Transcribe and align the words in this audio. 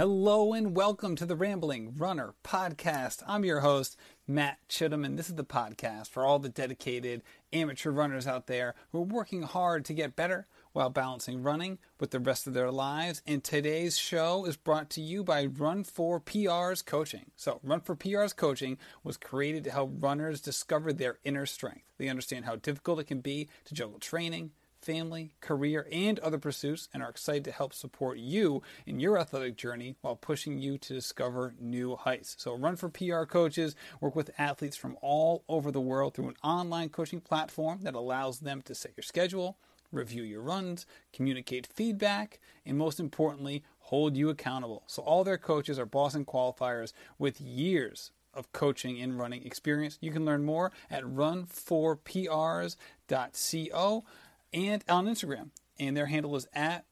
Hello 0.00 0.54
and 0.54 0.74
welcome 0.74 1.14
to 1.16 1.26
the 1.26 1.36
Rambling 1.36 1.94
Runner 1.94 2.32
Podcast. 2.42 3.22
I'm 3.26 3.44
your 3.44 3.60
host, 3.60 3.98
Matt 4.26 4.56
Chittum, 4.66 5.04
and 5.04 5.18
this 5.18 5.28
is 5.28 5.34
the 5.34 5.44
podcast 5.44 6.08
for 6.08 6.24
all 6.24 6.38
the 6.38 6.48
dedicated 6.48 7.22
amateur 7.52 7.90
runners 7.90 8.26
out 8.26 8.46
there 8.46 8.74
who 8.92 9.00
are 9.00 9.02
working 9.02 9.42
hard 9.42 9.84
to 9.84 9.92
get 9.92 10.16
better 10.16 10.46
while 10.72 10.88
balancing 10.88 11.42
running 11.42 11.76
with 11.98 12.12
the 12.12 12.18
rest 12.18 12.46
of 12.46 12.54
their 12.54 12.70
lives. 12.70 13.20
And 13.26 13.44
today's 13.44 13.98
show 13.98 14.46
is 14.46 14.56
brought 14.56 14.88
to 14.92 15.02
you 15.02 15.22
by 15.22 15.44
Run 15.44 15.84
for 15.84 16.18
PR's 16.18 16.80
Coaching. 16.80 17.32
So, 17.36 17.60
Run 17.62 17.82
for 17.82 17.94
PR's 17.94 18.32
Coaching 18.32 18.78
was 19.04 19.18
created 19.18 19.64
to 19.64 19.70
help 19.70 19.92
runners 20.02 20.40
discover 20.40 20.94
their 20.94 21.18
inner 21.24 21.44
strength. 21.44 21.92
They 21.98 22.08
understand 22.08 22.46
how 22.46 22.56
difficult 22.56 23.00
it 23.00 23.08
can 23.08 23.20
be 23.20 23.50
to 23.66 23.74
juggle 23.74 23.98
training 23.98 24.52
family, 24.90 25.30
career, 25.40 25.86
and 25.92 26.18
other 26.18 26.38
pursuits, 26.38 26.88
and 26.92 27.00
are 27.00 27.10
excited 27.10 27.44
to 27.44 27.52
help 27.52 27.72
support 27.72 28.18
you 28.18 28.60
in 28.86 28.98
your 28.98 29.16
athletic 29.16 29.56
journey 29.56 29.94
while 30.00 30.16
pushing 30.16 30.58
you 30.58 30.76
to 30.78 30.92
discover 30.92 31.54
new 31.60 31.94
heights. 31.94 32.34
So, 32.38 32.56
Run 32.56 32.74
for 32.74 32.88
PR 32.88 33.22
coaches 33.22 33.76
work 34.00 34.16
with 34.16 34.32
athletes 34.36 34.76
from 34.76 34.96
all 35.00 35.44
over 35.48 35.70
the 35.70 35.80
world 35.80 36.14
through 36.14 36.30
an 36.30 36.36
online 36.42 36.88
coaching 36.88 37.20
platform 37.20 37.82
that 37.82 37.94
allows 37.94 38.40
them 38.40 38.62
to 38.62 38.74
set 38.74 38.96
your 38.96 39.04
schedule, 39.04 39.58
review 39.92 40.24
your 40.24 40.42
runs, 40.42 40.86
communicate 41.12 41.68
feedback, 41.68 42.40
and 42.66 42.76
most 42.76 42.98
importantly, 42.98 43.62
hold 43.78 44.16
you 44.16 44.28
accountable. 44.28 44.82
So, 44.88 45.02
all 45.02 45.22
their 45.22 45.38
coaches 45.38 45.78
are 45.78 45.86
Boston 45.86 46.24
qualifiers 46.24 46.92
with 47.16 47.40
years 47.40 48.10
of 48.34 48.52
coaching 48.52 49.00
and 49.00 49.18
running 49.18 49.46
experience. 49.46 49.98
You 50.00 50.10
can 50.10 50.24
learn 50.24 50.44
more 50.44 50.72
at 50.90 51.04
run4prs.co 51.04 54.04
and 54.52 54.84
on 54.88 55.06
Instagram. 55.06 55.50
And 55.78 55.96
their 55.96 56.06
handle 56.06 56.36
is 56.36 56.46
at 56.52 56.84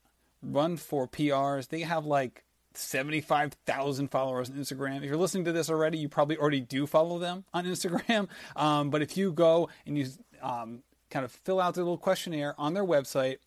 Run 0.43 0.77
for 0.77 1.09
PRs. 1.09 1.69
They 1.69 1.81
have 1.81 2.07
like 2.07 2.45
75,000 2.75 4.09
followers 4.09 4.51
on 4.51 4.57
Instagram. 4.57 4.99
If 4.99 5.05
you're 5.05 5.17
listening 5.17 5.45
to 5.47 5.53
this 5.53 5.69
already, 5.69 5.99
you 5.99 6.09
probably 6.09 6.37
already 6.37 6.61
do 6.61 6.87
follow 6.87 7.19
them 7.19 7.45
on 7.53 7.65
Instagram. 7.65 8.29
Um, 8.57 8.91
but 8.91 9.03
if 9.03 9.17
you 9.17 9.33
go 9.33 9.69
and 9.87 9.99
you 9.99 10.07
um, 10.43 10.83
kind 11.11 11.25
of 11.25 11.33
fill 11.33 11.61
out 11.61 11.75
their 11.75 11.85
little 11.85 11.99
questionnaire 11.99 12.55
on 12.59 12.75
their 12.75 12.85
website, 12.85 13.39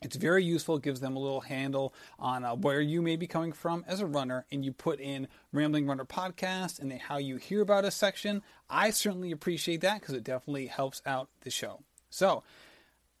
it's 0.00 0.16
very 0.16 0.44
useful. 0.44 0.76
It 0.76 0.82
gives 0.82 1.00
them 1.00 1.16
a 1.16 1.18
little 1.18 1.40
handle 1.40 1.92
on 2.18 2.44
uh, 2.44 2.54
where 2.54 2.80
you 2.80 3.02
may 3.02 3.16
be 3.16 3.26
coming 3.26 3.52
from 3.52 3.84
as 3.88 4.00
a 4.00 4.06
runner, 4.06 4.46
and 4.50 4.64
you 4.64 4.72
put 4.72 5.00
in 5.00 5.28
Rambling 5.52 5.86
Runner 5.86 6.04
Podcast 6.04 6.78
and 6.78 6.90
the 6.90 6.96
how 6.96 7.18
you 7.18 7.36
hear 7.36 7.62
about 7.62 7.84
us 7.84 7.96
section. 7.96 8.42
I 8.70 8.90
certainly 8.90 9.32
appreciate 9.32 9.80
that 9.80 10.00
because 10.00 10.14
it 10.14 10.24
definitely 10.24 10.66
helps 10.66 11.02
out 11.04 11.28
the 11.40 11.50
show. 11.50 11.80
So, 12.10 12.44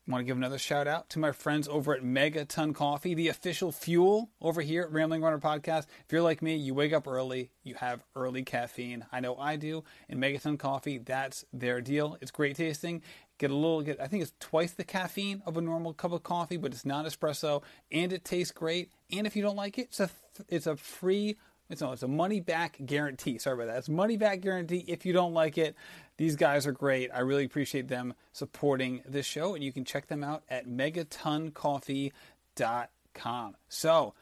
want 0.08 0.22
to 0.22 0.24
give 0.24 0.36
another 0.38 0.58
shout 0.58 0.88
out 0.88 1.10
to 1.10 1.18
my 1.18 1.32
friends 1.32 1.68
over 1.68 1.94
at 1.94 2.02
Megaton 2.02 2.74
Coffee, 2.74 3.14
the 3.14 3.28
official 3.28 3.70
fuel 3.70 4.30
over 4.40 4.62
here 4.62 4.82
at 4.82 4.92
Rambling 4.92 5.20
Runner 5.20 5.38
Podcast. 5.38 5.86
If 6.06 6.12
you're 6.12 6.22
like 6.22 6.40
me, 6.40 6.56
you 6.56 6.72
wake 6.72 6.94
up 6.94 7.06
early, 7.06 7.50
you 7.62 7.74
have 7.74 8.02
early 8.16 8.42
caffeine. 8.42 9.04
I 9.12 9.20
know 9.20 9.36
I 9.36 9.56
do. 9.56 9.84
And 10.08 10.18
Megaton 10.18 10.58
Coffee, 10.58 10.96
that's 10.98 11.44
their 11.52 11.82
deal. 11.82 12.16
It's 12.22 12.30
great 12.30 12.56
tasting. 12.56 13.02
Get 13.36 13.50
a 13.50 13.54
little, 13.54 13.82
get 13.82 14.00
I 14.00 14.06
think 14.06 14.22
it's 14.22 14.32
twice 14.40 14.72
the 14.72 14.82
caffeine 14.82 15.42
of 15.44 15.58
a 15.58 15.60
normal 15.60 15.92
cup 15.92 16.12
of 16.12 16.22
coffee, 16.22 16.56
but 16.56 16.72
it's 16.72 16.86
not 16.86 17.04
espresso, 17.04 17.62
and 17.92 18.12
it 18.12 18.24
tastes 18.24 18.52
great. 18.52 18.90
And 19.12 19.26
if 19.26 19.36
you 19.36 19.42
don't 19.42 19.56
like 19.56 19.78
it, 19.78 19.88
it's 19.88 20.00
a 20.00 20.10
it's 20.48 20.66
a 20.66 20.76
free 20.76 21.36
it's 21.70 21.82
no, 21.82 21.92
it's 21.92 22.02
a 22.02 22.08
money 22.08 22.40
back 22.40 22.78
guarantee. 22.84 23.38
Sorry 23.38 23.54
about 23.54 23.66
that. 23.66 23.78
It's 23.78 23.88
money 23.88 24.16
back 24.16 24.40
guarantee 24.40 24.84
if 24.88 25.04
you 25.04 25.12
don't 25.12 25.34
like 25.34 25.58
it. 25.58 25.76
These 26.18 26.36
guys 26.36 26.66
are 26.66 26.72
great. 26.72 27.10
I 27.14 27.20
really 27.20 27.44
appreciate 27.44 27.86
them 27.88 28.12
supporting 28.32 29.02
this 29.06 29.24
show, 29.24 29.54
and 29.54 29.64
you 29.64 29.72
can 29.72 29.84
check 29.84 30.08
them 30.08 30.24
out 30.24 30.42
at 30.50 30.68
megatoncoffee.com. 30.68 33.56
So, 33.68 34.14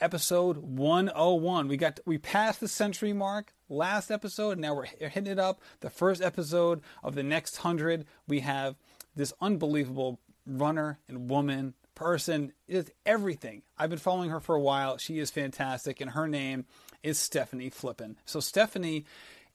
episode 0.00 0.56
101. 0.58 1.68
We 1.68 1.76
got 1.76 2.00
we 2.04 2.18
passed 2.18 2.58
the 2.60 2.68
century 2.68 3.12
mark 3.12 3.54
last 3.68 4.10
episode, 4.10 4.50
and 4.52 4.62
now 4.62 4.74
we're 4.74 4.84
hitting 4.84 5.28
it 5.28 5.38
up. 5.38 5.60
The 5.80 5.90
first 5.90 6.20
episode 6.20 6.82
of 7.04 7.14
the 7.14 7.22
next 7.22 7.64
100. 7.64 8.04
We 8.26 8.40
have 8.40 8.74
this 9.14 9.32
unbelievable 9.40 10.18
runner 10.44 10.98
and 11.08 11.30
woman 11.30 11.74
person 11.94 12.52
is 12.66 12.90
everything. 13.06 13.62
I've 13.78 13.90
been 13.90 14.00
following 14.00 14.30
her 14.30 14.40
for 14.40 14.56
a 14.56 14.60
while. 14.60 14.98
She 14.98 15.20
is 15.20 15.30
fantastic, 15.30 16.00
and 16.00 16.10
her 16.10 16.26
name 16.26 16.64
is 17.04 17.16
Stefanie 17.18 17.72
Flippin. 17.72 18.16
So 18.24 18.40
Stefanie 18.40 19.04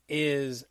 is 0.08 0.64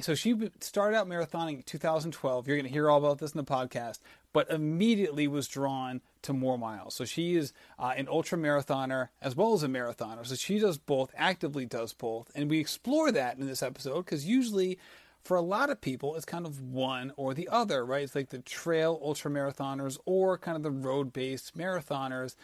so 0.00 0.14
she 0.14 0.34
started 0.60 0.96
out 0.96 1.08
marathoning 1.08 1.56
in 1.56 1.62
2012. 1.62 2.46
You're 2.46 2.56
going 2.56 2.66
to 2.66 2.72
hear 2.72 2.90
all 2.90 2.98
about 2.98 3.18
this 3.18 3.32
in 3.32 3.38
the 3.38 3.44
podcast, 3.44 4.00
but 4.32 4.50
immediately 4.50 5.28
was 5.28 5.48
drawn 5.48 6.00
to 6.22 6.32
more 6.32 6.58
miles. 6.58 6.94
So 6.94 7.04
she 7.04 7.36
is 7.36 7.52
uh, 7.78 7.94
an 7.96 8.08
ultra 8.08 8.38
marathoner 8.38 9.08
as 9.20 9.36
well 9.36 9.54
as 9.54 9.62
a 9.62 9.68
marathoner. 9.68 10.26
So 10.26 10.34
she 10.34 10.58
does 10.58 10.78
both, 10.78 11.12
actively 11.16 11.66
does 11.66 11.92
both, 11.92 12.30
and 12.34 12.50
we 12.50 12.58
explore 12.58 13.12
that 13.12 13.38
in 13.38 13.46
this 13.46 13.62
episode 13.62 14.04
because 14.04 14.26
usually. 14.26 14.78
For 15.24 15.36
a 15.36 15.42
lot 15.42 15.70
of 15.70 15.80
people, 15.80 16.14
it's 16.14 16.24
kind 16.24 16.46
of 16.46 16.60
one 16.60 17.12
or 17.16 17.34
the 17.34 17.48
other, 17.48 17.84
right? 17.84 18.04
It's 18.04 18.14
like 18.14 18.28
the 18.28 18.38
trail 18.38 18.96
ultra 19.02 19.28
marathoners 19.28 19.98
or 20.06 20.38
kind 20.38 20.56
of 20.56 20.62
the 20.62 20.70
road 20.70 21.12
based 21.12 21.58
marathoners, 21.58 22.36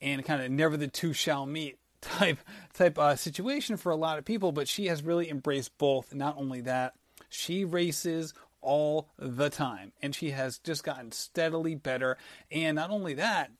and 0.00 0.24
kind 0.24 0.40
of 0.40 0.48
never 0.48 0.76
the 0.76 0.86
two 0.86 1.12
shall 1.12 1.46
meet 1.46 1.78
type 2.00 2.38
type 2.74 2.98
uh, 2.98 3.16
situation 3.16 3.76
for 3.76 3.90
a 3.90 3.96
lot 3.96 4.18
of 4.18 4.24
people, 4.24 4.52
but 4.52 4.68
she 4.68 4.86
has 4.86 5.02
really 5.02 5.30
embraced 5.30 5.76
both. 5.78 6.14
Not 6.14 6.36
only 6.38 6.60
that, 6.62 6.94
she 7.28 7.64
races 7.64 8.34
all 8.60 9.08
the 9.18 9.50
time, 9.50 9.92
and 10.02 10.14
she 10.14 10.30
has 10.30 10.58
just 10.58 10.84
gotten 10.84 11.12
steadily 11.12 11.74
better. 11.74 12.16
And 12.50 12.76
not 12.76 12.90
only 12.90 13.14
that, 13.14 13.50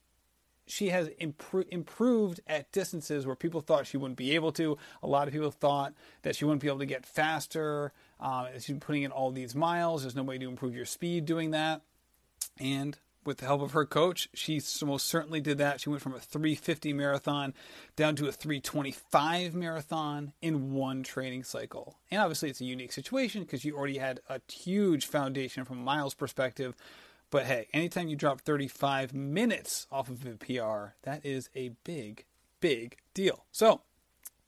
she 0.66 0.91
has 0.91 1.09
impro- 1.21 1.66
improved 1.71 2.41
at 2.47 2.71
distances 2.72 3.26
where 3.26 3.37
people 3.37 3.60
thought 3.60 3.87
she 3.87 3.97
wouldn't 3.97 4.19
be 4.19 4.34
able 4.34 4.53
to. 4.53 4.76
A 5.03 5.06
lot 5.06 5.26
of 5.26 5.32
people 5.32 5.50
thought 5.50 5.94
that 6.22 6.37
she 6.37 6.44
wouldn't 6.44 6.60
be 6.60 6.69
able 6.69 6.81
to 6.81 6.87
get 6.87 7.06
faster. 7.06 7.93
Uh, 8.20 8.49
she's 8.59 8.78
putting 8.78 9.03
in 9.03 9.10
all 9.10 9.31
these 9.31 9.55
miles. 9.55 10.03
There's 10.03 10.16
no 10.16 10.22
way 10.22 10.38
to 10.38 10.49
improve 10.49 10.75
your 10.75 10.84
speed 10.84 11.25
doing 11.25 11.53
that. 11.53 11.82
And 12.60 12.99
with 13.28 13.39
the 13.39 13.47
help 13.47 13.61
of 13.61 13.72
her 13.72 13.84
coach, 13.84 14.28
she 14.33 14.61
most 14.83 15.06
certainly 15.06 15.41
did 15.41 15.59
that. 15.59 15.83
She 15.83 15.91
went 15.91 16.03
from 16.03 16.15
a 16.15 16.19
350 16.19 16.94
marathon 16.94 17.53
down 17.94 18.16
to 18.16 18.27
a 18.27 18.33
325 18.33 19.55
marathon 19.55 20.33
in 20.41 20.72
one 20.72 21.03
training 21.03 21.44
cycle. 21.44 21.99
And 22.11 22.22
obviously, 22.22 22.49
it's 22.49 22.62
a 22.62 22.65
unique 22.65 22.93
situation 22.93 23.43
because 23.43 23.67
you 23.67 23.77
already 23.77 23.99
had 23.99 24.21
a 24.31 24.41
huge 24.50 25.06
foundation 25.06 25.67
from 25.67 25.84
miles 25.84 26.15
perspective. 26.15 26.75
But 27.31 27.44
hey, 27.44 27.69
anytime 27.75 28.09
you 28.09 28.17
drop 28.17 28.41
35 28.41 29.12
minutes 29.12 29.87
off 29.93 30.09
of 30.09 30.25
a 30.25 30.37
PR, 30.37 30.94
that 31.03 31.25
is 31.25 31.50
a 31.55 31.72
big, 31.84 32.25
big 32.61 32.97
deal. 33.12 33.44
So, 33.53 33.83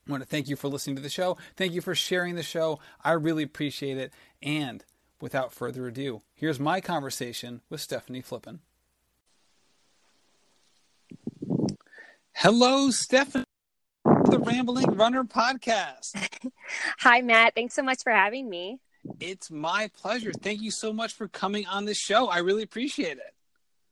I 0.08 0.10
want 0.10 0.22
to 0.22 0.28
thank 0.28 0.48
you 0.48 0.56
for 0.56 0.68
listening 0.68 0.96
to 0.96 1.02
the 1.02 1.10
show. 1.10 1.36
Thank 1.54 1.74
you 1.74 1.82
for 1.82 1.94
sharing 1.94 2.34
the 2.34 2.42
show. 2.42 2.80
I 3.04 3.12
really 3.12 3.42
appreciate 3.42 3.98
it. 3.98 4.10
And 4.42 4.82
without 5.20 5.52
further 5.52 5.86
ado, 5.86 6.22
here's 6.34 6.58
my 6.58 6.80
conversation 6.80 7.60
with 7.68 7.86
Stefanie 7.86 8.24
Flippin. 8.24 8.60
Hello, 12.42 12.88
Stefanie, 12.88 13.44
the 14.02 14.38
Rambling 14.38 14.96
Runner 14.96 15.24
podcast. 15.24 16.16
Hi, 17.00 17.20
Matt. 17.20 17.54
Thanks 17.54 17.74
so 17.74 17.82
much 17.82 18.02
for 18.02 18.12
having 18.12 18.48
me. 18.48 18.78
It's 19.20 19.50
my 19.50 19.90
pleasure. 20.00 20.32
Thank 20.32 20.62
you 20.62 20.70
so 20.70 20.90
much 20.90 21.12
for 21.12 21.28
coming 21.28 21.66
on 21.66 21.84
the 21.84 21.92
show. 21.92 22.28
I 22.28 22.38
really 22.38 22.62
appreciate 22.62 23.18
it. 23.18 23.34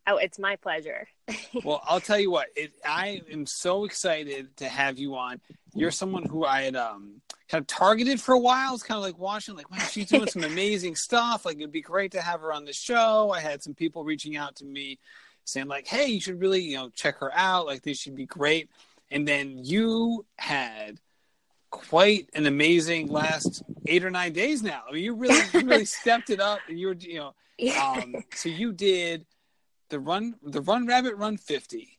Oh, 0.06 0.16
it's 0.16 0.38
my 0.38 0.56
pleasure. 0.56 1.08
well, 1.62 1.82
I'll 1.84 2.00
tell 2.00 2.18
you 2.18 2.30
what. 2.30 2.46
It, 2.56 2.72
I 2.86 3.20
am 3.30 3.44
so 3.44 3.84
excited 3.84 4.56
to 4.56 4.66
have 4.66 4.98
you 4.98 5.14
on. 5.16 5.42
You're 5.74 5.90
someone 5.90 6.24
who 6.24 6.46
I 6.46 6.62
had 6.62 6.74
um, 6.74 7.20
kind 7.50 7.60
of 7.60 7.66
targeted 7.66 8.18
for 8.18 8.32
a 8.32 8.40
while. 8.40 8.72
It's 8.72 8.82
kind 8.82 8.96
of 8.96 9.04
like 9.04 9.18
watching, 9.18 9.56
like, 9.56 9.70
wow, 9.70 9.76
she's 9.80 10.08
doing 10.08 10.26
some 10.30 10.44
amazing 10.44 10.96
stuff. 10.96 11.44
Like, 11.44 11.58
it'd 11.58 11.70
be 11.70 11.82
great 11.82 12.12
to 12.12 12.22
have 12.22 12.40
her 12.40 12.54
on 12.54 12.64
the 12.64 12.72
show. 12.72 13.30
I 13.30 13.40
had 13.40 13.62
some 13.62 13.74
people 13.74 14.04
reaching 14.04 14.38
out 14.38 14.56
to 14.56 14.64
me 14.64 14.98
saying 15.48 15.68
like, 15.68 15.86
"Hey, 15.86 16.06
you 16.06 16.20
should 16.20 16.40
really 16.40 16.60
you 16.60 16.76
know 16.76 16.90
check 16.90 17.18
her 17.18 17.32
out. 17.34 17.66
Like 17.66 17.82
this 17.82 17.98
should 17.98 18.14
be 18.14 18.26
great." 18.26 18.70
And 19.10 19.26
then 19.26 19.58
you 19.64 20.26
had 20.36 21.00
quite 21.70 22.28
an 22.34 22.46
amazing 22.46 23.08
last 23.08 23.62
eight 23.86 24.04
or 24.04 24.10
nine 24.10 24.32
days 24.32 24.62
now. 24.62 24.82
I 24.88 24.92
mean, 24.92 25.04
you 25.04 25.14
really 25.14 25.40
you 25.54 25.66
really 25.68 25.84
stepped 26.00 26.30
it 26.30 26.40
up, 26.40 26.60
and 26.68 26.78
you 26.78 26.88
were 26.88 26.96
you 26.98 27.18
know. 27.18 27.34
Um, 27.80 28.14
so 28.34 28.48
you 28.48 28.72
did 28.72 29.26
the 29.90 29.98
run 29.98 30.36
the 30.42 30.60
run 30.60 30.86
rabbit 30.86 31.16
run 31.16 31.36
fifty. 31.36 31.98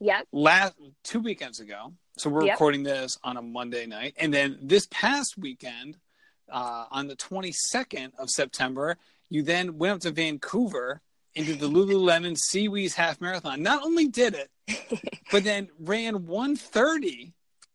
Yep. 0.00 0.26
Last 0.32 0.74
two 1.04 1.20
weekends 1.20 1.60
ago. 1.60 1.92
So 2.18 2.28
we're 2.28 2.44
yep. 2.44 2.54
recording 2.54 2.82
this 2.82 3.18
on 3.24 3.36
a 3.36 3.42
Monday 3.42 3.86
night, 3.86 4.14
and 4.18 4.32
then 4.32 4.58
this 4.62 4.88
past 4.90 5.38
weekend, 5.38 5.96
uh, 6.50 6.86
on 6.90 7.06
the 7.06 7.16
twenty 7.16 7.52
second 7.52 8.12
of 8.18 8.30
September, 8.30 8.96
you 9.28 9.42
then 9.42 9.78
went 9.78 9.94
up 9.94 10.00
to 10.00 10.10
Vancouver 10.10 11.00
into 11.36 11.54
the 11.54 11.68
Lululemon 11.68 12.36
SeaWheeze 12.50 12.94
Half 12.94 13.20
Marathon. 13.20 13.62
Not 13.62 13.84
only 13.84 14.08
did 14.08 14.34
it, 14.34 14.50
but 15.30 15.44
then 15.44 15.68
ran 15.78 16.26
130. 16.26 17.34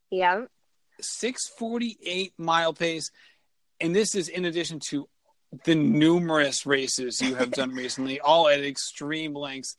Yeah. 0.09 0.45
648 0.99 2.33
mile 2.37 2.73
pace. 2.73 3.11
And 3.79 3.95
this 3.95 4.15
is 4.15 4.27
in 4.27 4.45
addition 4.45 4.79
to 4.89 5.07
the 5.63 5.75
numerous 5.75 6.65
races 6.65 7.21
you 7.21 7.35
have 7.35 7.51
done 7.51 7.73
recently, 7.73 8.19
all 8.21 8.47
at 8.47 8.63
extreme 8.63 9.35
lengths. 9.35 9.77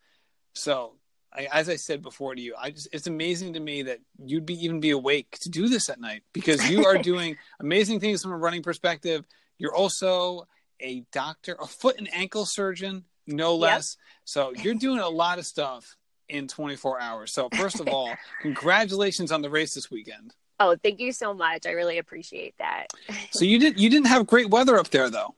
So 0.55 0.94
I, 1.32 1.49
as 1.52 1.69
I 1.69 1.76
said 1.76 2.02
before 2.02 2.34
to 2.34 2.40
you, 2.40 2.55
I 2.56 2.70
just 2.70 2.88
it's 2.93 3.08
amazing 3.08 3.55
to 3.55 3.61
me 3.61 3.82
that 3.82 3.99
you'd 4.25 4.46
be 4.46 4.64
even 4.64 4.81
be 4.81 4.90
awake 4.90 5.38
to 5.40 5.50
do 5.50 5.69
this 5.69 5.88
at 5.88 6.00
night 6.00 6.23
because 6.32 6.70
you 6.70 6.87
are 6.87 6.99
doing 7.02 7.37
amazing 7.58 7.99
things 7.99 8.23
from 8.23 8.32
a 8.32 8.37
running 8.37 8.62
perspective. 8.62 9.25
You're 9.58 9.75
also 9.75 10.46
a 10.79 11.05
doctor, 11.12 11.56
a 11.61 11.67
foot 11.67 11.96
and 11.99 12.12
ankle 12.12 12.44
surgeon, 12.46 13.05
no 13.26 13.54
less. 13.54 13.96
Yep. 13.98 14.22
So 14.24 14.52
you're 14.62 14.74
doing 14.74 14.98
a 14.98 15.08
lot 15.08 15.38
of 15.38 15.46
stuff 15.46 15.96
in 16.28 16.48
24 16.48 17.00
hours. 17.00 17.32
So 17.32 17.48
first 17.54 17.80
of 17.80 17.88
all, 17.88 18.12
congratulations 18.42 19.32
on 19.32 19.42
the 19.42 19.50
race 19.50 19.74
this 19.74 19.90
weekend. 19.90 20.34
Oh, 20.58 20.76
thank 20.82 21.00
you 21.00 21.12
so 21.12 21.34
much. 21.34 21.66
I 21.66 21.70
really 21.70 21.98
appreciate 21.98 22.54
that. 22.58 22.86
so 23.30 23.44
you 23.44 23.58
didn't 23.58 23.78
you 23.78 23.90
didn't 23.90 24.06
have 24.06 24.26
great 24.26 24.50
weather 24.50 24.78
up 24.78 24.88
there 24.88 25.10
though. 25.10 25.34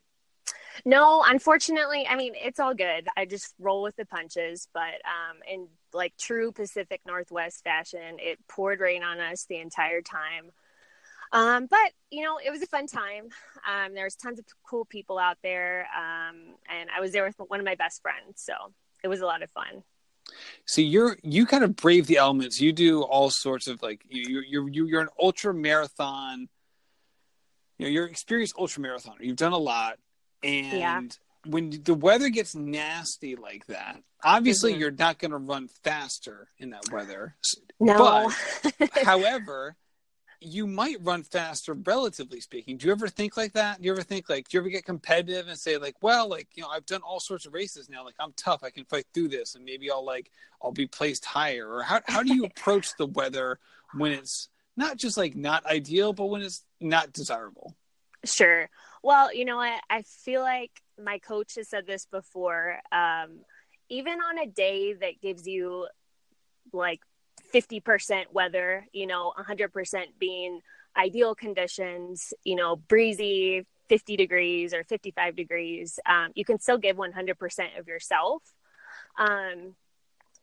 No, 0.84 1.25
unfortunately, 1.26 2.06
I 2.08 2.16
mean 2.16 2.34
it's 2.36 2.60
all 2.60 2.75
good. 2.75 3.08
I 3.16 3.25
just 3.25 3.54
roll 3.58 3.82
with 3.82 3.96
the 3.96 4.04
punches, 4.04 4.69
but 4.75 4.82
um 4.82 5.38
in 5.50 5.69
like 5.92 6.14
true 6.19 6.52
Pacific 6.52 7.00
Northwest 7.06 7.64
fashion, 7.64 8.16
it 8.19 8.38
poured 8.48 8.81
rain 8.81 9.02
on 9.02 9.20
us 9.20 9.46
the 9.48 9.58
entire 9.58 10.02
time. 10.02 10.50
Um, 11.32 11.66
but 11.66 11.92
you 12.10 12.24
know, 12.24 12.38
it 12.44 12.50
was 12.50 12.62
a 12.62 12.66
fun 12.66 12.86
time. 12.86 13.28
Um, 13.68 13.94
there 13.94 14.04
was 14.04 14.14
tons 14.14 14.38
of 14.38 14.44
cool 14.68 14.84
people 14.84 15.18
out 15.18 15.38
there, 15.42 15.86
um, 15.96 16.36
and 16.70 16.88
I 16.94 17.00
was 17.00 17.12
there 17.12 17.24
with 17.24 17.36
one 17.48 17.60
of 17.60 17.66
my 17.66 17.74
best 17.74 18.02
friends, 18.02 18.42
so 18.42 18.52
it 19.02 19.08
was 19.08 19.20
a 19.20 19.26
lot 19.26 19.42
of 19.42 19.50
fun. 19.50 19.82
So 20.64 20.80
you're 20.80 21.18
you 21.22 21.46
kind 21.46 21.64
of 21.64 21.76
brave 21.76 22.06
the 22.06 22.16
elements. 22.16 22.60
You 22.60 22.72
do 22.72 23.02
all 23.02 23.30
sorts 23.30 23.66
of 23.66 23.82
like 23.82 24.02
you 24.08 24.40
you 24.40 24.66
you 24.66 24.86
you're 24.86 25.02
an 25.02 25.08
ultra 25.20 25.52
marathon. 25.52 26.48
You 27.78 27.86
know, 27.86 27.90
you're 27.90 28.06
experienced 28.06 28.54
ultra 28.58 28.82
marathoner. 28.82 29.20
You've 29.20 29.36
done 29.36 29.52
a 29.52 29.58
lot, 29.58 29.98
and 30.42 30.78
yeah. 30.78 31.00
when 31.44 31.82
the 31.82 31.94
weather 31.94 32.28
gets 32.28 32.54
nasty 32.54 33.36
like 33.36 33.66
that, 33.66 34.00
obviously 34.22 34.72
mm-hmm. 34.72 34.80
you're 34.80 34.90
not 34.92 35.18
going 35.18 35.32
to 35.32 35.38
run 35.38 35.68
faster 35.82 36.48
in 36.58 36.70
that 36.70 36.90
weather. 36.90 37.36
No. 37.80 38.30
But, 38.78 38.90
however, 39.04 39.76
you 40.44 40.67
might 40.67 40.99
run 41.02 41.23
faster 41.23 41.75
relatively 41.75 42.41
speaking. 42.41 42.76
Do 42.76 42.87
you 42.87 42.93
ever 42.93 43.08
think 43.08 43.37
like 43.37 43.52
that? 43.55 43.81
Do 43.81 43.87
you 43.87 43.93
ever 43.93 44.02
think 44.02 44.29
like 44.29 44.49
do 44.49 44.56
you 44.56 44.61
ever 44.61 44.69
get 44.69 44.85
competitive 44.85 45.49
and 45.49 45.58
say 45.58 45.79
like 45.79 45.96
well 46.02 46.29
like 46.29 46.49
you 46.55 46.62
know 46.62 46.69
i've 46.69 46.87
done 46.87 47.00
all 47.02 47.20
sorts 47.20 47.46
of 47.46 47.55
races 47.55 47.88
now. 47.88 48.05
Like 48.05 48.17
i'm 48.20 48.32
tough. 48.37 48.62
I 48.62 48.70
can 48.70 48.85
fight 48.85 49.06
through 49.14 49.29
this 49.29 49.55
and 49.55 49.64
maybe 49.64 49.91
i'll 49.91 50.05
like 50.05 50.31
i'll 50.62 50.73
be 50.73 50.87
placed 50.87 51.25
higher. 51.25 51.69
Or 51.69 51.82
how, 51.82 52.00
how 52.06 52.23
do 52.23 52.35
you 52.35 52.44
approach 52.44 52.96
the 52.96 53.06
weather 53.06 53.58
when 53.94 54.12
it's 54.12 54.49
not 54.76 54.96
just 54.96 55.17
like 55.17 55.35
not 55.35 55.64
ideal 55.67 56.12
but 56.12 56.26
when 56.26 56.43
it's 56.43 56.64
not 56.81 57.12
desirable? 57.12 57.75
Sure. 58.25 58.69
Well 59.02 59.35
you 59.35 59.44
know 59.44 59.56
what? 59.56 59.81
I 59.88 60.02
feel 60.02 60.43
like 60.43 60.70
my 61.02 61.19
coach 61.19 61.55
has 61.56 61.69
said 61.69 61.87
this 61.87 62.06
before 62.06 62.81
um 62.93 63.41
even 63.88 64.14
on 64.20 64.38
a 64.38 64.46
day 64.46 64.93
that 64.94 65.20
gives 65.20 65.46
you 65.46 65.87
like 66.73 67.00
50% 67.52 68.32
weather, 68.32 68.86
you 68.92 69.06
know, 69.06 69.32
100% 69.38 70.04
being 70.19 70.60
ideal 70.96 71.34
conditions, 71.34 72.32
you 72.44 72.56
know, 72.56 72.76
breezy, 72.76 73.66
50 73.88 74.16
degrees 74.16 74.72
or 74.72 74.84
55 74.84 75.36
degrees, 75.36 75.98
um, 76.06 76.31
you 76.34 76.44
can 76.44 76.58
still 76.58 76.78
give 76.78 76.96
100% 76.96 77.78
of 77.78 77.86
yourself. 77.86 78.42
Um, 79.19 79.75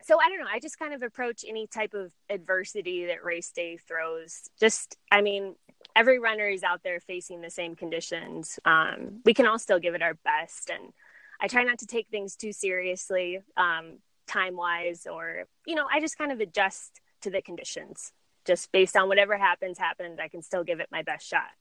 so 0.04 0.18
I 0.20 0.30
don't 0.30 0.40
know. 0.40 0.48
I 0.52 0.60
just 0.60 0.80
kind 0.80 0.94
of 0.94 1.04
approach 1.04 1.46
any 1.48 1.68
type 1.68 1.94
of 1.94 2.12
adversity 2.30 3.06
that 3.08 3.24
race 3.24 3.52
day 3.52 3.78
throws. 3.78 4.50
Just, 4.60 4.98
I 5.12 5.22
mean, 5.22 5.56
every 5.96 6.20
runner 6.20 6.48
is 6.48 6.64
out 6.64 6.82
there 6.84 7.00
facing 7.00 7.42
the 7.42 7.50
same 7.50 7.76
conditions. 7.76 8.60
Um, 8.66 9.22
we 9.26 9.34
can 9.34 9.46
all 9.46 9.60
still 9.60 9.80
give 9.80 9.94
it 9.94 10.02
our 10.02 10.16
best. 10.16 10.70
And 10.70 10.94
I 11.40 11.48
try 11.48 11.64
not 11.64 11.80
to 11.80 11.86
take 11.86 12.08
things 12.10 12.36
too 12.36 12.52
seriously. 12.52 13.42
Um, 13.58 14.00
time 14.32 14.56
wise 14.56 15.06
or 15.12 15.46
you 15.66 15.76
know 15.76 15.86
i 15.92 16.00
just 16.00 16.18
kind 16.18 16.32
of 16.32 16.40
adjust 16.40 17.02
to 17.22 17.30
the 17.30 17.42
conditions. 17.42 18.14
Just 18.46 18.72
based 18.72 18.98
on 18.98 19.08
whatever 19.08 19.38
happens 19.38 19.78
happened 19.78 20.20
i 20.22 20.28
can 20.28 20.42
still 20.42 20.64
give 20.64 20.80
it 20.80 20.88
my 20.92 21.04
best 21.04 21.28
shot. 21.28 21.52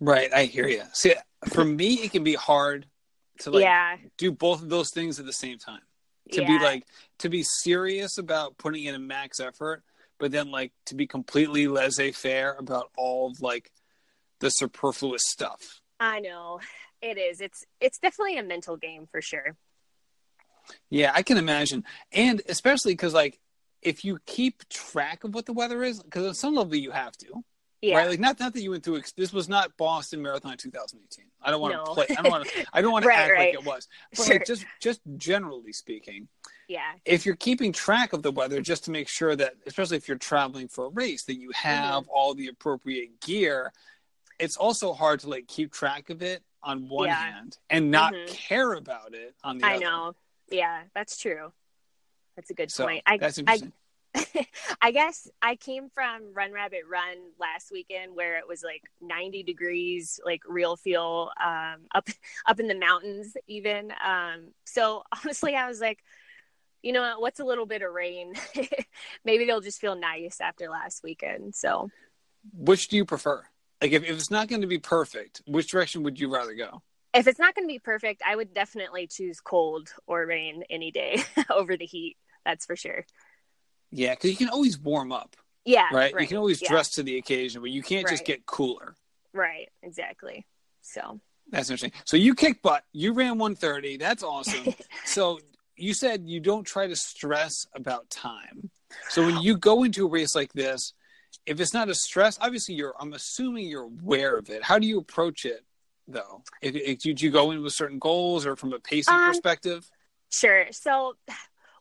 Right 0.00 0.32
i 0.32 0.44
hear 0.44 0.66
you 0.66 0.82
see 0.92 1.14
for 1.48 1.64
me 1.64 1.94
it 1.94 2.12
can 2.12 2.24
be 2.24 2.34
hard 2.34 2.86
to 3.40 3.50
like 3.50 3.62
yeah. 3.62 3.96
do 4.16 4.32
both 4.32 4.62
of 4.62 4.68
those 4.68 4.90
things 4.90 5.18
at 5.20 5.26
the 5.26 5.32
same 5.32 5.58
time. 5.58 5.80
To 6.32 6.42
yeah. 6.42 6.58
be 6.58 6.58
like 6.62 6.86
to 7.20 7.30
be 7.30 7.42
serious 7.42 8.18
about 8.18 8.58
putting 8.58 8.84
in 8.84 8.94
a 8.94 8.98
max 8.98 9.40
effort 9.40 9.82
but 10.18 10.32
then 10.32 10.50
like 10.50 10.72
to 10.86 10.94
be 10.94 11.06
completely 11.06 11.68
laissez-faire 11.68 12.56
about 12.58 12.90
all 12.96 13.30
of 13.30 13.40
like 13.40 13.70
the 14.40 14.50
superfluous 14.50 15.22
stuff. 15.26 15.80
I 16.00 16.20
know. 16.20 16.60
It 17.00 17.16
is. 17.16 17.40
It's 17.40 17.64
it's 17.80 17.98
definitely 17.98 18.38
a 18.38 18.42
mental 18.42 18.76
game 18.76 19.06
for 19.10 19.22
sure 19.22 19.56
yeah, 20.90 21.12
I 21.14 21.22
can 21.22 21.38
imagine, 21.38 21.84
and 22.12 22.42
especially 22.48 22.92
because 22.92 23.14
like 23.14 23.38
if 23.82 24.04
you 24.04 24.18
keep 24.26 24.68
track 24.68 25.24
of 25.24 25.34
what 25.34 25.46
the 25.46 25.52
weather 25.52 25.82
is, 25.82 26.02
because 26.02 26.26
on 26.26 26.34
some 26.34 26.54
level 26.54 26.74
you 26.74 26.90
have 26.90 27.16
to. 27.18 27.44
Yeah. 27.80 27.98
Right, 27.98 28.08
like 28.08 28.18
not 28.18 28.40
not 28.40 28.54
that 28.54 28.60
you 28.60 28.72
went 28.72 28.82
through. 28.82 29.02
This 29.16 29.32
was 29.32 29.48
not 29.48 29.76
Boston 29.76 30.20
Marathon 30.20 30.56
2018. 30.56 31.26
I 31.40 31.52
don't 31.52 31.60
want 31.60 31.74
no. 31.74 31.84
to 31.84 31.90
play. 31.92 32.06
I 32.10 32.22
don't 32.22 32.32
want 32.32 32.48
to. 32.48 32.66
I 32.72 32.82
don't 32.82 32.90
want 32.90 33.04
to 33.04 33.12
act 33.12 33.30
right. 33.30 33.54
like 33.54 33.54
it 33.54 33.64
was. 33.64 33.86
But 34.16 34.24
sure. 34.24 34.34
like 34.34 34.46
just 34.46 34.66
just 34.80 35.00
generally 35.16 35.72
speaking, 35.72 36.26
yeah. 36.68 36.92
If 37.06 37.24
you're 37.24 37.36
keeping 37.36 37.72
track 37.72 38.12
of 38.12 38.22
the 38.22 38.30
weather, 38.30 38.60
just 38.60 38.84
to 38.84 38.90
make 38.90 39.08
sure 39.08 39.34
that, 39.34 39.54
especially 39.66 39.96
if 39.96 40.06
you're 40.06 40.18
traveling 40.18 40.68
for 40.68 40.84
a 40.84 40.90
race, 40.90 41.24
that 41.24 41.38
you 41.38 41.50
have 41.54 42.04
mm-hmm. 42.04 42.10
all 42.12 42.34
the 42.34 42.48
appropriate 42.48 43.20
gear. 43.20 43.72
It's 44.38 44.56
also 44.56 44.92
hard 44.92 45.20
to 45.20 45.30
like 45.30 45.48
keep 45.48 45.72
track 45.72 46.10
of 46.10 46.22
it 46.22 46.42
on 46.62 46.88
one 46.88 47.08
yeah. 47.08 47.14
hand 47.14 47.56
and 47.70 47.90
not 47.90 48.12
mm-hmm. 48.12 48.32
care 48.32 48.74
about 48.74 49.14
it 49.14 49.34
on 49.42 49.58
the 49.58 49.66
I 49.66 49.76
other. 49.76 49.86
I 49.86 49.88
know. 49.88 50.14
Yeah, 50.50 50.82
that's 50.94 51.18
true. 51.18 51.52
That's 52.36 52.50
a 52.50 52.54
good 52.54 52.70
so, 52.70 52.86
point. 52.86 53.02
I, 53.06 53.18
that's 53.18 53.38
interesting. 53.38 53.72
I, 53.72 53.78
I 54.80 54.90
guess 54.90 55.28
I 55.42 55.56
came 55.56 55.90
from 55.90 56.32
Run 56.34 56.52
Rabbit 56.52 56.82
Run 56.90 57.16
last 57.38 57.70
weekend 57.70 58.14
where 58.14 58.38
it 58.38 58.48
was 58.48 58.62
like 58.62 58.82
90 59.00 59.42
degrees, 59.42 60.20
like 60.24 60.42
real 60.46 60.76
feel 60.76 61.30
um, 61.44 61.86
up 61.94 62.08
up 62.46 62.60
in 62.60 62.68
the 62.68 62.74
mountains 62.74 63.36
even. 63.46 63.92
Um, 64.04 64.52
so 64.64 65.02
honestly, 65.24 65.54
I 65.54 65.66
was 65.66 65.80
like, 65.80 65.98
you 66.82 66.92
know 66.92 67.02
what? 67.02 67.20
what's 67.20 67.40
a 67.40 67.44
little 67.44 67.66
bit 67.66 67.82
of 67.82 67.92
rain? 67.92 68.34
Maybe 69.24 69.44
they'll 69.44 69.60
just 69.60 69.80
feel 69.80 69.96
nice 69.96 70.40
after 70.40 70.68
last 70.68 71.02
weekend. 71.02 71.54
So, 71.54 71.90
which 72.52 72.88
do 72.88 72.96
you 72.96 73.04
prefer? 73.04 73.44
Like, 73.82 73.92
if, 73.92 74.04
if 74.04 74.10
it's 74.10 74.30
not 74.30 74.48
going 74.48 74.60
to 74.60 74.66
be 74.68 74.78
perfect, 74.78 75.42
which 75.46 75.68
direction 75.68 76.02
would 76.04 76.20
you 76.20 76.32
rather 76.32 76.54
go? 76.54 76.82
If 77.18 77.26
it's 77.26 77.38
not 77.38 77.54
going 77.54 77.66
to 77.66 77.72
be 77.72 77.78
perfect, 77.78 78.22
I 78.26 78.36
would 78.36 78.54
definitely 78.54 79.06
choose 79.06 79.40
cold 79.40 79.88
or 80.06 80.24
rain 80.24 80.62
any 80.70 80.90
day 80.90 81.22
over 81.50 81.76
the 81.76 81.84
heat. 81.84 82.16
That's 82.44 82.64
for 82.64 82.76
sure. 82.76 83.04
Yeah, 83.90 84.14
because 84.14 84.30
you 84.30 84.36
can 84.36 84.48
always 84.48 84.78
warm 84.78 85.12
up. 85.12 85.36
Yeah, 85.64 85.86
right. 85.92 86.14
right. 86.14 86.22
You 86.22 86.28
can 86.28 86.36
always 86.36 86.62
yeah. 86.62 86.68
dress 86.68 86.90
to 86.90 87.02
the 87.02 87.18
occasion, 87.18 87.60
but 87.60 87.70
you 87.70 87.82
can't 87.82 88.04
right. 88.04 88.12
just 88.12 88.24
get 88.24 88.46
cooler. 88.46 88.94
Right. 89.32 89.68
Exactly. 89.82 90.46
So 90.82 91.20
that's 91.50 91.68
interesting. 91.68 91.92
So 92.04 92.16
you 92.16 92.34
kick 92.34 92.62
butt. 92.62 92.84
You 92.92 93.12
ran 93.12 93.38
130. 93.38 93.96
That's 93.96 94.22
awesome. 94.22 94.74
so 95.04 95.40
you 95.76 95.94
said 95.94 96.22
you 96.24 96.40
don't 96.40 96.64
try 96.64 96.86
to 96.86 96.96
stress 96.96 97.66
about 97.74 98.08
time. 98.10 98.70
So 99.10 99.26
when 99.26 99.42
you 99.42 99.56
go 99.56 99.84
into 99.84 100.06
a 100.06 100.08
race 100.08 100.34
like 100.34 100.52
this, 100.52 100.94
if 101.44 101.60
it's 101.60 101.74
not 101.74 101.88
a 101.88 101.94
stress, 101.94 102.38
obviously 102.40 102.74
you're. 102.74 102.94
I'm 102.98 103.12
assuming 103.12 103.66
you're 103.66 103.82
aware 103.82 104.36
of 104.36 104.48
it. 104.50 104.62
How 104.62 104.78
do 104.78 104.86
you 104.86 104.98
approach 104.98 105.44
it 105.44 105.64
though? 106.08 106.42
If, 106.62 106.74
if, 106.74 106.98
did 106.98 107.20
you 107.20 107.30
go 107.30 107.50
in 107.50 107.62
with 107.62 107.72
certain 107.72 107.98
goals 107.98 108.46
or 108.46 108.56
from 108.56 108.72
a 108.72 108.78
pacing 108.78 109.14
um, 109.14 109.28
perspective? 109.28 109.88
Sure. 110.30 110.66
So, 110.70 111.14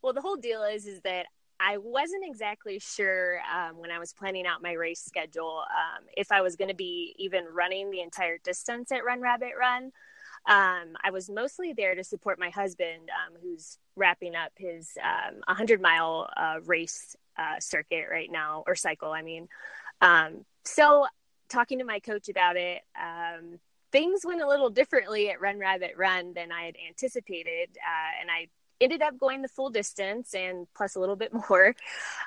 well, 0.01 0.13
the 0.13 0.21
whole 0.21 0.37
deal 0.37 0.63
is 0.63 0.85
is 0.85 1.01
that 1.01 1.27
I 1.59 1.77
wasn't 1.77 2.23
exactly 2.25 2.79
sure 2.79 3.39
um, 3.51 3.77
when 3.77 3.89
I 3.89 3.99
was 3.99 4.13
planning 4.13 4.45
out 4.45 4.61
my 4.61 4.73
race 4.73 5.01
schedule 5.01 5.63
um, 5.69 6.05
if 6.15 6.31
I 6.31 6.41
was 6.41 6.55
going 6.55 6.69
to 6.69 6.75
be 6.75 7.15
even 7.17 7.45
running 7.51 7.89
the 7.89 8.01
entire 8.01 8.37
distance 8.37 8.91
at 8.91 9.03
Run 9.03 9.21
Rabbit 9.21 9.53
Run. 9.59 9.91
Um, 10.47 10.95
I 11.03 11.09
was 11.11 11.29
mostly 11.29 11.73
there 11.73 11.95
to 11.95 12.03
support 12.03 12.39
my 12.39 12.49
husband, 12.49 13.09
um, 13.09 13.37
who's 13.41 13.79
wrapping 13.95 14.35
up 14.35 14.51
his 14.55 14.91
100 15.47 15.75
um, 15.75 15.81
mile 15.81 16.29
uh, 16.37 16.59
race 16.65 17.15
uh, 17.37 17.59
circuit 17.59 18.05
right 18.09 18.31
now, 18.31 18.63
or 18.65 18.75
cycle, 18.75 19.11
I 19.11 19.23
mean. 19.23 19.49
Um, 19.99 20.45
so, 20.63 21.05
talking 21.49 21.79
to 21.79 21.85
my 21.85 21.99
coach 21.99 22.29
about 22.29 22.55
it, 22.55 22.81
things 23.91 24.21
went 24.25 24.41
a 24.41 24.47
little 24.47 24.69
differently 24.69 25.29
at 25.29 25.41
Run 25.41 25.59
Rabbit 25.59 25.93
Run 25.97 26.33
than 26.33 26.51
I 26.51 26.63
had 26.63 26.75
anticipated, 26.87 27.69
uh, 27.77 28.21
and 28.21 28.29
I 28.29 28.47
ended 28.79 29.01
up 29.01 29.17
going 29.17 29.41
the 29.41 29.47
full 29.47 29.69
distance 29.69 30.33
and 30.33 30.67
plus 30.75 30.95
a 30.95 30.99
little 30.99 31.15
bit 31.15 31.31
more. 31.49 31.75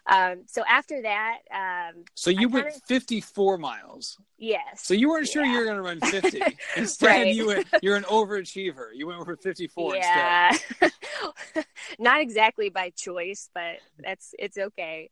Um, 0.07 0.43
so 0.47 0.62
after 0.69 1.02
that, 1.02 1.38
um, 1.52 2.05
so 2.14 2.31
you 2.31 2.49
went 2.49 2.73
54 2.87 3.59
miles. 3.59 4.19
Yes. 4.38 4.83
So 4.83 4.95
you 4.95 5.09
weren't 5.09 5.29
sure 5.29 5.45
yeah. 5.45 5.52
you 5.52 5.59
were 5.59 5.64
going 5.64 5.76
to 5.76 5.83
run 5.83 6.00
50. 6.00 6.43
Instead, 6.76 7.07
right. 7.07 7.35
you 7.35 7.47
went. 7.47 7.69
You're 7.83 7.97
an 7.97 8.05
overachiever. 8.05 8.88
You 8.95 9.07
went 9.07 9.21
over 9.21 9.37
54 9.37 9.97
yeah. 9.97 10.57
Not 11.99 12.21
exactly 12.21 12.71
by 12.71 12.90
choice, 12.90 13.50
but 13.55 13.76
that's 13.99 14.35
it's 14.38 14.57
okay. 14.57 15.11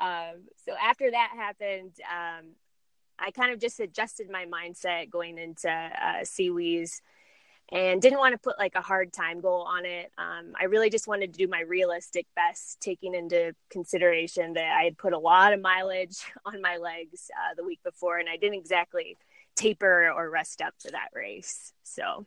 Um, 0.00 0.48
so 0.64 0.72
after 0.80 1.10
that 1.10 1.30
happened, 1.36 1.92
um, 2.10 2.46
I 3.18 3.30
kind 3.30 3.52
of 3.52 3.60
just 3.60 3.80
adjusted 3.80 4.30
my 4.30 4.46
mindset 4.46 5.10
going 5.10 5.38
into 5.38 5.68
uh, 5.70 6.22
SeaWheeze. 6.22 7.00
and 7.70 8.02
didn't 8.02 8.18
want 8.18 8.34
to 8.34 8.38
put 8.38 8.58
like 8.58 8.74
a 8.74 8.80
hard 8.80 9.12
time 9.12 9.40
goal 9.40 9.62
on 9.62 9.86
it. 9.86 10.10
Um, 10.18 10.52
I 10.60 10.64
really 10.64 10.90
just 10.90 11.08
wanted 11.08 11.32
to 11.32 11.38
do 11.38 11.48
my 11.48 11.60
realistic 11.60 12.26
best, 12.36 12.80
taking 12.80 13.14
into 13.14 13.54
consideration 13.70 14.54
that 14.54 14.76
I 14.78 14.84
had 14.84 14.98
put 14.98 15.12
a 15.12 15.18
lot 15.18 15.52
of 15.52 15.60
mileage 15.60 16.18
on 16.44 16.60
my 16.60 16.76
legs 16.76 17.30
uh, 17.36 17.54
the 17.56 17.64
week 17.64 17.80
before, 17.84 18.18
and 18.18 18.28
I 18.28 18.36
didn't 18.36 18.58
exactly 18.58 19.16
taper 19.56 20.10
or 20.10 20.30
rest 20.30 20.60
up 20.60 20.74
for 20.80 20.90
that 20.90 21.08
race. 21.14 21.72
So, 21.82 22.26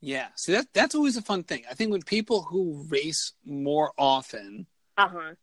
yeah, 0.00 0.28
so 0.34 0.52
that 0.52 0.66
that's 0.72 0.94
always 0.94 1.16
a 1.16 1.22
fun 1.22 1.44
thing. 1.44 1.62
I 1.70 1.74
think 1.74 1.90
when 1.92 2.02
people 2.02 2.42
who 2.42 2.84
race 2.88 3.32
more 3.44 3.92
often, 3.96 4.66
uh 4.96 5.08
huh, 5.08 5.34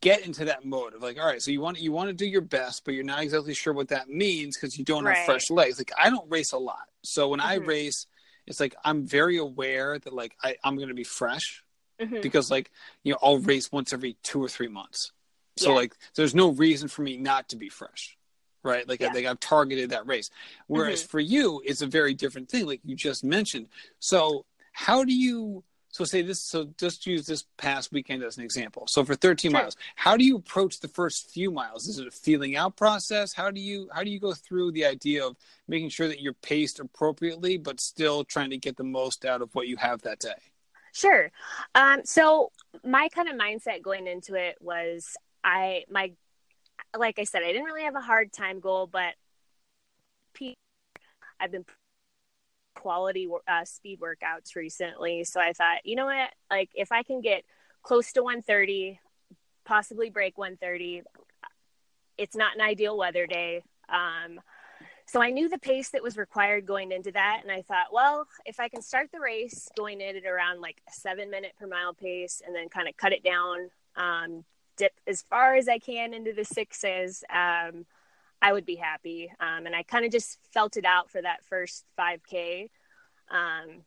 get 0.00 0.26
into 0.26 0.44
that 0.46 0.64
mode 0.64 0.94
of 0.94 1.02
like, 1.02 1.18
all 1.18 1.26
right, 1.26 1.42
so 1.42 1.50
you 1.50 1.60
want 1.60 1.80
you 1.80 1.92
want 1.92 2.08
to 2.08 2.14
do 2.14 2.26
your 2.26 2.40
best, 2.40 2.84
but 2.84 2.94
you're 2.94 3.04
not 3.04 3.22
exactly 3.22 3.54
sure 3.54 3.72
what 3.72 3.88
that 3.88 4.08
means 4.08 4.56
because 4.56 4.78
you 4.78 4.84
don't 4.84 5.04
right. 5.04 5.16
have 5.16 5.26
fresh 5.26 5.50
legs. 5.50 5.78
Like 5.78 5.92
I 6.00 6.10
don't 6.10 6.30
race 6.30 6.52
a 6.52 6.58
lot, 6.58 6.86
so 7.02 7.28
when 7.28 7.40
mm-hmm. 7.40 7.48
I 7.48 7.54
race 7.54 8.06
it's 8.46 8.60
like 8.60 8.74
I'm 8.84 9.06
very 9.06 9.38
aware 9.38 9.98
that 9.98 10.12
like 10.12 10.34
I, 10.42 10.56
I'm 10.62 10.76
going 10.76 10.88
to 10.88 10.94
be 10.94 11.04
fresh 11.04 11.64
mm-hmm. 12.00 12.20
because 12.22 12.50
like 12.50 12.70
you 13.02 13.12
know 13.12 13.18
I'll 13.22 13.38
race 13.38 13.70
once 13.72 13.92
every 13.92 14.16
two 14.22 14.42
or 14.42 14.48
three 14.48 14.68
months. 14.68 15.12
So 15.58 15.70
yeah. 15.70 15.76
like 15.76 15.94
there's 16.14 16.34
no 16.34 16.50
reason 16.50 16.88
for 16.88 17.02
me 17.02 17.16
not 17.16 17.48
to 17.50 17.56
be 17.56 17.68
fresh, 17.68 18.16
right? 18.62 18.88
Like 18.88 19.00
yeah. 19.00 19.08
I, 19.08 19.14
like 19.14 19.26
I've 19.26 19.40
targeted 19.40 19.90
that 19.90 20.06
race. 20.06 20.30
Whereas 20.66 21.02
mm-hmm. 21.02 21.08
for 21.08 21.20
you, 21.20 21.62
it's 21.64 21.82
a 21.82 21.86
very 21.86 22.14
different 22.14 22.48
thing, 22.48 22.66
like 22.66 22.80
you 22.84 22.94
just 22.94 23.24
mentioned. 23.24 23.68
So 23.98 24.44
how 24.72 25.04
do 25.04 25.14
you? 25.14 25.64
So 25.96 26.04
say 26.04 26.20
this. 26.20 26.42
So 26.42 26.68
just 26.76 27.06
use 27.06 27.24
this 27.24 27.44
past 27.56 27.90
weekend 27.90 28.22
as 28.22 28.36
an 28.36 28.44
example. 28.44 28.86
So 28.86 29.02
for 29.02 29.14
13 29.14 29.50
sure. 29.50 29.60
miles, 29.60 29.76
how 29.94 30.14
do 30.14 30.24
you 30.26 30.36
approach 30.36 30.78
the 30.80 30.88
first 30.88 31.30
few 31.30 31.50
miles? 31.50 31.88
Is 31.88 31.98
it 31.98 32.06
a 32.06 32.10
feeling 32.10 32.54
out 32.54 32.76
process? 32.76 33.32
How 33.32 33.50
do 33.50 33.60
you 33.60 33.88
how 33.94 34.04
do 34.04 34.10
you 34.10 34.20
go 34.20 34.34
through 34.34 34.72
the 34.72 34.84
idea 34.84 35.26
of 35.26 35.36
making 35.68 35.88
sure 35.88 36.06
that 36.06 36.20
you're 36.20 36.34
paced 36.34 36.80
appropriately, 36.80 37.56
but 37.56 37.80
still 37.80 38.24
trying 38.24 38.50
to 38.50 38.58
get 38.58 38.76
the 38.76 38.84
most 38.84 39.24
out 39.24 39.40
of 39.40 39.54
what 39.54 39.68
you 39.68 39.78
have 39.78 40.02
that 40.02 40.18
day? 40.18 40.34
Sure. 40.92 41.30
Um, 41.74 42.02
so 42.04 42.52
my 42.84 43.08
kind 43.08 43.30
of 43.30 43.36
mindset 43.36 43.80
going 43.80 44.06
into 44.06 44.34
it 44.34 44.58
was 44.60 45.16
I 45.42 45.84
my 45.88 46.12
like 46.94 47.18
I 47.18 47.24
said 47.24 47.42
I 47.42 47.52
didn't 47.52 47.64
really 47.64 47.84
have 47.84 47.96
a 47.96 48.02
hard 48.02 48.34
time 48.34 48.60
goal, 48.60 48.86
but 48.86 49.14
I've 51.40 51.52
been 51.52 51.64
quality 52.76 53.26
uh, 53.48 53.64
speed 53.64 54.00
workouts 54.00 54.54
recently. 54.54 55.24
So 55.24 55.40
I 55.40 55.52
thought, 55.52 55.84
you 55.84 55.96
know 55.96 56.06
what? 56.06 56.30
Like, 56.50 56.70
if 56.74 56.92
I 56.92 57.02
can 57.02 57.20
get 57.20 57.42
close 57.82 58.12
to 58.12 58.22
130, 58.22 59.00
possibly 59.64 60.10
break 60.10 60.38
130, 60.38 61.02
it's 62.18 62.36
not 62.36 62.54
an 62.54 62.60
ideal 62.60 62.96
weather 62.96 63.26
day. 63.26 63.62
Um, 63.88 64.40
so 65.06 65.22
I 65.22 65.30
knew 65.30 65.48
the 65.48 65.58
pace 65.58 65.90
that 65.90 66.02
was 66.02 66.16
required 66.16 66.66
going 66.66 66.90
into 66.90 67.12
that. 67.12 67.40
And 67.42 67.52
I 67.52 67.62
thought, 67.62 67.92
well, 67.92 68.26
if 68.44 68.58
I 68.58 68.68
can 68.68 68.82
start 68.82 69.10
the 69.12 69.20
race 69.20 69.68
going 69.76 70.00
in 70.00 70.16
at 70.16 70.26
around 70.26 70.60
like 70.60 70.82
a 70.88 70.92
seven 70.92 71.30
minute 71.30 71.52
per 71.58 71.66
mile 71.66 71.94
pace 71.94 72.42
and 72.44 72.54
then 72.54 72.68
kind 72.68 72.88
of 72.88 72.96
cut 72.96 73.12
it 73.12 73.22
down, 73.22 73.70
um, 73.96 74.44
dip 74.76 74.92
as 75.06 75.22
far 75.22 75.54
as 75.54 75.68
I 75.68 75.78
can 75.78 76.12
into 76.12 76.32
the 76.32 76.44
sixes, 76.44 77.22
um, 77.32 77.86
I 78.46 78.52
would 78.52 78.64
be 78.64 78.76
happy. 78.76 79.28
Um, 79.40 79.66
and 79.66 79.74
I 79.74 79.82
kind 79.82 80.04
of 80.04 80.12
just 80.12 80.38
felt 80.52 80.76
it 80.76 80.84
out 80.84 81.10
for 81.10 81.20
that 81.20 81.44
first 81.46 81.84
5K. 81.98 82.70
Um, 83.28 83.82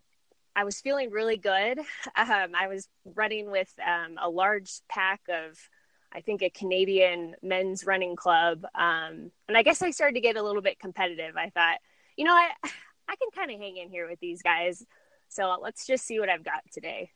I 0.53 0.65
was 0.65 0.81
feeling 0.81 1.11
really 1.11 1.37
good. 1.37 1.79
Um, 2.17 2.51
I 2.53 2.67
was 2.67 2.89
running 3.15 3.49
with 3.49 3.73
um, 3.79 4.17
a 4.21 4.29
large 4.29 4.81
pack 4.89 5.21
of, 5.29 5.57
I 6.11 6.19
think, 6.19 6.41
a 6.41 6.49
Canadian 6.49 7.35
men's 7.41 7.85
running 7.85 8.17
club. 8.17 8.65
Um, 8.75 9.31
and 9.47 9.55
I 9.55 9.63
guess 9.63 9.81
I 9.81 9.91
started 9.91 10.15
to 10.15 10.19
get 10.19 10.35
a 10.35 10.43
little 10.43 10.61
bit 10.61 10.77
competitive. 10.77 11.37
I 11.37 11.51
thought, 11.51 11.77
you 12.17 12.25
know? 12.25 12.33
I, 12.33 12.49
I 13.07 13.15
can 13.15 13.29
kind 13.33 13.49
of 13.49 13.59
hang 13.61 13.77
in 13.77 13.89
here 13.89 14.09
with 14.09 14.19
these 14.19 14.41
guys. 14.41 14.85
So 15.29 15.57
let's 15.61 15.87
just 15.87 16.05
see 16.05 16.19
what 16.19 16.27
I've 16.27 16.43
got 16.43 16.63
today. 16.73 17.11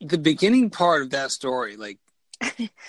The 0.00 0.18
beginning 0.18 0.70
part 0.70 1.02
of 1.02 1.10
that 1.10 1.30
story, 1.30 1.76
like 1.76 1.98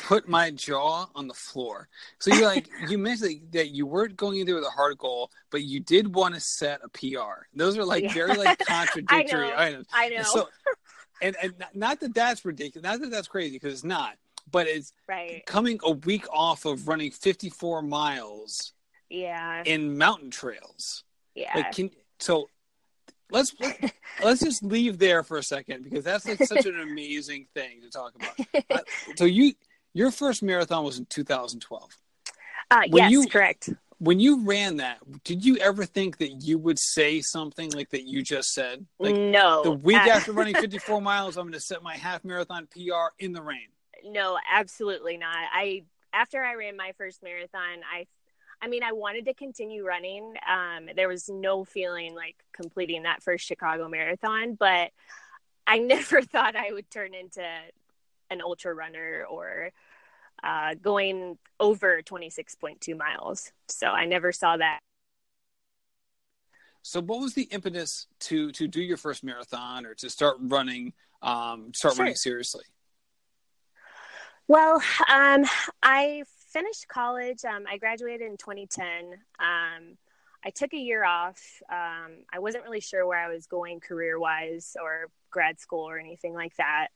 put 0.04 0.28
my 0.28 0.52
jaw 0.52 1.08
on 1.16 1.28
the 1.28 1.34
floor. 1.34 1.88
So 2.20 2.34
you're 2.34 2.46
like 2.46 2.70
you 2.90 2.98
mentioned 2.98 3.42
that 3.52 3.70
you 3.70 3.86
weren't 3.86 4.18
going 4.18 4.40
in 4.40 4.46
there 4.46 4.56
with 4.56 4.66
a 4.66 4.70
hard 4.70 4.98
goal, 4.98 5.32
but 5.50 5.64
you 5.64 5.80
did 5.80 6.14
want 6.14 6.36
to 6.36 6.40
set 6.40 6.82
a 6.84 6.90
PR. 6.90 7.46
Those 7.54 7.78
are 7.78 7.86
like 7.86 8.04
yeah. 8.04 8.14
very 8.14 8.36
like 8.36 8.60
contradictory 8.66 9.52
I 9.52 9.68
items. 9.68 9.88
I 9.94 10.10
know. 10.10 10.24
So, 10.24 10.50
and 11.22 11.36
and 11.42 11.54
not 11.74 12.00
that 12.00 12.14
that's 12.14 12.46
ridiculous, 12.46 12.84
not 12.84 13.00
that 13.02 13.12
that's 13.12 13.28
crazy 13.28 13.56
because 13.56 13.74
it's 13.74 13.84
not, 13.84 14.16
but 14.52 14.68
it's 14.68 14.94
right 15.08 15.46
coming 15.46 15.80
a 15.84 15.92
week 15.92 16.26
off 16.32 16.66
of 16.66 16.88
running 16.88 17.12
54 17.12 17.82
miles. 17.82 18.74
Yeah. 19.10 19.62
In 19.66 19.98
mountain 19.98 20.32
trails. 20.32 21.04
Yeah. 21.36 21.52
Like 21.56 21.72
can 21.72 21.92
so 22.20 22.50
let's 23.32 23.56
let's 24.24 24.42
just 24.42 24.64
leave 24.64 24.98
there 24.98 25.24
for 25.24 25.38
a 25.38 25.44
second 25.44 25.84
because 25.84 26.04
that's 26.04 26.28
like 26.28 26.44
such 26.44 26.66
an 26.66 26.80
amazing 26.80 27.48
thing 27.54 27.82
to 27.82 27.90
talk 27.90 28.14
about. 28.16 28.66
Uh, 28.70 28.80
so 29.16 29.26
you 29.26 29.54
your 29.94 30.12
first 30.12 30.44
marathon 30.44 30.84
was 30.84 31.00
in 31.00 31.06
2012. 31.06 31.98
Uh, 32.72 32.82
yes, 32.88 33.12
you, 33.12 33.28
correct. 33.28 33.70
When 34.00 34.20
you 34.20 34.44
ran 34.44 34.78
that, 34.78 34.98
did 35.24 35.46
you 35.46 35.58
ever 35.58 35.86
think 35.86 36.18
that 36.18 36.42
you 36.44 36.58
would 36.58 36.78
say 36.78 37.22
something 37.22 37.72
like 37.72 37.92
that 37.92 38.06
you 38.06 38.22
just 38.22 38.54
said? 38.54 38.86
Like 39.00 39.16
no. 39.16 39.64
The 39.64 39.72
week 39.72 39.98
uh, 39.98 40.10
after 40.10 40.34
running 40.34 40.56
54 40.60 41.02
miles, 41.02 41.38
I'm 41.38 41.44
going 41.44 41.54
to 41.54 41.60
set 41.60 41.82
my 41.82 41.96
half 41.96 42.26
marathon 42.26 42.68
PR 42.68 43.14
in 43.20 43.32
the 43.32 43.42
rain. 43.42 43.68
No, 44.04 44.38
absolutely 44.52 45.18
not. 45.18 45.38
I 45.54 45.84
after 46.14 46.44
I 46.44 46.56
ran 46.56 46.78
my 46.78 46.94
first 46.98 47.24
marathon, 47.24 47.82
I 47.92 48.08
I 48.66 48.68
mean, 48.68 48.82
I 48.82 48.94
wanted 48.94 49.26
to 49.26 49.36
continue 49.36 49.86
running. 49.86 50.34
Um, 50.50 50.90
there 50.96 51.08
was 51.08 51.30
no 51.30 51.64
feeling 51.64 52.16
like 52.16 52.36
completing 52.52 53.04
that 53.04 53.22
first 53.22 53.46
Chicago 53.46 53.88
marathon, 53.88 54.56
but 54.56 54.90
I 55.68 55.78
never 55.80 56.24
thought 56.24 56.56
I 56.56 56.72
would 56.72 56.90
turn 56.90 57.14
into 57.14 57.46
an 58.32 58.42
ultra 58.42 58.74
runner 58.74 59.24
or 59.30 59.70
uh, 60.44 60.74
going 60.82 61.38
over 61.60 62.02
26.2 62.02 62.98
miles. 62.98 63.52
So 63.68 63.86
I 63.86 64.06
never 64.06 64.32
saw 64.32 64.58
that. 64.58 64.80
So, 66.82 67.02
what 67.02 67.20
was 67.20 67.36
the 67.36 67.44
impetus 67.44 68.08
to 68.22 68.52
to 68.54 68.68
do 68.68 68.82
your 68.82 68.98
first 68.98 69.24
marathon 69.24 69.86
or 69.86 69.94
to 69.96 70.10
start 70.10 70.38
running, 70.40 70.94
um, 71.22 71.72
start 71.74 71.96
sure. 71.96 72.04
running 72.04 72.16
seriously? 72.16 72.64
Well, 74.48 74.82
um, 75.12 75.46
I 75.82 76.24
finished 76.56 76.88
college. 76.88 77.44
Um, 77.44 77.66
I 77.70 77.78
graduated 77.78 78.22
in 78.22 78.38
2010. 78.38 78.88
Um, 79.40 79.98
I 80.46 80.52
took 80.52 80.74
a 80.74 80.78
year 80.78 81.04
off. 81.04 81.62
Um, 81.70 82.24
I 82.32 82.40
wasn't 82.40 82.64
really 82.64 82.80
sure 82.80 83.06
where 83.06 83.20
I 83.20 83.28
was 83.28 83.46
going 83.46 83.82
career 83.82 84.18
wise 84.18 84.78
or 84.82 85.10
grad 85.32 85.60
school 85.60 85.82
or 85.82 86.00
anything 86.00 86.34
like 86.34 86.56
that. 86.56 86.88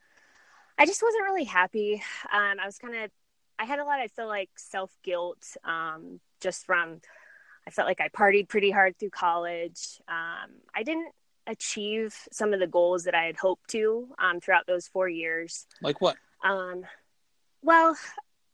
I 0.77 0.85
just 0.85 1.03
wasn't 1.03 1.25
really 1.25 1.43
happy. 1.43 2.01
Um, 2.31 2.57
I 2.61 2.65
was 2.65 2.77
kind 2.77 2.95
of, 2.95 3.11
I 3.59 3.65
had 3.65 3.79
a 3.79 3.83
lot, 3.83 3.99
I 3.99 4.07
feel 4.07 4.27
like 4.27 4.49
self 4.55 4.91
guilt 5.03 5.57
um, 5.65 6.21
just 6.39 6.65
from, 6.65 7.01
I 7.67 7.71
felt 7.71 7.85
like 7.85 7.99
I 7.99 8.07
partied 8.07 8.47
pretty 8.47 8.71
hard 8.71 8.97
through 8.97 9.09
college. 9.09 9.99
Um, 10.07 10.51
I 10.73 10.83
didn't 10.83 11.11
achieve 11.47 12.15
some 12.31 12.53
of 12.53 12.61
the 12.61 12.67
goals 12.67 13.03
that 13.03 13.15
I 13.15 13.25
had 13.25 13.35
hoped 13.35 13.69
to 13.71 14.07
throughout 14.39 14.67
those 14.67 14.87
four 14.87 15.09
years. 15.09 15.67
Like 15.81 15.99
what? 15.99 16.15
well, 17.61 17.97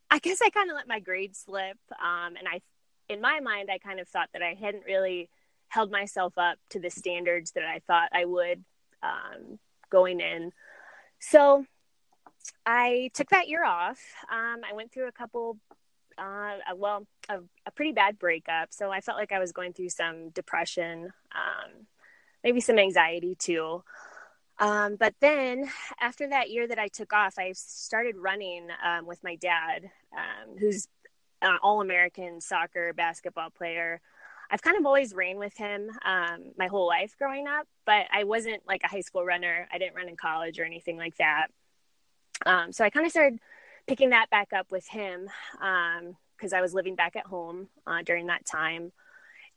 I 0.10 0.20
guess 0.20 0.42
I 0.42 0.50
kind 0.50 0.70
of 0.70 0.76
let 0.76 0.88
my 0.88 1.00
grades 1.00 1.44
slip. 1.46 1.78
Um, 1.92 2.36
and 2.38 2.48
I, 2.48 2.62
in 3.10 3.22
my 3.22 3.40
mind, 3.40 3.70
I 3.72 3.78
kind 3.78 4.00
of 4.00 4.08
thought 4.08 4.30
that 4.34 4.42
I 4.42 4.54
hadn't 4.54 4.86
really 4.86 5.30
held 5.68 5.92
myself 5.92 6.38
up 6.38 6.58
to 6.70 6.80
the 6.80 6.90
standards 6.90 7.52
that 7.52 7.64
I 7.64 7.80
thought 7.80 8.10
I 8.14 8.26
would 8.26 8.64
um, 9.04 9.60
going 9.90 10.20
in. 10.20 10.52
So 11.20 11.66
I 12.66 13.12
took 13.14 13.30
that 13.30 13.48
year 13.48 13.66
off. 13.66 14.00
Um, 14.32 14.62
I 14.70 14.74
went 14.74 14.92
through 14.92 15.08
a 15.08 15.12
couple, 15.12 15.58
uh, 16.18 16.58
well, 16.76 17.06
a, 17.30 17.40
a, 17.66 17.72
pretty 17.72 17.92
bad 17.92 18.20
breakup. 18.20 18.72
So 18.72 18.92
I 18.92 19.02
felt 19.02 19.18
like 19.18 19.32
I 19.32 19.40
was 19.40 19.52
going 19.52 19.74
through 19.74 19.90
some 19.90 20.30
depression, 20.30 21.12
um, 21.34 21.88
maybe 22.44 22.62
some 22.62 22.80
anxiety 22.80 23.36
too. 23.36 23.84
Um, 24.60 24.96
but 24.96 25.14
then 25.20 25.70
after 26.00 26.30
that 26.30 26.50
year 26.50 26.68
that 26.68 26.80
I 26.80 26.88
took 26.88 27.14
off, 27.14 27.36
I 27.38 27.52
started 27.54 28.16
running 28.18 28.68
um, 28.84 29.06
with 29.06 29.24
my 29.24 29.36
dad, 29.36 29.90
um, 30.16 30.58
who's 30.58 30.88
an 31.42 31.58
all 31.62 31.82
American 31.82 32.40
soccer 32.40 32.94
basketball 32.94 33.50
player. 33.50 34.02
I've 34.50 34.62
kind 34.62 34.78
of 34.78 34.86
always 34.86 35.14
ran 35.14 35.38
with 35.38 35.58
him 35.58 35.90
um, 36.06 36.52
my 36.58 36.68
whole 36.68 36.88
life 36.88 37.16
growing 37.18 37.48
up, 37.48 37.68
but 37.86 38.06
I 38.14 38.24
wasn't 38.24 38.62
like 38.68 38.82
a 38.84 38.88
high 38.88 39.02
school 39.02 39.26
runner. 39.26 39.68
I 39.72 39.78
didn't 39.78 39.96
run 39.96 40.08
in 40.08 40.16
college 40.16 40.60
or 40.60 40.66
anything 40.66 40.98
like 40.98 41.18
that. 41.18 41.48
Um, 42.46 42.72
so 42.72 42.86
I 42.86 42.90
kind 42.90 43.06
of 43.06 43.12
started 43.12 43.40
picking 43.88 44.12
that 44.12 44.30
back 44.30 44.54
up 44.54 44.72
with 44.72 44.88
him 44.88 45.28
because 45.54 46.54
um, 46.54 46.58
I 46.58 46.62
was 46.62 46.74
living 46.74 46.96
back 46.96 47.16
at 47.16 47.26
home 47.26 47.68
uh, 47.88 48.02
during 48.04 48.28
that 48.28 48.46
time. 48.46 48.92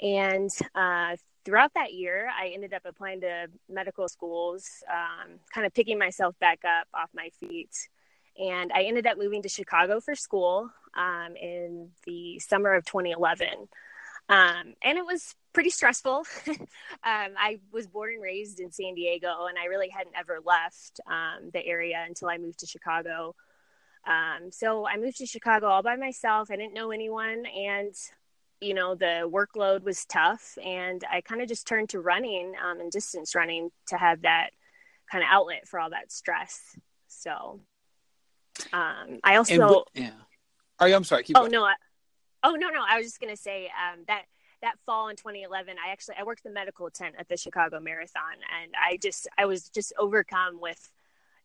And 0.00 0.50
uh, 0.74 1.16
throughout 1.48 1.72
that 1.72 1.94
year, 1.94 2.28
I 2.38 2.48
ended 2.48 2.74
up 2.74 2.82
applying 2.84 3.22
to 3.22 3.46
medical 3.70 4.06
schools, 4.06 4.68
um, 4.92 5.38
kind 5.50 5.66
of 5.66 5.72
picking 5.72 5.98
myself 5.98 6.38
back 6.40 6.58
up 6.62 6.86
off 6.92 7.08
my 7.14 7.30
feet. 7.40 7.74
And 8.38 8.70
I 8.70 8.82
ended 8.82 9.06
up 9.06 9.16
moving 9.16 9.40
to 9.42 9.48
Chicago 9.48 9.98
for 9.98 10.14
school 10.14 10.68
um, 10.94 11.36
in 11.36 11.88
the 12.04 12.38
summer 12.38 12.74
of 12.74 12.84
2011. 12.84 13.48
Um, 14.28 14.74
and 14.84 14.98
it 14.98 15.06
was 15.06 15.34
pretty 15.54 15.70
stressful. 15.70 16.24
um, 16.48 16.66
I 17.02 17.60
was 17.72 17.86
born 17.86 18.12
and 18.12 18.22
raised 18.22 18.60
in 18.60 18.70
San 18.70 18.94
Diego, 18.94 19.46
and 19.46 19.56
I 19.58 19.64
really 19.64 19.88
hadn't 19.88 20.16
ever 20.18 20.40
left 20.44 21.00
um, 21.06 21.48
the 21.54 21.64
area 21.64 22.04
until 22.06 22.28
I 22.28 22.36
moved 22.36 22.58
to 22.58 22.66
Chicago. 22.66 23.34
Um, 24.06 24.50
so 24.52 24.86
I 24.86 24.98
moved 24.98 25.16
to 25.18 25.26
Chicago 25.26 25.68
all 25.68 25.82
by 25.82 25.96
myself. 25.96 26.50
I 26.50 26.56
didn't 26.56 26.74
know 26.74 26.90
anyone, 26.90 27.46
and 27.46 27.94
you 28.60 28.74
know 28.74 28.94
the 28.94 29.28
workload 29.30 29.82
was 29.82 30.04
tough, 30.04 30.56
and 30.64 31.02
I 31.10 31.20
kind 31.20 31.40
of 31.40 31.48
just 31.48 31.66
turned 31.66 31.90
to 31.90 32.00
running 32.00 32.54
um, 32.62 32.80
and 32.80 32.90
distance 32.90 33.34
running 33.34 33.70
to 33.86 33.96
have 33.96 34.22
that 34.22 34.50
kind 35.10 35.22
of 35.22 35.28
outlet 35.30 35.66
for 35.66 35.80
all 35.80 35.90
that 35.90 36.12
stress. 36.12 36.60
So 37.08 37.60
um, 38.72 39.20
I 39.24 39.36
also 39.36 39.84
yeah. 39.94 40.10
Oh, 40.80 40.86
I'm 40.86 41.04
sorry. 41.04 41.24
oh 41.30 41.40
going. 41.40 41.52
no. 41.52 41.64
I, 41.64 41.74
oh 42.44 42.54
no 42.54 42.68
no. 42.68 42.84
I 42.88 42.96
was 42.96 43.06
just 43.06 43.20
gonna 43.20 43.36
say 43.36 43.66
um, 43.66 44.04
that 44.06 44.22
that 44.62 44.74
fall 44.84 45.08
in 45.08 45.14
2011 45.14 45.76
i 45.78 45.92
actually 45.92 46.16
i 46.18 46.24
worked 46.24 46.42
the 46.42 46.50
medical 46.50 46.90
tent 46.90 47.14
at 47.16 47.28
the 47.28 47.36
chicago 47.36 47.78
marathon 47.78 48.34
and 48.60 48.72
i 48.74 48.96
just 48.96 49.28
i 49.38 49.44
was 49.44 49.68
just 49.68 49.92
overcome 49.96 50.60
with 50.60 50.90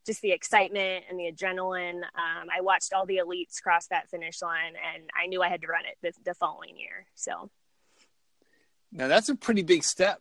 just 0.06 0.22
the 0.22 0.32
excitement 0.32 1.06
and 1.10 1.20
the 1.20 1.32
adrenaline 1.32 2.02
um, 2.04 2.48
i 2.56 2.62
watched 2.62 2.94
all 2.94 3.06
the 3.06 3.18
elites 3.18 3.62
cross 3.62 3.88
that 3.88 4.10
finish 4.10 4.42
line 4.42 4.74
and 4.94 5.10
i 5.22 5.28
knew 5.28 5.42
i 5.42 5.50
had 5.50 5.62
to 5.62 5.68
run 5.68 5.84
it 5.86 5.98
the, 6.02 6.12
the 6.30 6.34
following 6.34 6.78
year 6.78 7.06
so 7.16 7.50
now 8.92 9.08
that's 9.08 9.30
a 9.30 9.36
pretty 9.36 9.64
big 9.64 9.84
step 9.84 10.20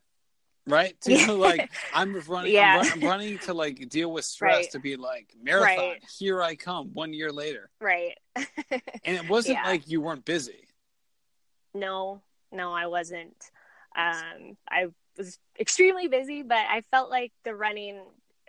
right 0.67 1.01
to 1.01 1.33
like 1.35 1.71
i'm 1.95 2.19
running 2.29 2.53
yeah. 2.53 2.79
I'm, 2.81 2.81
run, 2.81 2.93
I'm, 2.93 3.09
running 3.09 3.39
to 3.41 3.55
like 3.55 3.89
deal 3.89 4.13
with 4.13 4.25
stress 4.25 4.57
right. 4.57 4.71
to 4.71 4.79
be 4.79 4.97
like 4.97 5.35
marathon 5.43 5.77
right. 5.77 6.03
here 6.19 6.43
i 6.43 6.55
come 6.55 6.91
one 6.93 7.13
year 7.13 7.33
later 7.33 7.71
right 7.81 8.17
and 8.37 8.81
it 9.05 9.29
wasn't 9.29 9.59
yeah. 9.59 9.69
like 9.69 9.89
you 9.89 10.01
weren't 10.01 10.25
busy 10.25 10.69
no 11.75 12.23
no 12.53 12.73
i 12.73 12.87
wasn't 12.87 13.51
um 13.97 14.57
i 14.71 14.87
was 15.19 15.39
extremely 15.59 16.09
busy 16.09 16.43
but 16.43 16.65
i 16.71 16.83
felt 16.91 17.11
like 17.11 17.33
the 17.45 17.55
running 17.55 18.01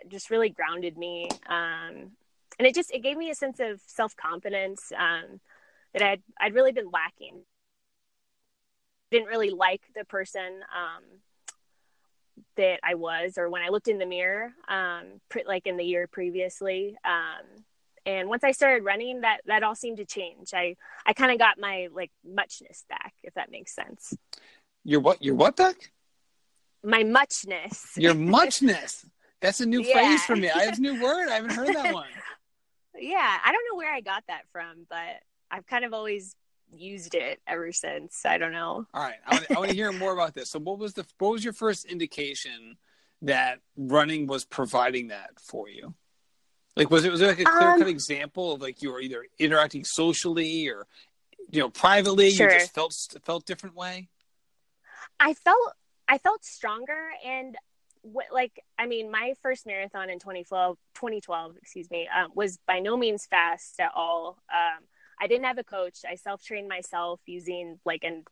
just 0.08 0.30
really 0.30 0.50
grounded 0.50 0.96
me 0.96 1.28
um 1.48 2.10
and 2.58 2.66
it 2.66 2.74
just 2.74 2.92
it 2.92 3.02
gave 3.02 3.16
me 3.16 3.30
a 3.30 3.34
sense 3.34 3.60
of 3.60 3.80
self-confidence 3.86 4.92
um 4.98 5.40
that 5.92 6.02
i'd 6.02 6.22
i'd 6.40 6.54
really 6.54 6.72
been 6.72 6.90
lacking 6.90 7.42
didn't 9.10 9.28
really 9.28 9.50
like 9.50 9.82
the 9.94 10.04
person 10.04 10.60
um 10.74 11.02
that 12.56 12.80
I 12.82 12.94
was, 12.94 13.38
or 13.38 13.48
when 13.48 13.62
I 13.62 13.68
looked 13.68 13.88
in 13.88 13.98
the 13.98 14.06
mirror, 14.06 14.52
um, 14.68 15.20
pre- 15.28 15.44
like 15.46 15.66
in 15.66 15.76
the 15.76 15.84
year 15.84 16.06
previously. 16.06 16.96
Um, 17.04 17.64
and 18.06 18.28
once 18.28 18.44
I 18.44 18.52
started 18.52 18.84
running, 18.84 19.22
that 19.22 19.38
that 19.46 19.62
all 19.62 19.74
seemed 19.74 19.96
to 19.96 20.04
change. 20.04 20.50
I 20.52 20.76
I 21.06 21.14
kind 21.14 21.32
of 21.32 21.38
got 21.38 21.58
my 21.58 21.88
like 21.92 22.10
muchness 22.24 22.84
back, 22.88 23.14
if 23.22 23.34
that 23.34 23.50
makes 23.50 23.74
sense. 23.74 24.14
Your 24.84 25.00
what? 25.00 25.22
Your 25.22 25.34
what 25.34 25.56
back? 25.56 25.90
My 26.82 27.02
muchness. 27.02 27.92
Your 27.96 28.14
muchness. 28.14 29.06
That's 29.44 29.60
a 29.60 29.66
new 29.66 29.82
yeah. 29.82 29.92
phrase 29.92 30.24
for 30.24 30.36
me. 30.36 30.48
I 30.54 30.64
have 30.64 30.78
a 30.78 30.80
new 30.80 31.02
word. 31.02 31.28
I 31.28 31.34
haven't 31.34 31.52
heard 31.52 31.68
that 31.68 31.92
one. 31.92 32.08
yeah, 32.98 33.38
I 33.44 33.52
don't 33.52 33.62
know 33.70 33.76
where 33.76 33.92
I 33.92 34.00
got 34.00 34.24
that 34.28 34.44
from, 34.52 34.86
but 34.88 35.20
I've 35.50 35.66
kind 35.66 35.84
of 35.84 35.92
always 35.92 36.34
used 36.72 37.14
it 37.14 37.42
ever 37.46 37.70
since. 37.70 38.24
I 38.24 38.38
don't 38.38 38.52
know. 38.52 38.86
All 38.94 39.02
right, 39.02 39.16
I 39.26 39.34
want, 39.34 39.50
I 39.50 39.54
want 39.58 39.70
to 39.70 39.76
hear 39.76 39.92
more 39.92 40.14
about 40.14 40.32
this. 40.32 40.48
So, 40.48 40.58
what 40.60 40.78
was 40.78 40.94
the 40.94 41.04
what 41.18 41.32
was 41.32 41.44
your 41.44 41.52
first 41.52 41.84
indication 41.84 42.78
that 43.20 43.60
running 43.76 44.26
was 44.26 44.46
providing 44.46 45.08
that 45.08 45.32
for 45.38 45.68
you? 45.68 45.92
Like, 46.74 46.90
was 46.90 47.04
it 47.04 47.10
was 47.10 47.20
there 47.20 47.28
like 47.28 47.40
a 47.40 47.44
clear 47.44 47.72
cut 47.72 47.82
um, 47.82 47.88
example 47.88 48.52
of 48.52 48.62
like 48.62 48.80
you 48.80 48.92
were 48.92 49.00
either 49.00 49.26
interacting 49.38 49.84
socially 49.84 50.68
or 50.68 50.86
you 51.50 51.60
know 51.60 51.68
privately? 51.68 52.30
Sure. 52.30 52.50
You 52.50 52.60
just 52.60 52.74
felt 52.74 52.96
felt 53.26 53.44
different 53.44 53.76
way. 53.76 54.08
I 55.20 55.34
felt 55.34 55.74
I 56.08 56.16
felt 56.16 56.46
stronger 56.46 57.10
and 57.22 57.58
what, 58.04 58.26
like 58.32 58.62
I 58.78 58.86
mean, 58.86 59.10
my 59.10 59.34
first 59.42 59.66
marathon 59.66 60.10
in 60.10 60.18
2012, 60.18 60.76
2012 60.94 61.56
excuse 61.60 61.90
me, 61.90 62.08
um, 62.14 62.30
was 62.34 62.58
by 62.66 62.80
no 62.80 62.96
means 62.96 63.26
fast 63.26 63.80
at 63.80 63.92
all. 63.94 64.38
Um, 64.52 64.84
I 65.20 65.26
didn't 65.26 65.44
have 65.44 65.58
a 65.58 65.64
coach. 65.64 66.00
I 66.08 66.16
self 66.16 66.42
trained 66.42 66.68
myself 66.68 67.20
using 67.26 67.78
like 67.84 68.04
an 68.04 68.24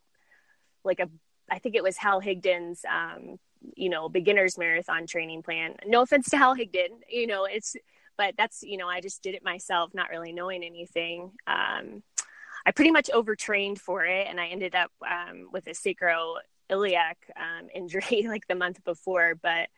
like 0.85 1.01
a 1.01 1.09
I 1.51 1.59
think 1.59 1.75
it 1.75 1.83
was 1.83 1.97
Hal 1.97 2.21
Higdon's 2.21 2.85
um, 2.85 3.39
you 3.75 3.89
know 3.89 4.09
beginner's 4.09 4.59
marathon 4.59 5.07
training 5.07 5.43
plan. 5.43 5.77
No 5.87 6.03
offense 6.03 6.29
to 6.31 6.37
Hal 6.37 6.55
Higdon, 6.55 7.01
you 7.09 7.27
know 7.27 7.47
it's 7.47 7.75
but 8.19 8.35
that's 8.37 8.63
you 8.63 8.77
know 8.77 8.89
I 8.89 9.01
just 9.01 9.23
did 9.23 9.35
it 9.35 9.45
myself, 9.45 9.95
not 9.95 10.11
really 10.11 10.33
knowing 10.33 10.63
anything. 10.63 11.33
Um, 11.47 12.03
I 12.65 12.71
pretty 12.71 12.91
much 12.91 13.11
overtrained 13.11 13.81
for 13.81 14.05
it, 14.05 14.27
and 14.29 14.41
I 14.41 14.49
ended 14.49 14.75
up 14.75 14.93
um, 15.03 15.49
with 15.53 15.67
a 15.67 15.75
sacroiliac 16.73 17.15
um, 17.37 17.69
injury 17.75 18.27
like 18.29 18.47
the 18.49 18.55
month 18.55 18.85
before. 18.85 19.35
But 19.41 19.69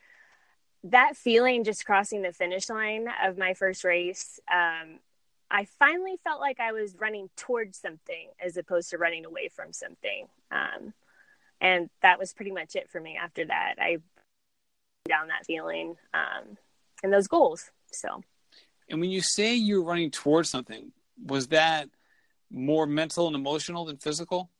that 0.84 1.16
feeling 1.16 1.64
just 1.64 1.86
crossing 1.86 2.22
the 2.22 2.32
finish 2.32 2.68
line 2.68 3.08
of 3.24 3.38
my 3.38 3.54
first 3.54 3.84
race 3.84 4.38
um, 4.52 4.98
I 5.50 5.66
finally 5.78 6.16
felt 6.24 6.40
like 6.40 6.58
I 6.58 6.72
was 6.72 6.96
running 6.98 7.30
towards 7.36 7.78
something 7.78 8.28
as 8.44 8.56
opposed 8.56 8.90
to 8.90 8.98
running 8.98 9.24
away 9.24 9.48
from 9.48 9.72
something. 9.72 10.26
Um, 10.50 10.94
and 11.60 11.90
that 12.02 12.18
was 12.18 12.32
pretty 12.32 12.50
much 12.50 12.74
it 12.74 12.90
for 12.90 13.00
me 13.00 13.16
after 13.22 13.44
that. 13.46 13.74
I 13.78 13.98
down 15.08 15.28
that 15.28 15.46
feeling 15.46 15.96
um, 16.12 16.56
and 17.02 17.12
those 17.12 17.28
goals. 17.28 17.70
So, 17.92 18.22
and 18.88 19.00
when 19.00 19.10
you 19.10 19.20
say 19.20 19.54
you're 19.54 19.84
running 19.84 20.10
towards 20.10 20.50
something, 20.50 20.92
was 21.24 21.48
that 21.48 21.88
more 22.50 22.86
mental 22.86 23.26
and 23.26 23.36
emotional 23.36 23.84
than 23.84 23.98
physical? 23.98 24.50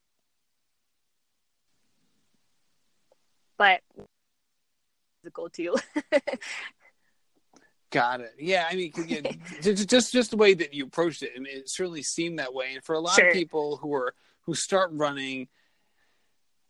But 3.57 3.81
physical 5.23 5.49
too. 5.49 5.77
Got 7.91 8.21
it. 8.23 8.35
Yeah, 8.39 8.67
I 8.69 8.75
mean, 8.75 8.93
just 9.63 10.13
just 10.13 10.31
the 10.33 10.37
way 10.37 10.55
that 10.55 10.75
you 10.75 10.85
approached 10.85 11.23
it, 11.23 11.31
I 11.37 11.39
mean, 11.39 11.57
it 11.57 11.71
certainly 11.71 12.03
seemed 12.03 12.41
that 12.41 12.53
way. 12.53 12.75
And 12.75 12.83
for 12.83 12.95
a 12.95 13.01
lot 13.01 13.15
sure. 13.15 13.29
of 13.29 13.33
people 13.33 13.77
who 13.77 13.95
are 13.95 14.15
who 14.43 14.55
start 14.55 14.91
running 14.93 15.49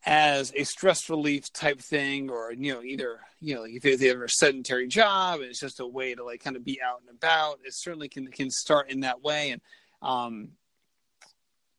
as 0.06 0.52
a 0.54 0.64
stress 0.64 1.08
relief 1.08 1.50
type 1.52 1.80
thing, 1.80 2.28
or 2.28 2.52
you 2.52 2.74
know, 2.74 2.82
either 2.82 3.20
you 3.40 3.54
know, 3.54 3.64
if 3.66 3.82
they 3.82 4.08
have 4.08 4.20
a 4.20 4.28
sedentary 4.28 4.86
job, 4.86 5.40
and 5.40 5.48
it's 5.48 5.60
just 5.60 5.80
a 5.80 5.86
way 5.86 6.14
to 6.14 6.22
like 6.22 6.44
kind 6.44 6.56
of 6.56 6.64
be 6.64 6.80
out 6.82 7.00
and 7.00 7.16
about. 7.16 7.60
It 7.64 7.72
certainly 7.72 8.08
can 8.08 8.26
can 8.28 8.50
start 8.50 8.90
in 8.90 9.00
that 9.00 9.22
way. 9.22 9.50
And 9.50 9.62
um, 10.02 10.50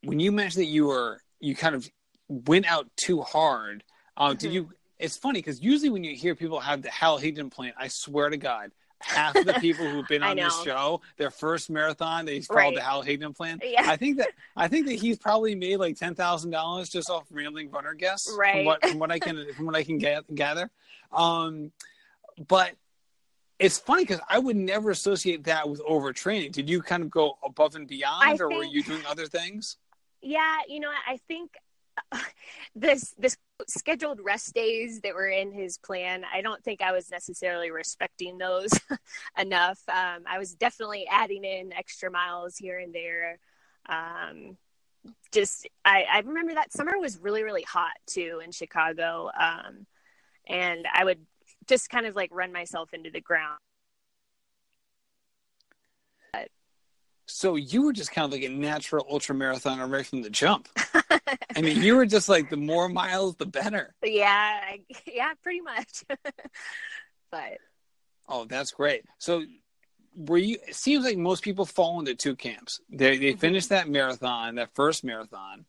when 0.02 0.18
you 0.18 0.32
mentioned 0.32 0.64
that 0.64 0.70
you 0.70 0.86
were 0.86 1.20
you 1.38 1.54
kind 1.54 1.76
of 1.76 1.88
went 2.28 2.66
out 2.66 2.88
too 2.96 3.22
hard, 3.22 3.84
uh, 4.16 4.30
mm-hmm. 4.30 4.38
did 4.38 4.52
you? 4.52 4.70
It's 4.98 5.16
funny 5.16 5.40
because 5.40 5.60
usually 5.60 5.90
when 5.90 6.04
you 6.04 6.14
hear 6.16 6.34
people 6.34 6.60
have 6.60 6.82
the 6.82 6.90
Hal 6.90 7.18
Higdon 7.18 7.50
plan, 7.50 7.72
I 7.76 7.88
swear 7.88 8.30
to 8.30 8.36
God, 8.36 8.72
half 9.00 9.36
of 9.36 9.44
the 9.44 9.54
people 9.60 9.88
who've 9.88 10.08
been 10.08 10.22
on 10.22 10.36
this 10.36 10.62
show, 10.62 11.02
their 11.16 11.30
first 11.30 11.68
marathon, 11.68 12.24
they 12.24 12.40
followed 12.40 12.60
right. 12.60 12.74
the 12.74 12.80
Hal 12.80 13.04
Higdon 13.04 13.36
plan. 13.36 13.60
Yeah. 13.62 13.90
I 13.90 13.96
think 13.96 14.18
that 14.18 14.28
I 14.56 14.68
think 14.68 14.86
that 14.86 14.94
he's 14.94 15.18
probably 15.18 15.54
made 15.54 15.76
like 15.76 15.96
ten 15.96 16.14
thousand 16.14 16.50
dollars 16.50 16.88
just 16.88 17.10
off 17.10 17.26
rambling 17.30 17.70
runner 17.70 17.94
guests. 17.94 18.34
Right. 18.36 18.56
From 18.56 18.64
what, 18.64 18.84
from 18.84 18.98
what 18.98 19.10
I 19.10 19.18
can 19.18 19.52
from 19.54 19.66
what 19.66 19.76
I 19.76 19.82
can 19.82 19.98
get, 19.98 20.34
gather. 20.34 20.70
Um, 21.12 21.72
but 22.48 22.72
it's 23.58 23.78
funny 23.78 24.02
because 24.04 24.20
I 24.28 24.38
would 24.38 24.56
never 24.56 24.90
associate 24.90 25.44
that 25.44 25.68
with 25.68 25.80
overtraining. 25.82 26.52
Did 26.52 26.68
you 26.68 26.82
kind 26.82 27.02
of 27.02 27.10
go 27.10 27.38
above 27.42 27.74
and 27.74 27.88
beyond, 27.88 28.28
I 28.28 28.32
or 28.32 28.48
think, 28.48 28.52
were 28.52 28.64
you 28.64 28.82
doing 28.82 29.02
other 29.08 29.26
things? 29.26 29.76
Yeah, 30.20 30.56
you 30.68 30.80
know, 30.80 30.90
I 31.06 31.18
think 31.28 31.52
this 32.74 33.14
this 33.18 33.36
scheduled 33.68 34.20
rest 34.22 34.54
days 34.54 35.00
that 35.00 35.14
were 35.14 35.28
in 35.28 35.50
his 35.52 35.78
plan 35.78 36.24
i 36.32 36.40
don't 36.40 36.62
think 36.62 36.82
i 36.82 36.92
was 36.92 37.10
necessarily 37.10 37.70
respecting 37.70 38.38
those 38.38 38.70
enough. 39.38 39.80
Um, 39.88 40.24
i 40.26 40.38
was 40.38 40.54
definitely 40.54 41.06
adding 41.10 41.44
in 41.44 41.72
extra 41.72 42.10
miles 42.10 42.56
here 42.56 42.78
and 42.78 42.94
there. 42.94 43.38
Um, 43.88 44.56
just 45.32 45.68
I, 45.84 46.04
I, 46.12 46.18
remember 46.20 46.54
that 46.54 46.72
summer 46.72 46.98
was 46.98 47.18
really 47.18 47.44
really 47.44 47.62
hot 47.62 47.96
too 48.06 48.40
in 48.44 48.52
chicago. 48.52 49.30
Um, 49.38 49.86
and 50.46 50.86
i 50.92 51.04
would 51.04 51.20
just 51.66 51.90
kind 51.90 52.06
of 52.06 52.14
like 52.14 52.30
run 52.32 52.52
myself 52.52 52.92
into 52.92 53.10
the 53.10 53.20
ground 53.20 53.58
So 57.26 57.56
you 57.56 57.82
were 57.82 57.92
just 57.92 58.12
kind 58.12 58.24
of 58.24 58.32
like 58.32 58.48
a 58.48 58.52
natural 58.52 59.04
ultra 59.10 59.34
marathoner 59.34 59.90
right 59.90 60.06
from 60.06 60.22
the 60.22 60.30
jump. 60.30 60.68
I 61.56 61.60
mean, 61.60 61.82
you 61.82 61.96
were 61.96 62.06
just 62.06 62.28
like 62.28 62.50
the 62.50 62.56
more 62.56 62.88
miles, 62.88 63.36
the 63.36 63.46
better. 63.46 63.94
Yeah, 64.02 64.76
yeah, 65.12 65.32
pretty 65.42 65.60
much. 65.60 66.04
but 67.30 67.58
oh, 68.28 68.44
that's 68.44 68.70
great. 68.70 69.04
So 69.18 69.42
were 70.14 70.38
you? 70.38 70.58
It 70.68 70.76
seems 70.76 71.04
like 71.04 71.18
most 71.18 71.42
people 71.42 71.66
fall 71.66 71.98
into 71.98 72.14
two 72.14 72.36
camps. 72.36 72.80
They 72.90 73.18
they 73.18 73.30
mm-hmm. 73.30 73.40
finish 73.40 73.66
that 73.66 73.88
marathon, 73.88 74.54
that 74.54 74.74
first 74.74 75.02
marathon, 75.02 75.66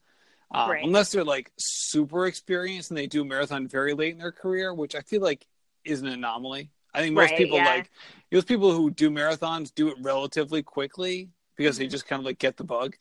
um, 0.51 0.69
right. 0.69 0.85
unless 0.85 1.11
they're 1.11 1.23
like 1.23 1.51
super 1.57 2.27
experienced 2.27 2.91
and 2.91 2.97
they 2.97 3.07
do 3.07 3.25
marathon 3.25 3.67
very 3.67 3.95
late 3.95 4.13
in 4.13 4.19
their 4.19 4.31
career, 4.31 4.73
which 4.75 4.93
I 4.93 5.01
feel 5.01 5.21
like 5.21 5.47
is 5.83 6.01
an 6.01 6.07
anomaly. 6.07 6.69
I 6.93 7.01
think 7.01 7.15
most 7.15 7.31
right, 7.31 7.37
people 7.37 7.57
yeah. 7.57 7.65
like 7.65 7.91
those 8.31 8.45
people 8.45 8.73
who 8.73 8.91
do 8.91 9.09
marathons 9.09 9.73
do 9.73 9.89
it 9.89 9.97
relatively 10.01 10.61
quickly 10.61 11.29
because 11.57 11.77
they 11.77 11.85
mm-hmm. 11.85 11.91
just 11.91 12.07
kind 12.07 12.19
of 12.19 12.25
like 12.25 12.39
get 12.39 12.55
the 12.57 12.63
bug. 12.63 12.95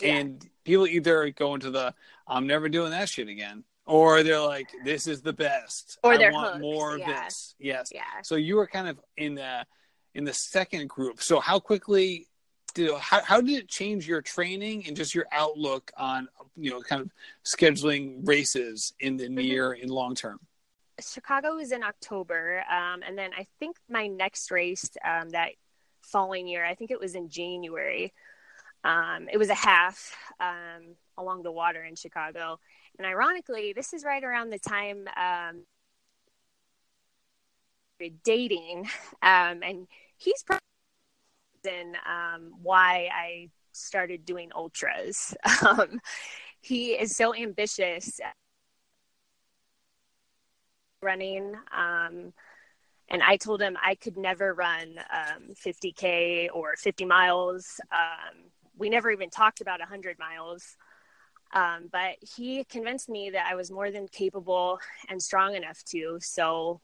Yeah. 0.00 0.14
and 0.14 0.48
people 0.64 0.86
either 0.86 1.30
go 1.30 1.54
into 1.54 1.70
the 1.70 1.94
I'm 2.26 2.46
never 2.46 2.68
doing 2.68 2.90
that 2.90 3.08
shit 3.08 3.28
again, 3.28 3.64
or 3.86 4.22
they're 4.22 4.40
like, 4.40 4.68
this 4.84 5.06
is 5.06 5.22
the 5.22 5.32
best, 5.32 5.98
Or 6.04 6.18
they're 6.18 6.30
want 6.30 6.54
hooked, 6.54 6.60
more 6.60 6.94
of 6.94 7.00
yeah. 7.00 7.24
this. 7.24 7.54
Yes. 7.58 7.90
Yeah. 7.92 8.02
So 8.22 8.36
you 8.36 8.56
were 8.56 8.66
kind 8.66 8.88
of 8.88 9.00
in 9.16 9.34
the 9.34 9.66
in 10.14 10.24
the 10.24 10.32
second 10.32 10.88
group. 10.88 11.22
So 11.22 11.40
how 11.40 11.58
quickly 11.58 12.28
did 12.74 12.92
how, 12.98 13.22
how 13.22 13.40
did 13.40 13.58
it 13.58 13.68
change 13.68 14.06
your 14.06 14.20
training 14.20 14.86
and 14.86 14.96
just 14.96 15.14
your 15.14 15.26
outlook 15.32 15.90
on 15.96 16.28
you 16.56 16.70
know 16.70 16.80
kind 16.80 17.02
of 17.02 17.10
scheduling 17.44 18.26
races 18.26 18.92
in 19.00 19.16
the 19.16 19.28
near 19.28 19.72
and 19.72 19.90
long 19.90 20.14
term? 20.14 20.38
Chicago 21.00 21.54
was 21.54 21.70
in 21.70 21.84
October, 21.84 22.64
um, 22.70 23.02
and 23.06 23.16
then 23.16 23.30
I 23.36 23.46
think 23.60 23.76
my 23.88 24.08
next 24.08 24.50
race 24.50 24.90
um, 25.04 25.30
that 25.30 25.50
following 26.08 26.48
year, 26.48 26.64
I 26.64 26.74
think 26.74 26.90
it 26.90 27.00
was 27.00 27.14
in 27.14 27.28
January. 27.28 28.12
Um, 28.84 29.28
it 29.32 29.38
was 29.38 29.50
a 29.50 29.54
half 29.54 30.14
um, 30.40 30.96
along 31.16 31.42
the 31.42 31.52
water 31.52 31.82
in 31.82 31.96
Chicago, 31.96 32.58
and 32.98 33.06
ironically, 33.06 33.72
this 33.72 33.92
is 33.92 34.04
right 34.04 34.22
around 34.22 34.50
the 34.50 34.58
time 34.58 35.08
um, 35.16 35.62
dating, 38.24 38.88
um, 39.22 39.62
and 39.62 39.86
he's 40.16 40.42
probably 40.44 40.60
um, 42.06 42.52
why 42.62 43.08
I 43.12 43.50
started 43.72 44.24
doing 44.24 44.50
ultras. 44.54 45.34
Um, 45.66 46.00
he 46.60 46.92
is 46.92 47.14
so 47.14 47.34
ambitious 47.34 48.20
running. 51.02 51.54
Um, 51.76 52.32
and 53.08 53.22
I 53.22 53.36
told 53.36 53.60
him 53.62 53.76
I 53.82 53.94
could 53.94 54.16
never 54.16 54.52
run 54.52 54.98
um, 55.10 55.54
50K 55.54 56.48
or 56.52 56.76
50 56.76 57.04
miles. 57.04 57.80
Um, 57.90 58.50
we 58.76 58.90
never 58.90 59.10
even 59.10 59.30
talked 59.30 59.60
about 59.60 59.80
100 59.80 60.18
miles. 60.18 60.76
Um, 61.54 61.88
but 61.90 62.16
he 62.20 62.64
convinced 62.64 63.08
me 63.08 63.30
that 63.30 63.46
I 63.50 63.54
was 63.54 63.70
more 63.70 63.90
than 63.90 64.06
capable 64.08 64.78
and 65.08 65.22
strong 65.22 65.54
enough 65.54 65.82
to. 65.90 66.18
So 66.20 66.80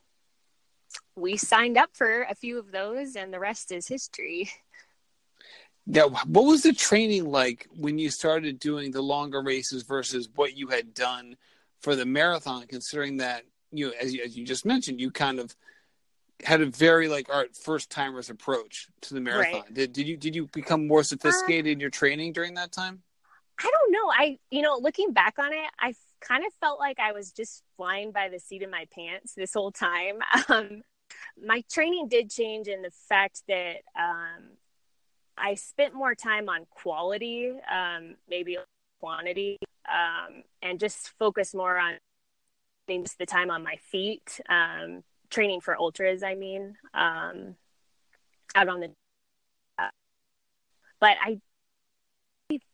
we 1.16 1.36
signed 1.36 1.76
up 1.76 1.90
for 1.92 2.22
a 2.22 2.34
few 2.34 2.58
of 2.58 2.72
those, 2.72 3.16
and 3.16 3.32
the 3.32 3.40
rest 3.40 3.72
is 3.72 3.86
history. 3.86 4.50
Now, 5.86 6.08
what 6.08 6.46
was 6.46 6.62
the 6.62 6.72
training 6.72 7.30
like 7.30 7.68
when 7.76 7.98
you 7.98 8.08
started 8.08 8.58
doing 8.58 8.90
the 8.90 9.02
longer 9.02 9.42
races 9.42 9.82
versus 9.82 10.30
what 10.34 10.56
you 10.56 10.68
had 10.68 10.94
done 10.94 11.36
for 11.80 11.94
the 11.94 12.06
marathon? 12.06 12.66
Considering 12.66 13.18
that 13.18 13.42
you, 13.70 13.88
know, 13.88 13.92
as 14.00 14.14
you, 14.14 14.22
as 14.24 14.34
you 14.36 14.46
just 14.46 14.64
mentioned, 14.64 14.98
you 14.98 15.10
kind 15.10 15.38
of 15.38 15.54
had 16.42 16.60
a 16.60 16.66
very 16.66 17.08
like 17.08 17.28
right 17.28 17.54
first 17.56 17.90
timers 17.90 18.30
approach 18.30 18.88
to 19.02 19.14
the 19.14 19.20
marathon. 19.20 19.62
Right. 19.62 19.74
Did 19.74 19.92
did 19.92 20.06
you 20.06 20.16
did 20.16 20.34
you 20.34 20.48
become 20.48 20.86
more 20.86 21.02
sophisticated 21.02 21.66
in 21.66 21.80
your 21.80 21.90
training 21.90 22.32
during 22.32 22.54
that 22.54 22.72
time? 22.72 23.02
I 23.58 23.70
don't 23.70 23.92
know. 23.92 24.10
I, 24.10 24.38
you 24.50 24.62
know, 24.62 24.78
looking 24.80 25.12
back 25.12 25.38
on 25.38 25.52
it, 25.52 25.70
I 25.78 25.94
kind 26.20 26.44
of 26.44 26.52
felt 26.60 26.80
like 26.80 26.98
I 26.98 27.12
was 27.12 27.30
just 27.30 27.62
flying 27.76 28.10
by 28.10 28.28
the 28.28 28.40
seat 28.40 28.62
of 28.62 28.70
my 28.70 28.86
pants 28.92 29.34
this 29.34 29.54
whole 29.54 29.72
time. 29.72 30.18
Um, 30.48 30.82
my 31.42 31.62
training 31.70 32.08
did 32.08 32.30
change 32.30 32.66
in 32.66 32.82
the 32.82 32.90
fact 33.08 33.42
that 33.48 33.76
um, 33.98 34.56
I 35.38 35.54
spent 35.54 35.94
more 35.94 36.14
time 36.14 36.48
on 36.48 36.66
quality, 36.70 37.52
um, 37.72 38.16
maybe 38.28 38.58
quantity, 39.00 39.58
um, 39.88 40.42
and 40.62 40.80
just 40.80 41.12
focus 41.18 41.54
more 41.54 41.78
on 41.78 41.94
things 42.86 43.14
the 43.18 43.26
time 43.26 43.50
on 43.50 43.62
my 43.62 43.76
feet, 43.90 44.40
um, 44.48 45.02
training 45.34 45.60
for 45.60 45.76
ultras. 45.76 46.22
I 46.22 46.34
mean, 46.34 46.76
um, 46.94 47.56
out 48.54 48.68
on 48.68 48.80
the. 48.80 48.90
Uh, 49.78 49.88
but 51.00 51.16
I 51.20 51.40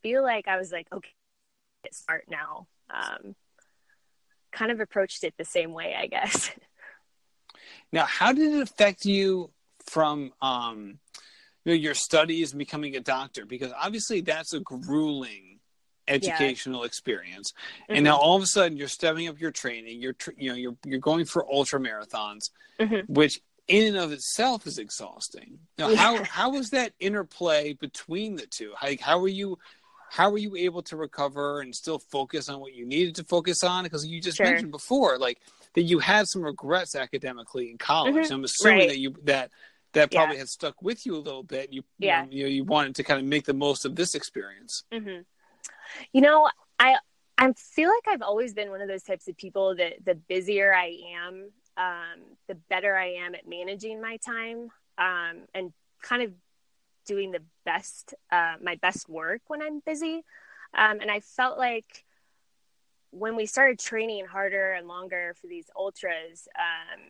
feel 0.02 0.22
like 0.22 0.46
I 0.46 0.58
was 0.58 0.70
like, 0.70 0.86
okay, 0.92 1.10
get 1.82 1.94
smart 1.94 2.24
now. 2.28 2.66
Um, 2.90 3.34
kind 4.52 4.70
of 4.70 4.80
approached 4.80 5.24
it 5.24 5.34
the 5.38 5.44
same 5.44 5.72
way, 5.72 5.96
I 5.98 6.06
guess. 6.06 6.50
Now, 7.92 8.04
how 8.04 8.32
did 8.32 8.54
it 8.54 8.62
affect 8.62 9.04
you 9.04 9.50
from 9.86 10.32
um, 10.40 11.00
you 11.64 11.72
know, 11.72 11.74
your 11.74 11.94
studies 11.94 12.52
and 12.52 12.58
becoming 12.60 12.94
a 12.94 13.00
doctor? 13.00 13.44
Because 13.44 13.72
obviously 13.76 14.20
that's 14.20 14.54
a 14.54 14.60
grueling 14.60 15.49
educational 16.10 16.84
experience, 16.84 17.52
Mm-hmm. 17.82 17.94
and 17.96 18.04
now 18.04 18.16
all 18.16 18.36
of 18.36 18.42
a 18.42 18.46
sudden 18.46 18.76
you're 18.76 18.88
stepping 18.88 19.28
up 19.28 19.40
your 19.40 19.50
training. 19.50 20.00
You're 20.00 20.12
tr- 20.14 20.30
you 20.36 20.50
know 20.50 20.56
you're 20.56 20.76
you're 20.84 20.98
going 21.00 21.24
for 21.24 21.46
ultra 21.50 21.80
marathons, 21.80 22.50
Mhm. 22.78 23.08
which 23.08 23.40
in 23.68 23.86
and 23.86 23.96
of 23.96 24.10
itself 24.12 24.66
is 24.66 24.78
exhausting. 24.78 25.58
Now, 25.78 25.90
Yeah. 25.90 25.96
how 25.96 26.24
how 26.24 26.50
was 26.50 26.70
that 26.70 26.92
interplay 27.00 27.72
between 27.74 28.36
the 28.36 28.46
two? 28.46 28.72
How 28.76 28.88
how 29.00 29.18
were 29.20 29.28
you? 29.28 29.58
How 30.12 30.28
were 30.28 30.38
you 30.38 30.56
able 30.56 30.82
to 30.82 30.96
recover 30.96 31.60
and 31.60 31.72
still 31.72 32.00
focus 32.00 32.48
on 32.48 32.58
what 32.58 32.74
you 32.74 32.84
needed 32.84 33.14
to 33.16 33.24
focus 33.24 33.62
on? 33.62 33.84
Because 33.84 34.04
you 34.04 34.20
just 34.20 34.38
Sure. 34.38 34.46
mentioned 34.46 34.72
before, 34.72 35.18
like 35.18 35.38
that 35.74 35.82
you 35.82 36.00
had 36.00 36.26
some 36.26 36.42
regrets 36.42 36.96
academically 36.96 37.70
in 37.70 37.78
college. 37.78 38.26
Mhm. 38.26 38.32
I'm 38.32 38.44
assuming 38.44 38.78
Right. 38.78 38.88
that 38.88 38.98
you 38.98 39.14
that 39.22 39.52
that 39.92 40.12
Yeah. 40.12 40.18
probably 40.20 40.36
had 40.38 40.48
stuck 40.48 40.80
with 40.82 41.04
you 41.06 41.16
a 41.16 41.18
little 41.18 41.42
bit. 41.44 41.72
You 41.72 41.82
Yeah. 41.98 42.24
you, 42.30 42.42
know, 42.44 42.48
you 42.48 42.62
wanted 42.64 42.94
to 42.96 43.02
kind 43.04 43.18
of 43.20 43.26
make 43.26 43.44
the 43.44 43.54
most 43.54 43.84
of 43.84 43.94
this 43.96 44.14
experience. 44.16 44.82
hmm 44.92 45.20
You 46.12 46.20
know, 46.20 46.48
I 46.78 46.96
I 47.38 47.52
feel 47.54 47.88
like 47.88 48.12
I've 48.12 48.22
always 48.22 48.52
been 48.52 48.70
one 48.70 48.82
of 48.82 48.88
those 48.88 49.02
types 49.02 49.26
of 49.26 49.36
people 49.36 49.74
that 49.76 50.04
the 50.04 50.14
busier 50.14 50.74
I 50.74 50.98
am, 51.16 51.50
um, 51.76 52.20
the 52.48 52.54
better 52.54 52.94
I 52.94 53.12
am 53.14 53.34
at 53.34 53.48
managing 53.48 54.00
my 54.02 54.18
time 54.18 54.68
um, 54.98 55.46
and 55.54 55.72
kind 56.02 56.22
of 56.22 56.32
doing 57.06 57.30
the 57.32 57.42
best, 57.64 58.14
uh, 58.30 58.56
my 58.62 58.74
best 58.76 59.08
work 59.08 59.40
when 59.46 59.62
I'm 59.62 59.80
busy. 59.80 60.22
Um, 60.74 61.00
and 61.00 61.10
I 61.10 61.20
felt 61.20 61.56
like 61.56 62.04
when 63.10 63.36
we 63.36 63.46
started 63.46 63.78
training 63.78 64.26
harder 64.26 64.72
and 64.72 64.86
longer 64.86 65.34
for 65.40 65.46
these 65.46 65.70
ultras, 65.74 66.46
um, 66.58 67.00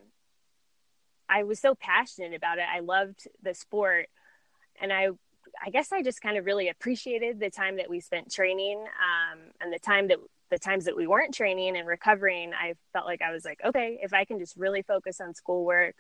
I 1.29 1.43
was 1.43 1.59
so 1.59 1.75
passionate 1.75 2.35
about 2.35 2.59
it. 2.59 2.65
I 2.73 2.81
loved 2.81 3.29
the 3.43 3.55
sport, 3.55 4.09
and 4.81 4.93
I 4.93 5.09
I 5.65 5.71
guess 5.71 5.93
I 5.93 6.03
just 6.03 6.21
kind 6.21 6.37
of 6.37 6.45
really 6.47 6.69
appreciated 6.69 7.41
the 7.41 7.51
time 7.51 7.77
that 7.77 7.91
we 7.91 8.01
spent 8.01 8.33
training 8.33 8.79
um, 8.81 9.39
and 9.61 9.73
the 9.73 9.79
time 9.79 10.09
that 10.09 10.19
the 10.51 10.59
times 10.59 10.85
that 10.85 10.97
we 10.97 11.07
weren't 11.07 11.33
training 11.33 11.77
and 11.77 11.87
recovering. 11.87 12.53
I 12.53 12.75
felt 12.93 13.07
like 13.07 13.23
I 13.23 13.33
was 13.33 13.45
like, 13.45 13.61
okay, 13.65 13.99
if 14.03 14.13
I 14.13 14.25
can 14.25 14.39
just 14.39 14.57
really 14.57 14.83
focus 14.83 15.21
on 15.21 15.35
schoolwork 15.35 15.95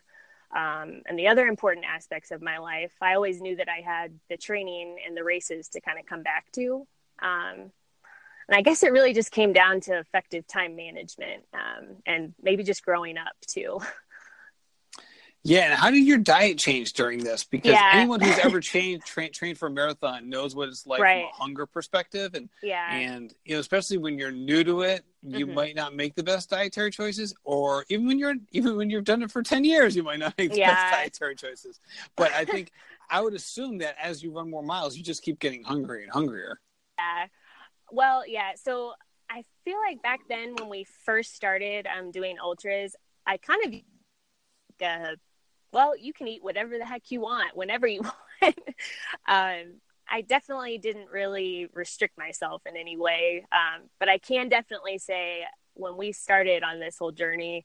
um, 0.55 1.03
and 1.07 1.19
the 1.19 1.29
other 1.29 1.47
important 1.47 1.87
aspects 1.87 2.31
of 2.33 2.43
my 2.43 2.59
life, 2.59 2.93
I 3.01 3.15
always 3.15 3.41
knew 3.41 3.57
that 3.57 3.69
I 3.69 3.81
had 3.81 4.19
the 4.29 4.37
training 4.37 4.97
and 5.07 5.17
the 5.17 5.25
races 5.25 5.69
to 5.69 5.81
kind 5.81 5.99
of 5.99 6.07
come 6.07 6.23
back 6.23 6.51
to. 6.53 6.87
Um, 7.23 7.71
and 8.49 8.57
I 8.57 8.63
guess 8.63 8.83
it 8.83 8.91
really 8.91 9.13
just 9.13 9.31
came 9.31 9.53
down 9.53 9.81
to 9.83 9.99
effective 9.99 10.47
time 10.49 10.75
management 10.75 11.45
um, 11.55 11.97
and 12.05 12.35
maybe 12.43 12.65
just 12.65 12.85
growing 12.85 13.17
up 13.17 13.35
too. 13.47 13.79
Yeah, 15.43 15.61
and 15.71 15.75
how 15.75 15.91
did 15.91 16.05
your 16.05 16.19
diet 16.19 16.59
change 16.59 16.93
during 16.93 17.25
this? 17.25 17.45
Because 17.45 17.73
Yeah. 17.73 17.91
anyone 17.95 18.21
who's 18.21 18.39
ever 18.39 18.61
trained 18.61 19.03
tra- 19.05 19.31
trained 19.31 19.57
for 19.57 19.69
a 19.69 19.71
marathon 19.71 20.29
knows 20.29 20.55
what 20.55 20.69
it's 20.69 20.87
like 20.87 21.01
Right. 21.01 21.23
from 21.23 21.31
a 21.31 21.43
hunger 21.43 21.67
perspective, 21.67 22.35
and 22.35 22.51
yeah. 22.63 22.87
and 22.93 23.35
you 23.45 23.55
know 23.55 23.61
especially 23.61 23.97
when 23.97 24.19
you're 24.19 24.31
new 24.33 24.63
to 24.65 24.83
it, 24.83 25.05
you 25.23 25.47
Mhm. 25.47 25.55
might 25.55 25.75
not 25.77 25.95
make 25.95 26.15
the 26.15 26.23
best 26.23 26.51
dietary 26.51 26.91
choices, 26.91 27.35
or 27.45 27.87
even 27.89 28.07
when 28.07 28.19
you're 28.19 28.35
even 28.53 28.77
when 28.77 28.91
you've 28.91 29.05
done 29.05 29.23
it 29.23 29.31
for 29.31 29.43
ten 29.43 29.65
years, 29.65 29.97
you 29.97 30.03
might 30.03 30.19
not 30.19 30.35
make 30.39 30.51
the 30.51 30.59
Yeah. 30.59 30.75
best 30.75 30.93
dietary 30.93 31.37
choices. 31.37 31.81
But 32.17 32.33
I 32.33 32.45
think 32.45 32.71
I 33.11 33.23
would 33.23 33.35
assume 33.35 33.79
that 33.79 33.97
as 33.99 34.23
you 34.23 34.33
run 34.33 34.51
more 34.51 34.63
miles, 34.63 34.95
you 34.97 35.03
just 35.03 35.23
keep 35.23 35.39
getting 35.39 35.63
hungrier 35.65 36.03
and 36.03 36.13
hungrier. 36.13 36.61
Yeah. 36.99 37.27
Well, 37.91 38.25
yeah. 38.27 38.53
So 38.57 38.93
I 39.31 39.45
feel 39.65 39.79
like 39.79 40.03
back 40.03 40.21
then 40.29 40.55
when 40.57 40.69
we 40.69 40.85
first 40.85 41.35
started 41.35 41.87
um, 41.87 42.11
doing 42.11 42.37
ultras, 42.39 42.95
I 43.27 43.39
kind 43.39 43.65
of, 43.65 44.87
uh, 44.87 45.17
well, 45.73 45.97
you 45.97 46.13
can 46.13 46.29
eat 46.29 46.43
whatever 46.43 46.79
the 46.79 46.85
heck 46.85 47.11
you 47.11 47.21
want 47.21 47.57
whenever 47.57 47.87
you 47.87 48.03
want. 48.43 48.59
um, 49.29 49.81
I 50.09 50.23
definitely 50.23 50.79
didn't 50.79 51.11
really 51.11 51.69
restrict 51.73 52.19
myself 52.19 52.63
in 52.67 52.77
any 52.77 52.97
way, 52.97 53.47
um, 53.53 53.89
but 54.01 54.09
I 54.09 54.19
can 54.19 54.49
definitely 54.49 54.99
say 54.99 55.45
when 55.75 55.97
we 55.97 56.13
started 56.13 56.65
on 56.65 56.81
this 56.81 56.99
whole 56.99 57.13
journey, 57.13 57.65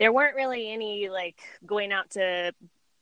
there 0.00 0.12
weren't 0.12 0.34
really 0.34 0.72
any 0.72 1.08
like 1.08 1.40
going 1.64 1.92
out 1.92 2.10
to 2.10 2.52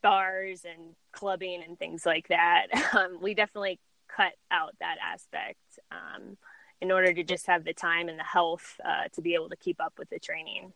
bars 0.02 0.64
and 0.64 0.94
clubbing 1.12 1.62
and 1.66 1.78
things 1.78 2.04
like 2.04 2.28
that. 2.28 2.66
Um, 2.92 3.18
we 3.22 3.32
definitely 3.32 3.80
cut 4.14 4.32
out 4.50 4.74
that 4.80 4.96
aspect 5.02 5.58
um, 5.90 6.36
in 6.82 6.92
order 6.92 7.14
to 7.14 7.22
just 7.22 7.46
have 7.46 7.64
the 7.64 7.72
time 7.72 8.10
and 8.10 8.18
the 8.18 8.24
health 8.24 8.78
uh, 8.84 9.08
to 9.14 9.22
be 9.22 9.34
able 9.34 9.48
to 9.48 9.56
keep 9.56 9.80
up 9.80 9.94
with 9.98 10.10
the 10.10 10.18
training. 10.18 10.74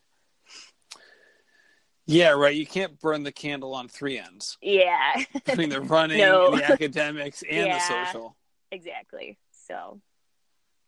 Yeah, 2.06 2.30
right. 2.30 2.54
You 2.54 2.66
can't 2.66 2.98
burn 3.00 3.22
the 3.24 3.32
candle 3.32 3.74
on 3.74 3.88
three 3.88 4.18
ends 4.18 4.58
Yeah, 4.60 5.22
between 5.44 5.68
the 5.70 5.80
running, 5.80 6.18
No. 6.20 6.44
and 6.46 6.54
the 6.54 6.64
academics, 6.64 7.42
and 7.48 7.72
the 7.72 7.80
social. 7.80 8.36
exactly. 8.70 9.38
So 9.50 10.00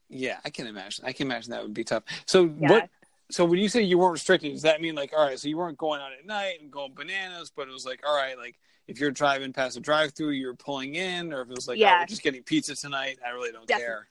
Yeah, 0.09 0.39
I 0.45 0.51
can 0.51 0.67
imagine. 0.67 1.05
I 1.05 1.13
can 1.13 1.27
imagine 1.27 1.51
that 1.51 1.63
would 1.63 1.75
be 1.75 1.85
tough. 1.85 2.05
So 2.27 2.45
Yeah. 2.45 2.69
what 2.69 2.89
so 3.31 3.45
when 3.45 3.59
you 3.59 3.69
say 3.69 3.83
you 3.83 3.99
weren't 3.99 4.13
restricted, 4.13 4.53
does 4.53 4.63
that 4.63 4.81
mean 4.81 4.95
like, 4.95 5.13
all 5.15 5.27
right, 5.27 5.39
so 5.39 5.49
you 5.49 5.59
weren't 5.59 5.77
going 5.77 6.01
out 6.01 6.13
at 6.19 6.25
night 6.25 6.63
and 6.63 6.71
going 6.71 6.95
bananas, 6.95 7.53
but 7.55 7.69
it 7.69 7.73
was 7.73 7.85
like, 7.85 8.01
all 8.07 8.17
right, 8.17 8.39
like 8.39 8.59
if 8.87 8.99
you're 8.99 9.11
driving 9.11 9.53
past 9.53 9.77
a 9.77 9.81
drive-through, 9.81 10.31
you're 10.31 10.55
pulling 10.55 10.95
in, 10.95 11.31
or 11.35 11.43
if 11.43 11.51
it 11.51 11.55
was 11.55 11.69
like, 11.69 11.77
oh, 11.77 11.81
yeah, 11.81 11.97
oh, 11.97 12.01
we're 12.01 12.07
just 12.07 12.23
getting 12.23 12.43
pizza 12.43 12.75
tonight, 12.75 13.19
I 13.27 13.31
really 13.31 13.53
don't 13.53 13.67
definitely. 13.67 13.87
care. 13.87 14.09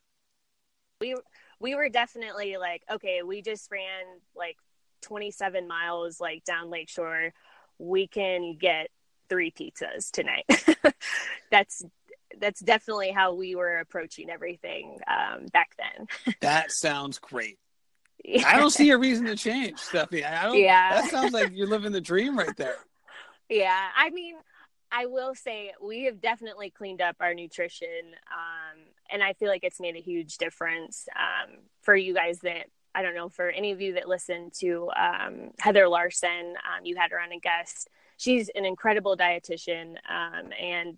We 1.02 1.16
we 1.60 1.74
were 1.76 1.90
definitely 1.90 2.58
like, 2.58 2.84
okay, 2.92 3.24
we 3.24 3.42
just 3.42 3.72
ran 3.72 4.04
like 4.36 4.58
27 5.02 5.68
miles 5.68 6.20
like 6.20 6.44
down 6.44 6.70
Lakeshore. 6.70 7.34
We 7.80 8.08
can 8.08 8.58
get 8.60 8.90
three 9.30 9.52
pizzas 9.52 10.12
tonight. 10.12 10.46
that's 11.52 11.84
that's 12.40 12.60
definitely 12.60 13.12
how 13.12 13.34
we 13.34 13.56
were 13.56 13.80
approaching 13.80 14.30
everything 14.30 15.00
um, 15.08 15.46
back 15.48 15.72
then. 15.78 16.36
that 16.42 16.72
sounds 16.72 17.20
great. 17.20 17.58
Yeah. 18.24 18.48
I 18.48 18.58
don't 18.58 18.72
see 18.72 18.90
a 18.90 18.98
reason 18.98 19.26
to 19.28 19.36
change, 19.36 19.80
Stefanie. 19.80 20.26
I 20.26 20.44
don't, 20.44 20.58
yeah, 20.58 21.02
that 21.02 21.12
sounds 21.12 21.34
like 21.34 21.52
you're 21.54 21.68
living 21.68 21.92
the 21.92 22.02
dream 22.02 22.38
right 22.38 22.56
there. 22.58 22.78
Yeah, 23.50 23.88
I 23.96 24.10
mean, 24.10 24.36
I 24.92 25.06
will 25.06 25.34
say 25.34 25.72
we 25.82 26.04
have 26.04 26.20
definitely 26.20 26.70
cleaned 26.70 27.02
up 27.02 27.16
our 27.22 27.34
nutrition, 27.34 27.88
um, 28.30 28.80
and 29.10 29.24
I 29.24 29.32
feel 29.32 29.48
like 29.48 29.64
it's 29.64 29.80
made 29.80 29.96
a 29.96 30.02
huge 30.02 30.38
difference 30.38 31.08
um, 31.16 31.60
for 31.82 31.96
you 31.96 32.14
guys 32.14 32.40
that 32.40 32.66
I 32.98 33.04
don't 33.04 33.14
know 33.14 33.30
for 33.30 33.50
any 33.52 33.72
of 33.72 33.80
you 33.80 33.94
that 33.94 34.10
listen 34.10 34.50
to 34.60 34.90
um, 34.98 35.52
Heather 35.60 35.88
Larson. 35.88 36.56
Um, 36.58 36.84
you 36.84 36.96
had 36.96 37.12
her 37.12 37.20
on 37.20 37.32
a 37.32 37.40
guest. 37.40 37.90
She's 38.18 38.50
an 38.56 38.66
incredible 38.66 39.16
dietitian, 39.16 39.98
um, 40.10 40.52
and 40.60 40.98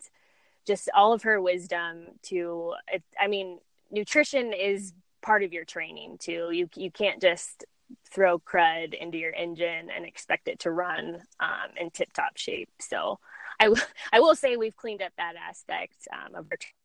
just 0.66 0.90
all 0.96 1.12
of 1.12 1.24
her 1.24 1.42
wisdom. 1.42 2.06
To 2.24 2.76
it, 2.88 3.04
I 3.20 3.28
mean, 3.28 3.60
nutrition 3.92 4.54
is 4.54 4.94
part 5.22 5.44
of 5.44 5.52
your 5.52 5.66
training 5.66 6.20
too. 6.20 6.52
You 6.54 6.70
you 6.76 6.90
can't 6.90 7.22
just 7.22 7.66
throw 8.10 8.40
crud 8.40 8.94
into 8.94 9.18
your 9.18 9.34
engine 9.34 9.90
and 9.94 10.06
expect 10.06 10.48
it 10.48 10.60
to 10.60 10.72
run 10.72 11.22
um, 11.42 11.72
in 11.80 11.92
tip 11.92 12.14
top 12.14 12.38
shape. 12.38 12.70
So 12.80 13.20
I, 13.60 13.66
w- 13.66 13.84
I 14.14 14.22
will 14.22 14.36
say 14.36 14.56
we've 14.56 14.78
cleaned 14.78 15.02
up 15.02 15.12
that 15.18 15.34
aspect 15.36 16.08
um, 16.14 16.36
of 16.36 16.48
our. 16.50 16.58
Training. 16.58 16.76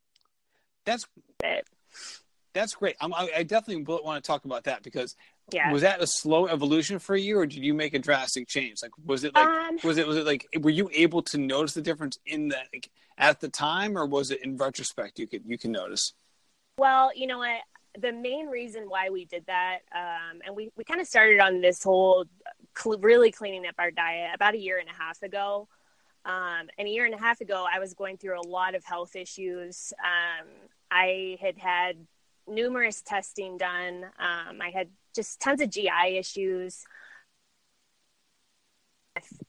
That's 0.84 1.06
it. 1.44 1.68
That's 2.54 2.74
great. 2.74 2.96
I'm, 3.00 3.12
I 3.12 3.42
definitely 3.42 3.82
want 3.82 4.22
to 4.22 4.26
talk 4.26 4.44
about 4.44 4.64
that 4.64 4.84
because 4.84 5.16
yeah. 5.52 5.72
was 5.72 5.82
that 5.82 6.00
a 6.00 6.06
slow 6.06 6.46
evolution 6.46 7.00
for 7.00 7.16
you, 7.16 7.38
or 7.38 7.46
did 7.46 7.64
you 7.64 7.74
make 7.74 7.94
a 7.94 7.98
drastic 7.98 8.46
change? 8.46 8.78
Like, 8.80 8.92
was 9.04 9.24
it 9.24 9.34
like 9.34 9.46
um, 9.46 9.78
was 9.82 9.98
it 9.98 10.06
was 10.06 10.16
it 10.16 10.24
like 10.24 10.46
were 10.60 10.70
you 10.70 10.88
able 10.92 11.20
to 11.22 11.38
notice 11.38 11.74
the 11.74 11.82
difference 11.82 12.18
in 12.24 12.48
that 12.48 12.68
like, 12.72 12.88
at 13.18 13.40
the 13.40 13.48
time, 13.48 13.98
or 13.98 14.06
was 14.06 14.30
it 14.30 14.42
in 14.44 14.56
retrospect 14.56 15.18
you 15.18 15.26
could 15.26 15.42
you 15.44 15.58
can 15.58 15.72
notice? 15.72 16.14
Well, 16.78 17.10
you 17.14 17.26
know 17.26 17.38
what. 17.38 17.60
The 17.96 18.12
main 18.12 18.46
reason 18.46 18.84
why 18.88 19.10
we 19.10 19.24
did 19.24 19.46
that, 19.46 19.78
um, 19.94 20.40
and 20.44 20.56
we, 20.56 20.70
we 20.76 20.82
kind 20.82 21.00
of 21.00 21.06
started 21.06 21.38
on 21.38 21.60
this 21.60 21.80
whole 21.82 22.24
cl- 22.76 22.98
really 22.98 23.30
cleaning 23.30 23.66
up 23.68 23.76
our 23.78 23.92
diet 23.92 24.30
about 24.34 24.54
a 24.54 24.58
year 24.58 24.78
and 24.78 24.88
a 24.88 24.92
half 24.92 25.22
ago. 25.22 25.68
Um, 26.24 26.68
and 26.76 26.88
a 26.88 26.90
year 26.90 27.04
and 27.04 27.14
a 27.14 27.18
half 27.18 27.40
ago, 27.40 27.66
I 27.72 27.78
was 27.78 27.94
going 27.94 28.16
through 28.16 28.40
a 28.40 28.46
lot 28.48 28.74
of 28.74 28.84
health 28.84 29.14
issues. 29.14 29.92
Um, 30.02 30.48
I 30.90 31.36
had 31.40 31.56
had 31.56 31.98
numerous 32.46 33.02
testing 33.02 33.56
done. 33.56 34.04
Um, 34.18 34.60
I 34.60 34.70
had 34.70 34.88
just 35.14 35.40
tons 35.40 35.60
of 35.60 35.70
GI 35.70 36.18
issues, 36.18 36.84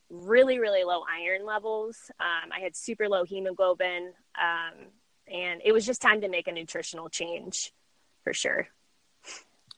really, 0.10 0.60
really 0.60 0.84
low 0.84 1.03
iron 1.12 1.45
levels. 1.45 2.12
Um, 2.19 2.51
I 2.51 2.60
had 2.60 2.75
super 2.75 3.10
low 3.10 3.25
hemoglobin, 3.25 4.13
um, 4.39 4.88
and 5.27 5.62
it 5.63 5.71
was 5.71 5.86
just 5.86 6.01
time 6.01 6.21
to 6.21 6.29
make 6.29 6.47
a 6.47 6.51
nutritional 6.51 7.10
change 7.10 7.73
for 8.23 8.34
sure. 8.34 8.67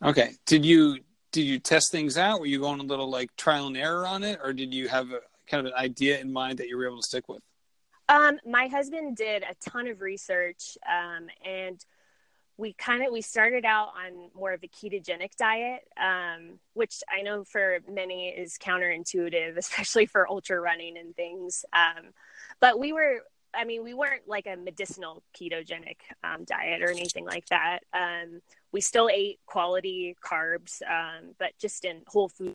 Okay. 0.04 0.32
Did 0.46 0.66
you 0.66 1.00
did 1.32 1.44
you 1.44 1.60
test 1.60 1.92
things 1.92 2.18
out? 2.18 2.40
Were 2.40 2.46
you 2.46 2.60
going 2.60 2.80
a 2.80 2.84
little 2.84 3.10
like 3.10 3.36
trial 3.36 3.68
and 3.68 3.78
error 3.78 4.06
on 4.06 4.24
it, 4.24 4.40
or 4.44 4.54
did 4.54 4.74
you 4.74 4.88
have 4.88 5.12
a, 5.12 5.20
kind 5.48 5.66
of 5.66 5.72
an 5.72 5.78
idea 5.78 6.20
in 6.20 6.32
mind 6.32 6.60
that 6.60 6.68
you 6.68 6.78
were 6.78 6.86
able 6.86 7.02
to 7.02 7.08
stick 7.08 7.28
with? 7.28 7.42
Um, 8.10 8.40
my 8.46 8.68
husband 8.68 9.18
did 9.18 9.44
a 9.44 9.70
ton 9.70 9.88
of 9.88 10.02
research, 10.02 10.78
um, 10.88 11.28
and 11.46 11.84
we 12.58 12.74
kind 12.74 13.04
of 13.04 13.12
we 13.12 13.22
started 13.22 13.66
out 13.66 13.90
on 13.90 14.30
more 14.36 14.52
of 14.54 14.64
a 14.64 14.68
ketogenic 14.68 15.36
diet, 15.38 15.88
um, 16.02 16.60
which 16.74 17.04
I 17.10 17.22
know 17.22 17.44
for 17.44 17.80
many 17.90 18.30
is 18.30 18.58
counterintuitive, 18.58 19.58
especially 19.58 20.06
for 20.06 20.28
ultra 20.28 20.60
running 20.60 20.98
and 20.98 21.16
things. 21.16 21.66
Um, 21.74 22.14
but 22.60 22.80
we 22.80 22.94
were, 22.94 23.22
I 23.54 23.64
mean, 23.64 23.84
we 23.84 23.94
weren't 23.94 24.28
like 24.28 24.48
a 24.48 24.56
medicinal 24.56 25.24
ketogenic 25.40 25.98
um, 26.24 26.46
diet 26.46 26.82
or 26.82 26.90
anything 26.90 27.26
like 27.26 27.46
that. 27.48 27.80
Um, 27.94 28.42
we 28.72 28.82
still 28.82 29.10
ate 29.12 29.40
quality 29.46 30.16
carbs, 30.24 30.82
but 31.38 31.52
just 31.60 31.86
in 31.86 32.02
whole 32.08 32.30
food 32.30 32.54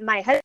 my 0.00 0.20
husband, 0.20 0.42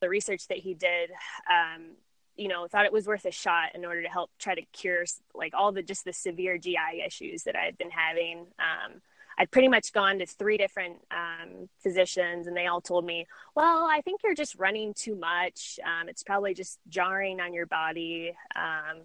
the 0.00 0.08
research 0.08 0.48
that 0.48 0.58
he 0.58 0.74
did, 0.74 1.10
um, 1.50 1.92
you 2.36 2.48
know, 2.48 2.66
thought 2.66 2.84
it 2.84 2.92
was 2.92 3.06
worth 3.06 3.24
a 3.24 3.30
shot 3.30 3.74
in 3.74 3.84
order 3.84 4.02
to 4.02 4.08
help 4.08 4.30
try 4.38 4.54
to 4.54 4.62
cure 4.72 5.04
like 5.34 5.54
all 5.54 5.72
the 5.72 5.82
just 5.82 6.04
the 6.04 6.12
severe 6.12 6.58
GI 6.58 7.02
issues 7.06 7.44
that 7.44 7.56
I 7.56 7.64
had 7.64 7.78
been 7.78 7.90
having. 7.90 8.46
Um, 8.58 9.00
I'd 9.36 9.50
pretty 9.50 9.68
much 9.68 9.92
gone 9.92 10.18
to 10.18 10.26
three 10.26 10.56
different 10.56 10.96
um, 11.10 11.68
physicians, 11.82 12.46
and 12.46 12.56
they 12.56 12.66
all 12.66 12.80
told 12.80 13.04
me, 13.04 13.26
"Well, 13.54 13.84
I 13.90 14.00
think 14.00 14.20
you're 14.22 14.34
just 14.34 14.56
running 14.56 14.94
too 14.94 15.16
much. 15.16 15.78
Um, 15.84 16.08
it's 16.08 16.22
probably 16.22 16.54
just 16.54 16.78
jarring 16.88 17.40
on 17.40 17.52
your 17.52 17.66
body." 17.66 18.34
Um, 18.54 19.02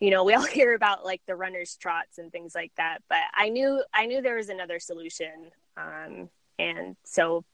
you 0.00 0.10
know, 0.10 0.24
we 0.24 0.34
all 0.34 0.44
hear 0.44 0.74
about 0.74 1.04
like 1.04 1.22
the 1.26 1.36
runner's 1.36 1.76
trots 1.76 2.18
and 2.18 2.30
things 2.30 2.54
like 2.54 2.72
that, 2.76 2.98
but 3.08 3.22
I 3.32 3.48
knew 3.48 3.82
I 3.92 4.06
knew 4.06 4.22
there 4.22 4.36
was 4.36 4.48
another 4.48 4.78
solution, 4.78 5.50
um, 5.76 6.28
and 6.58 6.96
so 7.04 7.44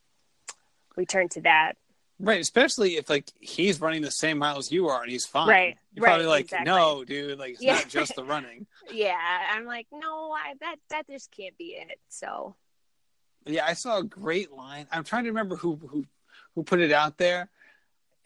we 0.96 1.06
turned 1.06 1.30
to 1.32 1.42
that. 1.42 1.76
Right, 2.22 2.40
especially 2.40 2.96
if 2.96 3.08
like 3.08 3.26
he's 3.40 3.80
running 3.80 4.02
the 4.02 4.10
same 4.10 4.38
miles 4.38 4.70
you 4.70 4.88
are 4.88 5.02
and 5.02 5.10
he's 5.10 5.24
fine. 5.24 5.48
Right, 5.48 5.78
You're 5.94 6.04
right, 6.04 6.10
probably 6.10 6.26
like, 6.26 6.44
exactly. 6.44 6.70
no, 6.70 7.02
dude, 7.04 7.38
like 7.38 7.52
it's 7.52 7.62
yeah. 7.62 7.76
not 7.76 7.88
just 7.88 8.14
the 8.14 8.24
running. 8.24 8.66
yeah, 8.92 9.16
I'm 9.50 9.64
like, 9.64 9.86
no, 9.90 10.32
I, 10.32 10.54
that 10.60 10.76
that 10.90 11.08
just 11.08 11.30
can't 11.34 11.56
be 11.56 11.76
it. 11.78 11.98
So. 12.08 12.56
Yeah, 13.46 13.64
I 13.66 13.72
saw 13.72 13.98
a 13.98 14.04
great 14.04 14.52
line. 14.52 14.86
I'm 14.92 15.02
trying 15.02 15.24
to 15.24 15.30
remember 15.30 15.56
who 15.56 15.76
who 15.76 16.04
who 16.54 16.62
put 16.62 16.80
it 16.80 16.92
out 16.92 17.16
there. 17.16 17.48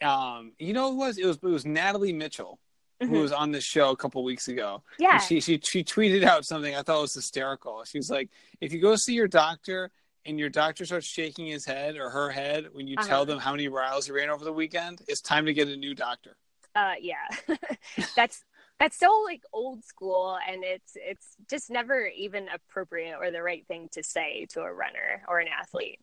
Um, 0.01 0.51
you 0.59 0.73
know 0.73 0.91
who 0.91 1.01
it 1.01 1.05
was? 1.07 1.17
It 1.17 1.25
was 1.25 1.37
it 1.37 1.43
was 1.43 1.65
Natalie 1.65 2.13
Mitchell. 2.13 2.59
Mm-hmm. 3.01 3.13
Who 3.13 3.21
was 3.21 3.33
on 3.33 3.51
the 3.51 3.59
show 3.59 3.91
a 3.91 3.97
couple 3.97 4.23
weeks 4.23 4.47
ago? 4.47 4.83
Yeah, 4.99 5.15
and 5.15 5.21
she 5.21 5.39
she 5.41 5.59
she 5.63 5.83
tweeted 5.83 6.23
out 6.23 6.45
something 6.45 6.75
I 6.75 6.81
thought 6.81 7.01
was 7.01 7.13
hysterical. 7.13 7.83
She's 7.85 8.09
like, 8.09 8.29
"If 8.61 8.71
you 8.71 8.81
go 8.81 8.95
see 8.95 9.13
your 9.13 9.27
doctor 9.27 9.91
and 10.25 10.39
your 10.39 10.49
doctor 10.49 10.85
starts 10.85 11.05
shaking 11.05 11.47
his 11.47 11.65
head 11.65 11.97
or 11.97 12.09
her 12.09 12.29
head 12.29 12.67
when 12.71 12.87
you 12.87 12.95
uh-huh. 12.97 13.07
tell 13.07 13.25
them 13.25 13.39
how 13.39 13.51
many 13.51 13.67
miles 13.67 14.07
you 14.07 14.15
ran 14.15 14.29
over 14.29 14.43
the 14.43 14.53
weekend, 14.53 15.01
it's 15.07 15.21
time 15.21 15.45
to 15.45 15.53
get 15.53 15.67
a 15.67 15.75
new 15.75 15.93
doctor. 15.93 16.35
Uh, 16.75 16.93
yeah, 16.99 17.27
that's 18.15 18.43
that's 18.79 18.97
so 18.97 19.21
like 19.25 19.41
old 19.53 19.83
school, 19.85 20.37
and 20.47 20.63
it's 20.63 20.93
it's 20.95 21.27
just 21.49 21.69
never 21.69 22.07
even 22.07 22.47
appropriate 22.53 23.15
or 23.17 23.31
the 23.31 23.41
right 23.41 23.65
thing 23.67 23.87
to 23.93 24.03
say 24.03 24.45
to 24.49 24.61
a 24.61 24.73
runner 24.73 25.21
or 25.27 25.39
an 25.39 25.47
athlete. 25.47 25.99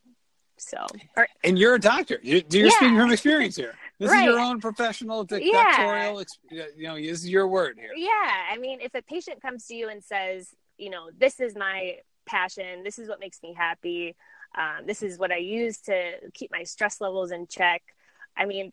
So, 0.57 0.85
or, 1.17 1.27
and 1.43 1.57
you're 1.57 1.75
a 1.75 1.79
doctor. 1.79 2.19
You're, 2.23 2.41
you're 2.49 2.65
yeah. 2.65 2.71
speaking 2.71 2.97
from 2.97 3.11
experience 3.11 3.55
here. 3.55 3.75
This 3.99 4.09
right. 4.11 4.27
is 4.27 4.33
your 4.33 4.39
own 4.39 4.59
professional 4.59 5.23
doctoral. 5.23 6.25
Yeah. 6.51 6.65
You 6.75 6.87
know, 6.87 6.95
this 6.95 7.19
is 7.19 7.29
your 7.29 7.47
word 7.47 7.77
here. 7.79 7.91
Yeah, 7.95 8.09
I 8.51 8.57
mean, 8.57 8.81
if 8.81 8.93
a 8.95 9.01
patient 9.03 9.41
comes 9.41 9.67
to 9.67 9.75
you 9.75 9.87
and 9.87 10.03
says, 10.03 10.49
you 10.77 10.89
know, 10.89 11.09
this 11.17 11.39
is 11.39 11.55
my 11.55 11.97
passion. 12.25 12.83
This 12.83 12.99
is 12.99 13.09
what 13.09 13.19
makes 13.19 13.41
me 13.41 13.53
happy. 13.53 14.15
Um, 14.55 14.85
this 14.85 15.01
is 15.01 15.17
what 15.17 15.31
I 15.31 15.37
use 15.37 15.79
to 15.81 16.13
keep 16.33 16.51
my 16.51 16.63
stress 16.63 17.01
levels 17.01 17.31
in 17.31 17.47
check. 17.47 17.81
I 18.37 18.45
mean, 18.45 18.71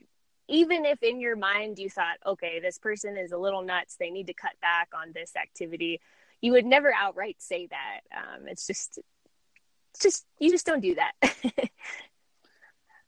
even 0.48 0.84
if 0.84 1.02
in 1.02 1.20
your 1.20 1.36
mind 1.36 1.78
you 1.78 1.88
thought, 1.88 2.18
okay, 2.26 2.60
this 2.60 2.78
person 2.78 3.16
is 3.16 3.32
a 3.32 3.38
little 3.38 3.62
nuts, 3.62 3.96
they 3.96 4.10
need 4.10 4.26
to 4.26 4.34
cut 4.34 4.52
back 4.60 4.88
on 4.94 5.12
this 5.14 5.36
activity, 5.36 6.00
you 6.40 6.52
would 6.52 6.66
never 6.66 6.92
outright 6.92 7.36
say 7.38 7.68
that. 7.68 8.00
Um, 8.16 8.48
it's 8.48 8.66
just, 8.66 8.98
it's 9.92 10.02
just, 10.02 10.26
you 10.38 10.50
just 10.50 10.66
don't 10.66 10.80
do 10.80 10.96
that. 10.96 11.12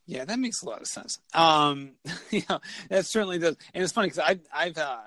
yeah, 0.07 0.25
that 0.25 0.39
makes 0.39 0.63
a 0.63 0.67
lot 0.67 0.81
of 0.81 0.87
sense. 0.87 1.19
Um, 1.35 1.93
you 2.31 2.43
know, 2.49 2.61
that 2.89 3.07
certainly 3.07 3.39
does. 3.39 3.57
And 3.75 3.83
it's 3.83 3.93
funny 3.93 4.09
because 4.09 4.21
I've, 4.21 4.41
I've, 4.55 4.79
uh, 4.79 5.01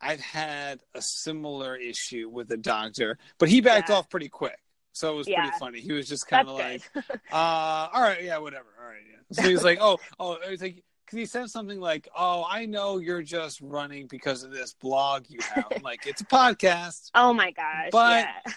I've 0.00 0.20
had 0.20 0.80
a 0.94 1.02
similar 1.02 1.76
issue 1.76 2.28
with 2.28 2.50
a 2.50 2.56
doctor, 2.56 3.18
but 3.38 3.48
he 3.48 3.60
backed 3.60 3.90
yeah. 3.90 3.96
off 3.96 4.08
pretty 4.08 4.28
quick. 4.28 4.58
So 5.00 5.14
it 5.14 5.16
was 5.16 5.28
yeah. 5.28 5.40
pretty 5.40 5.58
funny. 5.58 5.80
He 5.80 5.92
was 5.92 6.06
just 6.06 6.28
kind 6.28 6.46
of 6.46 6.56
like, 6.56 6.82
uh, 7.32 7.88
all 7.90 8.02
right, 8.02 8.22
yeah, 8.22 8.36
whatever. 8.36 8.66
All 8.78 8.86
right, 8.86 9.00
yeah. 9.10 9.42
So 9.42 9.48
he's 9.48 9.64
like, 9.64 9.78
oh, 9.80 9.98
oh, 10.18 10.36
it's 10.44 10.60
like, 10.60 10.84
because 11.06 11.18
he 11.18 11.24
said 11.24 11.48
something 11.48 11.80
like, 11.80 12.06
oh, 12.14 12.46
I 12.46 12.66
know 12.66 12.98
you're 12.98 13.22
just 13.22 13.62
running 13.62 14.08
because 14.08 14.42
of 14.42 14.50
this 14.50 14.74
blog 14.74 15.24
you 15.30 15.38
have. 15.54 15.64
I'm 15.74 15.80
like, 15.82 16.06
it's 16.06 16.20
a 16.20 16.26
podcast. 16.26 17.12
Oh 17.14 17.32
my 17.32 17.50
gosh. 17.50 17.88
But 17.90 18.26
yeah. 18.26 18.52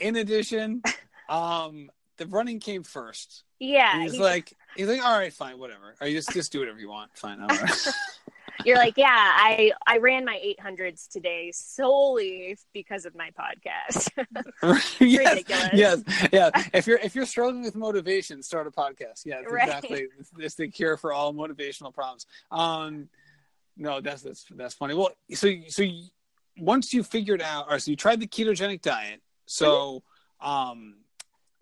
in 0.00 0.16
addition, 0.16 0.82
um, 1.28 1.92
the 2.16 2.26
running 2.26 2.58
came 2.58 2.82
first. 2.82 3.44
Yeah. 3.60 4.02
he's, 4.02 4.12
he's 4.12 4.20
like, 4.20 4.52
he's 4.76 4.88
like, 4.88 5.04
all 5.04 5.16
right, 5.16 5.32
fine, 5.32 5.60
whatever. 5.60 5.94
Or 6.00 6.08
you 6.08 6.16
just, 6.16 6.32
just 6.32 6.50
do 6.50 6.58
whatever 6.58 6.80
you 6.80 6.88
want. 6.88 7.16
Fine. 7.16 7.38
You're 8.64 8.76
like, 8.78 8.96
yeah, 8.96 9.08
I 9.10 9.72
I 9.86 9.98
ran 9.98 10.24
my 10.24 10.40
800s 10.60 11.08
today 11.08 11.50
solely 11.52 12.56
because 12.72 13.04
of 13.04 13.14
my 13.14 13.30
podcast. 13.38 14.10
yes, 15.00 15.28
ridiculous. 15.30 15.70
Yes, 15.74 16.02
yeah. 16.32 16.50
If 16.72 16.86
you're 16.86 16.98
if 16.98 17.14
you're 17.14 17.26
struggling 17.26 17.62
with 17.62 17.76
motivation, 17.76 18.42
start 18.42 18.66
a 18.66 18.70
podcast. 18.70 19.24
Yeah, 19.26 19.40
Right. 19.40 19.66
exactly. 19.68 20.06
It's, 20.18 20.30
it's 20.38 20.54
the 20.54 20.68
cure 20.68 20.96
for 20.96 21.12
all 21.12 21.34
motivational 21.34 21.92
problems. 21.92 22.26
Um, 22.50 23.08
no, 23.76 24.00
that's 24.00 24.22
that's 24.22 24.44
that's 24.50 24.74
funny. 24.74 24.94
Well, 24.94 25.10
so 25.32 25.52
so 25.68 25.82
you, 25.82 26.04
once 26.58 26.94
you 26.94 27.02
figured 27.02 27.42
out, 27.42 27.66
or 27.68 27.78
so 27.78 27.90
you 27.90 27.96
tried 27.96 28.20
the 28.20 28.26
ketogenic 28.26 28.80
diet. 28.82 29.20
So, 29.46 30.02
um, 30.40 30.96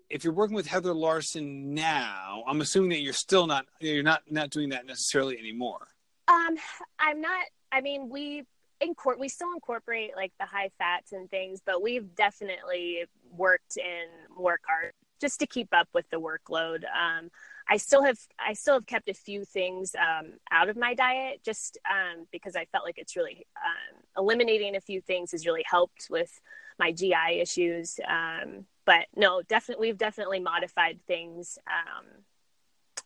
if 0.09 0.23
you're 0.23 0.35
working 0.35 0.55
with 0.55 0.67
Heather 0.67 0.93
Larson 0.93 1.75
now, 1.75 2.45
I'm 2.47 2.61
assuming 2.61 2.91
that 2.91 3.01
you're 3.01 3.13
still 3.15 3.47
not 3.47 3.67
you're 3.81 4.03
not 4.03 4.23
not 4.31 4.51
doing 4.51 4.69
that 4.69 4.87
necessarily 4.87 5.39
anymore. 5.39 5.89
Um, 6.33 6.57
I'm 6.99 7.21
not. 7.21 7.45
I 7.71 7.81
mean, 7.81 8.09
we 8.09 8.45
in 8.81 8.95
court 8.95 9.19
we 9.19 9.29
still 9.29 9.53
incorporate 9.53 10.13
like 10.17 10.33
the 10.41 10.47
high 10.47 10.71
fats 10.79 11.13
and 11.13 11.31
things, 11.31 11.61
but 11.65 11.83
we've 11.83 12.15
definitely 12.15 13.05
worked 13.31 13.77
in 13.77 14.07
more 14.37 14.55
carbs 14.59 14.93
just 15.21 15.39
to 15.39 15.47
keep 15.47 15.69
up 15.73 15.89
with 15.95 16.09
the 16.11 16.21
workload. 16.21 16.83
Um, 16.85 17.31
I 17.69 17.77
still 17.77 18.03
have 18.03 18.19
I 18.45 18.55
still 18.55 18.75
have 18.75 18.87
kept 18.87 19.09
a 19.09 19.15
few 19.15 19.45
things 19.45 19.95
um, 19.95 20.33
out 20.51 20.69
of 20.69 20.77
my 20.77 20.95
diet 20.95 21.41
just 21.45 21.79
um, 21.89 22.27
because 22.33 22.57
I 22.57 22.65
felt 22.67 22.85
like 22.85 22.99
it's 22.99 23.15
really 23.15 23.47
um, 23.57 24.03
eliminating 24.17 24.75
a 24.75 24.81
few 24.81 25.01
things 25.01 25.33
has 25.33 25.47
really 25.47 25.65
helped 25.65 26.09
with 26.11 26.41
my 26.79 26.93
GI 26.93 27.41
issues. 27.41 28.01
Um, 28.09 28.67
but 28.85 29.07
no, 29.15 29.43
definitely 29.43 29.89
we've 29.89 29.99
definitely 29.99 30.41
modified 30.41 30.99
things, 31.07 31.57
um, 31.69 32.07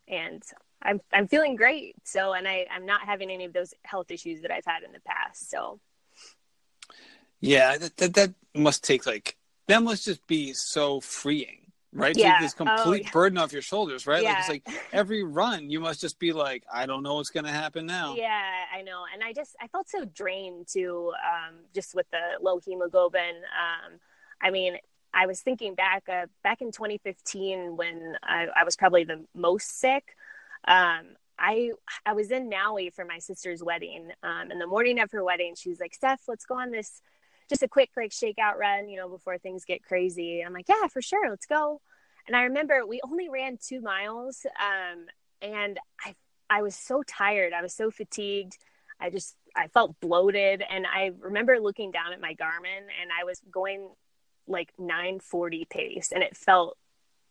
and 0.09 0.43
I'm 0.87 1.01
I'm 1.13 1.29
feeling 1.29 1.57
great. 1.57 1.97
So, 2.05 2.35
and 2.35 2.49
I 2.49 2.67
I'm 2.73 2.87
not 2.87 3.03
having 3.03 3.31
any 3.31 3.45
of 3.47 3.53
those 3.55 3.75
health 3.85 4.11
issues 4.11 4.43
that 4.43 4.53
I've 4.53 4.67
had 4.67 4.85
in 4.85 4.93
the 4.93 5.01
past. 5.01 5.51
So, 5.51 5.81
Yeah, 7.41 7.79
that 7.79 7.97
that, 7.99 8.15
that 8.15 8.35
must 8.55 8.85
take 8.85 9.07
like 9.07 9.37
that 9.69 9.83
must 9.83 10.05
just 10.05 10.27
be 10.27 10.53
so 10.53 11.01
freeing, 11.01 11.73
right? 11.93 12.17
Yeah. 12.17 12.37
Take 12.37 12.39
this 12.39 12.55
complete 12.55 13.05
Oh, 13.05 13.09
yeah. 13.09 13.11
burden 13.13 13.39
off 13.39 13.53
your 13.53 13.63
shoulders, 13.63 14.07
right? 14.07 14.25
Like 14.25 14.39
it's 14.39 14.49
like 14.49 14.65
every 14.93 15.25
run 15.25 15.71
you 15.71 15.81
must 15.81 16.01
just 16.01 16.19
be 16.19 16.33
like, 16.33 16.65
I 16.73 16.87
don't 16.87 17.03
know 17.03 17.17
what's 17.17 17.31
gonna 17.31 17.53
happen 17.53 17.87
now. 17.87 18.23
yeah, 18.23 18.65
I 18.75 18.83
know. 18.83 19.05
And 19.13 19.23
I 19.23 19.33
just 19.33 19.57
I 19.61 19.67
felt 19.69 19.89
so 19.89 20.05
drained 20.05 20.69
too, 20.69 21.13
um, 21.25 21.57
just 21.75 21.95
with 21.95 22.07
the 22.11 22.43
low 22.43 22.59
hemoglobin. 22.65 23.37
Um, 23.37 23.99
I 24.41 24.51
mean, 24.51 24.77
I 25.15 25.27
was 25.27 25.41
thinking 25.41 25.75
back 25.75 26.05
uh, 26.09 26.27
back 26.43 26.61
in 26.61 26.73
2015 26.73 27.77
when 27.77 28.17
I, 28.23 28.47
I 28.55 28.65
was 28.65 28.77
probably 28.77 29.05
the 29.05 29.25
most 29.35 29.79
sick. 29.81 30.17
Um, 30.67 31.17
I 31.39 31.73
I 32.05 32.13
was 32.15 32.31
in 32.31 32.49
Maui 32.49 32.91
for 32.91 33.05
my 33.05 33.19
sister's 33.19 33.63
wedding. 33.63 34.11
Um, 34.23 34.51
and 34.51 34.61
the 34.61 34.67
morning 34.67 35.01
of 35.01 35.11
her 35.13 35.23
wedding, 35.23 35.55
she 35.57 35.69
was 35.69 35.81
like, 35.81 35.95
"Steph, 35.95 36.23
let's 36.29 36.47
go 36.47 36.59
on 36.59 36.71
this." 36.71 37.03
Just 37.49 37.63
a 37.63 37.69
quick 37.69 37.91
like 37.97 38.11
shakeout 38.11 38.57
run, 38.59 38.89
you 38.89 38.97
know, 38.97 39.09
before 39.09 39.39
things 39.39 39.65
get 39.65 39.85
crazy. 39.85 40.43
I'm 40.45 40.53
like, 40.53 40.69
yeah, 40.69 40.89
for 40.89 41.01
sure, 41.01 41.31
let's 41.31 41.47
go. 41.47 41.81
And 42.27 42.35
I 42.35 42.43
remember 42.45 42.85
we 42.85 43.01
only 43.05 43.29
ran 43.29 43.57
two 43.63 43.81
miles, 43.81 44.45
um, 44.61 45.07
and 45.41 45.79
I 46.05 46.15
I 46.51 46.63
was 46.63 46.75
so 46.75 47.03
tired. 47.03 47.53
I 47.53 47.63
was 47.63 47.75
so 47.75 47.91
fatigued. 47.91 48.59
I 49.01 49.11
just 49.11 49.37
I 49.55 49.69
felt 49.69 50.01
bloated, 50.01 50.63
and 50.69 50.87
I 50.87 51.13
remember 51.21 51.61
looking 51.61 51.91
down 51.93 52.13
at 52.13 52.21
my 52.21 52.35
Garmin, 52.35 52.89
and 53.01 53.11
I 53.19 53.25
was 53.25 53.41
going 53.51 53.91
like 54.49 54.73
940 54.79 55.67
pace, 55.71 56.13
and 56.13 56.23
it 56.23 56.37
felt 56.37 56.77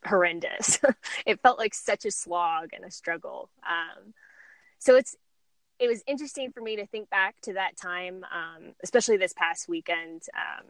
horrendous. 0.05 0.79
it 1.25 1.39
felt 1.41 1.59
like 1.59 1.73
such 1.73 2.05
a 2.05 2.11
slog 2.11 2.69
and 2.73 2.85
a 2.85 2.91
struggle. 2.91 3.49
Um, 3.63 4.13
so 4.79 4.95
it's 4.95 5.15
it 5.77 5.87
was 5.87 6.03
interesting 6.07 6.51
for 6.51 6.61
me 6.61 6.77
to 6.77 6.85
think 6.85 7.09
back 7.09 7.35
to 7.41 7.53
that 7.53 7.75
time, 7.75 8.23
um, 8.31 8.73
especially 8.81 9.17
this 9.17 9.33
past 9.33 9.67
weekend. 9.67 10.21
Um, 10.33 10.65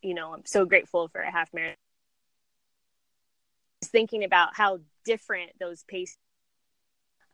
you 0.00 0.14
know, 0.14 0.32
I'm 0.32 0.46
so 0.46 0.64
grateful 0.64 1.08
for 1.08 1.20
a 1.20 1.30
half 1.30 1.52
marathon. 1.52 1.76
Thinking 3.84 4.24
about 4.24 4.56
how 4.56 4.80
different 5.04 5.50
those 5.58 5.82
paces, 5.82 6.16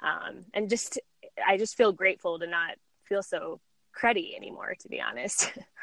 um, 0.01 0.47
and 0.55 0.69
just 0.69 0.99
I 1.47 1.59
just 1.59 1.77
feel 1.77 1.93
grateful 1.93 2.39
to 2.39 2.47
not 2.47 2.77
feel 3.05 3.23
so 3.23 3.61
cruddy 3.97 4.35
anymore. 4.35 4.75
To 4.81 4.89
be 4.89 5.01
honest, 5.01 5.53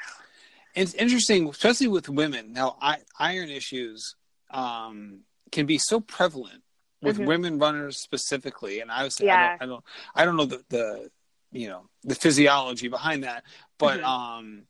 It's 0.75 0.93
interesting, 0.93 1.47
especially 1.47 1.87
with 1.87 2.09
women. 2.09 2.51
Now, 2.51 2.75
I, 2.81 2.97
iron 3.17 3.49
issues 3.49 4.15
um, 4.51 5.21
can 5.51 5.65
be 5.65 5.77
so 5.77 5.99
prevalent 5.99 6.63
with 7.01 7.17
Mhm. 7.17 7.27
women 7.27 7.60
runners 7.60 7.97
specifically, 7.97 8.79
and 8.79 8.91
I 8.91 9.03
was 9.03 9.19
Yeah. 9.19 9.36
I, 9.36 9.38
don't, 9.38 9.62
I 9.62 9.65
don't 9.65 9.84
I 10.15 10.25
don't 10.25 10.38
know 10.38 10.45
the, 10.45 10.63
the 10.69 11.12
you 11.51 11.67
know 11.67 11.88
the 12.03 12.15
physiology 12.15 12.88
behind 12.88 13.23
that, 13.23 13.43
but 13.77 13.99
Mhm. 13.99 14.03
um, 14.03 14.63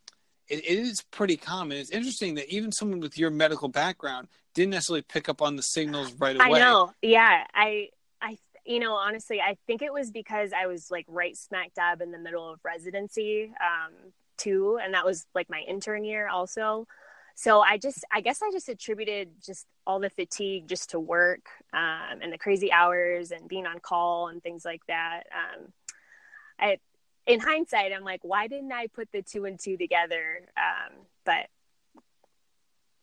it, 0.48 0.60
it 0.60 0.80
is 0.80 1.02
pretty 1.12 1.38
common. 1.38 1.78
It's 1.78 1.90
interesting 1.90 2.36
that 2.36 2.50
even 2.54 2.72
someone 2.72 3.00
with 3.00 3.18
your 3.18 3.30
medical 3.32 3.68
background 3.68 4.28
didn't 4.54 4.72
necessarily 4.72 5.02
pick 5.02 5.28
up 5.30 5.42
on 5.42 5.56
the 5.56 5.64
signals 5.64 6.14
right 6.14 6.36
away. 6.36 6.46
I 6.46 6.60
know. 6.60 6.94
Yeah, 7.02 7.46
I 7.54 7.90
I 8.22 8.38
you 8.66 8.80
know 8.80 8.94
honestly, 8.94 9.42
I 9.42 9.58
think 9.68 9.82
it 9.82 9.94
was 9.94 10.12
because 10.12 10.52
I 10.54 10.68
was 10.68 10.92
like 10.92 11.06
right 11.08 11.36
smack 11.36 11.74
dab 11.74 12.02
in 12.02 12.12
the 12.12 12.20
middle 12.20 12.50
of 12.52 12.60
residency 12.64 13.54
um, 13.62 13.94
too, 14.38 14.80
and 14.82 14.94
that 14.94 15.06
was 15.06 15.26
like 15.34 15.50
my 15.50 15.62
intern 15.68 16.04
year 16.04 16.28
also. 16.28 16.88
So 17.36 17.60
I 17.60 17.78
just, 17.78 18.04
I 18.12 18.22
guess 18.22 18.42
I 18.42 18.50
just 18.52 18.70
attributed 18.70 19.30
just 19.46 19.66
all 19.86 20.00
the 20.00 20.10
fatigue 20.10 20.68
just 20.68 20.92
to 20.92 21.00
work 21.00 21.48
um, 21.74 22.22
and 22.22 22.32
the 22.32 22.38
crazy 22.38 22.72
hours 22.72 23.32
and 23.32 23.48
being 23.48 23.66
on 23.66 23.80
call 23.80 24.30
and 24.30 24.42
things 24.42 24.64
like 24.64 24.82
that. 24.88 25.24
Um, 25.32 25.74
I, 26.58 26.78
in 27.28 27.40
hindsight, 27.40 27.92
I'm 27.92 28.04
like, 28.04 28.22
why 28.24 28.48
didn't 28.48 28.72
I 28.72 28.88
put 28.88 29.12
the 29.12 29.22
two 29.22 29.46
and 29.46 29.60
two 29.60 29.78
together? 29.78 30.42
Um, 30.56 30.96
but 31.26 31.48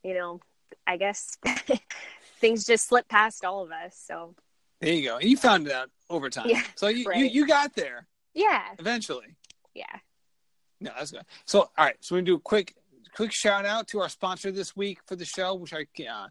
you 0.03 0.15
know, 0.15 0.41
I 0.87 0.97
guess 0.97 1.37
things 2.41 2.65
just 2.65 2.89
slip 2.89 3.09
past 3.09 3.45
all 3.45 3.63
of 3.63 3.71
us. 3.71 4.03
So 4.07 4.35
There 4.81 4.93
you 4.93 5.09
go. 5.09 5.19
And 5.19 5.29
you 5.29 5.37
found 5.37 5.67
it 5.67 5.73
out 5.73 5.91
over 6.09 6.31
time. 6.31 6.49
Yeah, 6.49 6.63
so 6.75 6.89
you, 6.89 6.99
you 6.99 7.09
right. 7.09 7.33
you 7.33 7.47
got 7.47 7.75
there 7.75 8.07
yeah, 8.35 8.63
eventually. 8.79 9.37
yeah. 9.75 9.85
No, 10.81 10.91
that's 10.99 11.13
good. 11.13 11.25
So, 11.45 11.61
all 11.61 11.71
right. 11.79 11.97
So 12.01 12.15
we're 12.15 12.21
gonna 12.21 12.27
do 12.27 12.35
a 12.37 12.41
quick, 12.41 12.75
quick 13.15 13.33
shout 13.33 13.67
out 13.67 13.89
to 13.89 14.01
our 14.01 14.09
sponsor 14.09 14.51
this 14.51 14.77
week 14.77 14.99
for 15.07 15.17
the 15.17 15.25
show, 15.25 15.55
which 15.55 15.73
I 15.75 15.87
uh, 16.05 16.29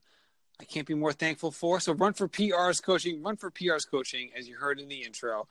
I 0.59 0.63
can't 0.65 0.87
be 0.87 0.93
more 0.93 1.13
thankful 1.13 1.51
for. 1.51 1.79
So, 1.79 1.93
Run 1.93 2.13
for 2.13 2.27
PR's 2.27 2.81
coaching, 2.81 3.23
Run 3.23 3.37
for 3.37 3.49
PR's 3.49 3.85
coaching, 3.85 4.29
as 4.37 4.47
you 4.47 4.57
heard 4.57 4.79
in 4.79 4.87
the 4.87 5.03
intro, 5.03 5.47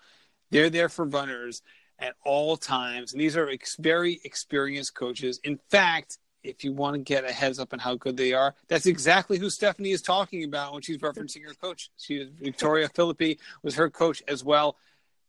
they're 0.51 0.71
there 0.71 0.88
for 0.88 1.05
runners 1.05 1.62
at 1.99 2.14
all 2.25 2.57
times, 2.57 3.12
and 3.12 3.21
these 3.21 3.37
are 3.37 3.49
ex- 3.49 3.77
very 3.77 4.21
experienced 4.25 4.95
coaches. 4.95 5.40
In 5.45 5.59
fact, 5.71 6.19
if 6.43 6.64
you 6.64 6.73
want 6.73 6.95
to 6.95 7.01
get 7.01 7.25
a 7.25 7.33
heads 7.33 7.59
up 7.59 7.73
on 7.73 7.79
how 7.79 7.97
good 7.97 8.16
they 8.16 8.33
are, 8.33 8.55
that's 8.69 8.87
exactly 8.87 9.37
who 9.37 9.47
Stefanie 9.47 9.93
is 9.93 10.01
talking 10.01 10.45
about 10.45 10.73
when 10.73 10.81
she's 10.81 10.99
referencing 10.99 11.47
her 11.47 11.55
coach. 11.55 11.90
She 11.99 12.31
Victoria 12.40 12.88
Philippi 12.88 13.38
was 13.62 13.75
her 13.75 13.90
coach 13.90 14.23
as 14.27 14.43
well 14.43 14.77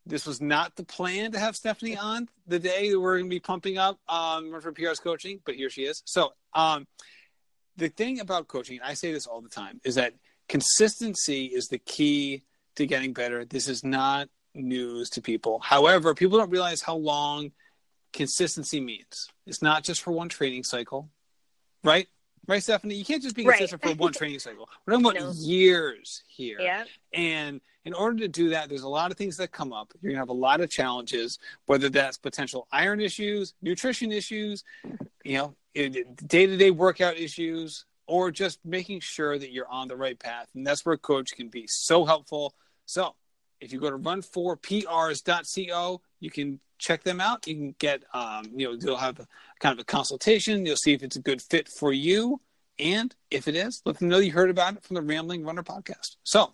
this 0.05 0.25
was 0.25 0.41
not 0.41 0.75
the 0.75 0.83
plan 0.83 1.31
to 1.31 1.39
have 1.39 1.55
Stefanie 1.55 1.97
on 1.97 2.27
the 2.47 2.59
day 2.59 2.89
that 2.89 2.99
we're 2.99 3.17
going 3.17 3.29
to 3.29 3.35
be 3.35 3.39
pumping 3.39 3.77
up 3.77 3.99
um, 4.09 4.59
for 4.61 4.71
PR's 4.71 4.99
coaching, 4.99 5.39
but 5.45 5.55
here 5.55 5.69
she 5.69 5.83
is. 5.83 6.01
So, 6.05 6.33
um, 6.53 6.87
the 7.77 7.89
thing 7.89 8.19
about 8.19 8.47
coaching, 8.47 8.79
I 8.83 8.93
say 8.95 9.13
this 9.13 9.27
all 9.27 9.41
the 9.41 9.49
time, 9.49 9.79
is 9.83 9.95
that 9.95 10.13
consistency 10.49 11.45
is 11.45 11.67
the 11.67 11.77
key 11.77 12.43
to 12.75 12.85
getting 12.85 13.13
better. 13.13 13.45
This 13.45 13.67
is 13.67 13.83
not 13.83 14.27
news 14.53 15.09
to 15.11 15.21
people. 15.21 15.59
However, 15.59 16.13
people 16.13 16.37
don't 16.37 16.49
realize 16.49 16.81
how 16.81 16.95
long 16.95 17.51
consistency 18.11 18.81
means. 18.81 19.29
It's 19.45 19.61
not 19.61 19.83
just 19.83 20.01
for 20.01 20.11
one 20.11 20.29
training 20.29 20.63
cycle, 20.63 21.09
right? 21.83 22.07
Right, 22.47 22.61
Stefanie? 22.61 22.97
You 22.97 23.05
can't 23.05 23.21
just 23.21 23.35
be 23.35 23.45
Right. 23.45 23.57
consistent 23.59 23.83
for 23.83 23.93
one 23.95 24.13
training 24.13 24.39
cycle. 24.39 24.67
We're 24.85 24.93
talking 24.93 25.05
about 25.05 25.15
No. 25.35 25.41
years 25.41 26.23
here. 26.27 26.59
Yeah. 26.59 26.85
And 27.13 27.61
in 27.85 27.93
order 27.93 28.17
to 28.19 28.27
do 28.27 28.49
that, 28.49 28.67
there's 28.69 28.81
a 28.83 28.89
lot 28.89 29.11
of 29.11 29.17
things 29.17 29.37
that 29.37 29.51
come 29.51 29.71
up. 29.73 29.91
You're 30.01 30.09
going 30.11 30.15
to 30.15 30.19
have 30.21 30.29
a 30.29 30.33
lot 30.33 30.59
of 30.61 30.69
challenges, 30.69 31.37
whether 31.65 31.89
that's 31.89 32.17
potential 32.17 32.67
iron 32.71 32.99
issues, 32.99 33.53
nutrition 33.61 34.11
issues, 34.11 34.63
you 35.23 35.37
know, 35.37 35.55
day 35.75 36.47
to 36.47 36.57
day 36.57 36.71
workout 36.71 37.17
issues, 37.17 37.85
or 38.07 38.31
just 38.31 38.59
making 38.65 38.99
sure 39.01 39.37
that 39.37 39.51
you're 39.51 39.69
on 39.69 39.87
the 39.87 39.95
right 39.95 40.17
path. 40.19 40.47
And 40.55 40.65
that's 40.65 40.83
where 40.85 40.95
a 40.95 40.97
coach 40.97 41.33
can 41.35 41.47
be 41.47 41.67
so 41.67 42.05
helpful. 42.05 42.55
So 42.85 43.15
if 43.61 43.71
you 43.71 43.79
go 43.79 43.89
to 43.91 43.97
run4prs.co, 43.97 46.01
you 46.19 46.29
can 46.31 46.59
check 46.81 47.03
them 47.03 47.21
out. 47.21 47.47
You 47.47 47.55
can 47.55 47.75
get, 47.79 48.03
um, 48.13 48.45
you 48.55 48.67
know, 48.67 48.75
they'll 48.75 48.97
have 48.97 49.19
a, 49.19 49.27
kind 49.59 49.71
of 49.73 49.79
a 49.79 49.85
consultation. 49.85 50.65
You'll 50.65 50.75
see 50.75 50.93
if 50.93 51.03
it's 51.03 51.15
a 51.15 51.21
good 51.21 51.41
fit 51.41 51.69
for 51.69 51.93
you. 51.93 52.41
And 52.79 53.15
if 53.29 53.47
it 53.47 53.55
is, 53.55 53.81
let 53.85 53.99
them 53.99 54.09
know 54.09 54.17
you 54.17 54.31
heard 54.31 54.49
about 54.49 54.75
it 54.75 54.83
from 54.83 54.95
the 54.95 55.01
Rambling 55.03 55.45
Runner 55.45 55.61
podcast. 55.63 56.15
So, 56.23 56.51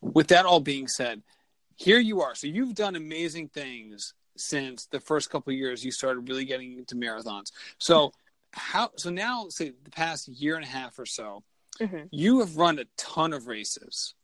with 0.00 0.28
that 0.28 0.46
all 0.46 0.60
being 0.60 0.86
said, 0.86 1.22
here 1.76 1.98
you 1.98 2.20
are. 2.20 2.34
So 2.34 2.46
you've 2.46 2.74
done 2.74 2.94
amazing 2.94 3.48
things 3.48 4.14
since 4.36 4.86
the 4.86 5.00
first 5.00 5.28
couple 5.30 5.52
of 5.52 5.58
years 5.58 5.84
you 5.84 5.90
started 5.90 6.28
really 6.28 6.44
getting 6.44 6.78
into 6.78 6.94
marathons. 6.94 7.50
So 7.78 8.12
how 8.52 8.90
so 8.96 9.10
now 9.10 9.48
say 9.48 9.72
the 9.82 9.90
past 9.90 10.28
year 10.28 10.56
and 10.56 10.64
a 10.64 10.68
half 10.68 10.98
or 10.98 11.06
so, 11.06 11.42
Mhm. 11.80 12.08
you 12.10 12.40
have 12.40 12.56
run 12.56 12.78
a 12.78 12.84
ton 12.96 13.32
of 13.32 13.46
races. 13.46 14.14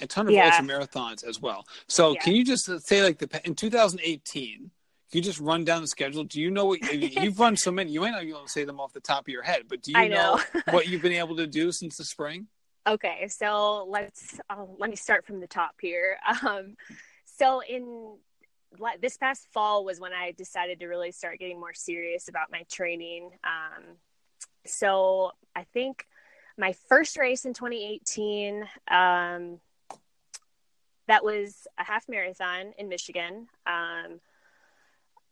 A 0.00 0.06
ton 0.06 0.26
of 0.28 0.34
Yeah. 0.34 0.46
ultra 0.46 0.64
marathons 0.64 1.24
as 1.24 1.40
well. 1.40 1.66
So 1.88 2.12
Yeah. 2.14 2.20
can 2.20 2.34
you 2.34 2.44
just 2.44 2.64
say 2.86 3.02
like 3.02 3.18
the 3.18 3.40
in 3.44 3.54
2018? 3.54 4.70
Can 5.10 5.18
you 5.18 5.22
just 5.22 5.38
run 5.38 5.64
down 5.64 5.82
the 5.82 5.88
schedule? 5.88 6.24
Do 6.24 6.40
you 6.40 6.50
know 6.50 6.66
what 6.66 6.80
you've 6.92 7.38
run 7.38 7.56
so 7.56 7.70
many? 7.70 7.92
You 7.92 8.00
might 8.00 8.10
not 8.10 8.22
be 8.22 8.30
able 8.30 8.42
to 8.42 8.48
say 8.48 8.64
them 8.64 8.80
off 8.80 8.92
the 8.92 9.00
top 9.00 9.22
of 9.22 9.28
your 9.28 9.42
head, 9.42 9.62
but 9.68 9.80
do 9.80 9.92
you 9.92 9.96
know, 10.08 10.40
know. 10.54 10.60
what 10.70 10.88
you've 10.88 11.02
been 11.02 11.12
able 11.12 11.36
to 11.36 11.46
do 11.46 11.70
since 11.70 11.96
the 11.96 12.04
spring? 12.04 12.48
Okay, 12.88 13.26
so 13.28 13.84
let's 13.88 14.40
uh, 14.50 14.64
let 14.78 14.90
me 14.90 14.96
start 14.96 15.26
from 15.26 15.40
the 15.40 15.46
top 15.46 15.74
here. 15.80 16.18
Um, 16.46 16.76
so 17.24 17.60
in 17.62 18.16
this 19.00 19.16
past 19.16 19.46
fall 19.52 19.84
was 19.84 20.00
when 20.00 20.12
I 20.12 20.32
decided 20.32 20.80
to 20.80 20.86
really 20.86 21.12
start 21.12 21.38
getting 21.38 21.58
more 21.60 21.74
serious 21.74 22.28
about 22.28 22.50
my 22.50 22.64
training. 22.70 23.30
Um, 23.44 23.96
so 24.66 25.32
I 25.54 25.64
think 25.72 26.06
my 26.58 26.74
first 26.88 27.16
race 27.16 27.44
in 27.44 27.54
2018, 27.54 28.64
um, 28.90 29.60
that 31.08 31.24
was 31.24 31.66
a 31.78 31.84
half 31.84 32.08
marathon 32.08 32.72
in 32.78 32.88
Michigan. 32.88 33.48
Um, 33.66 34.20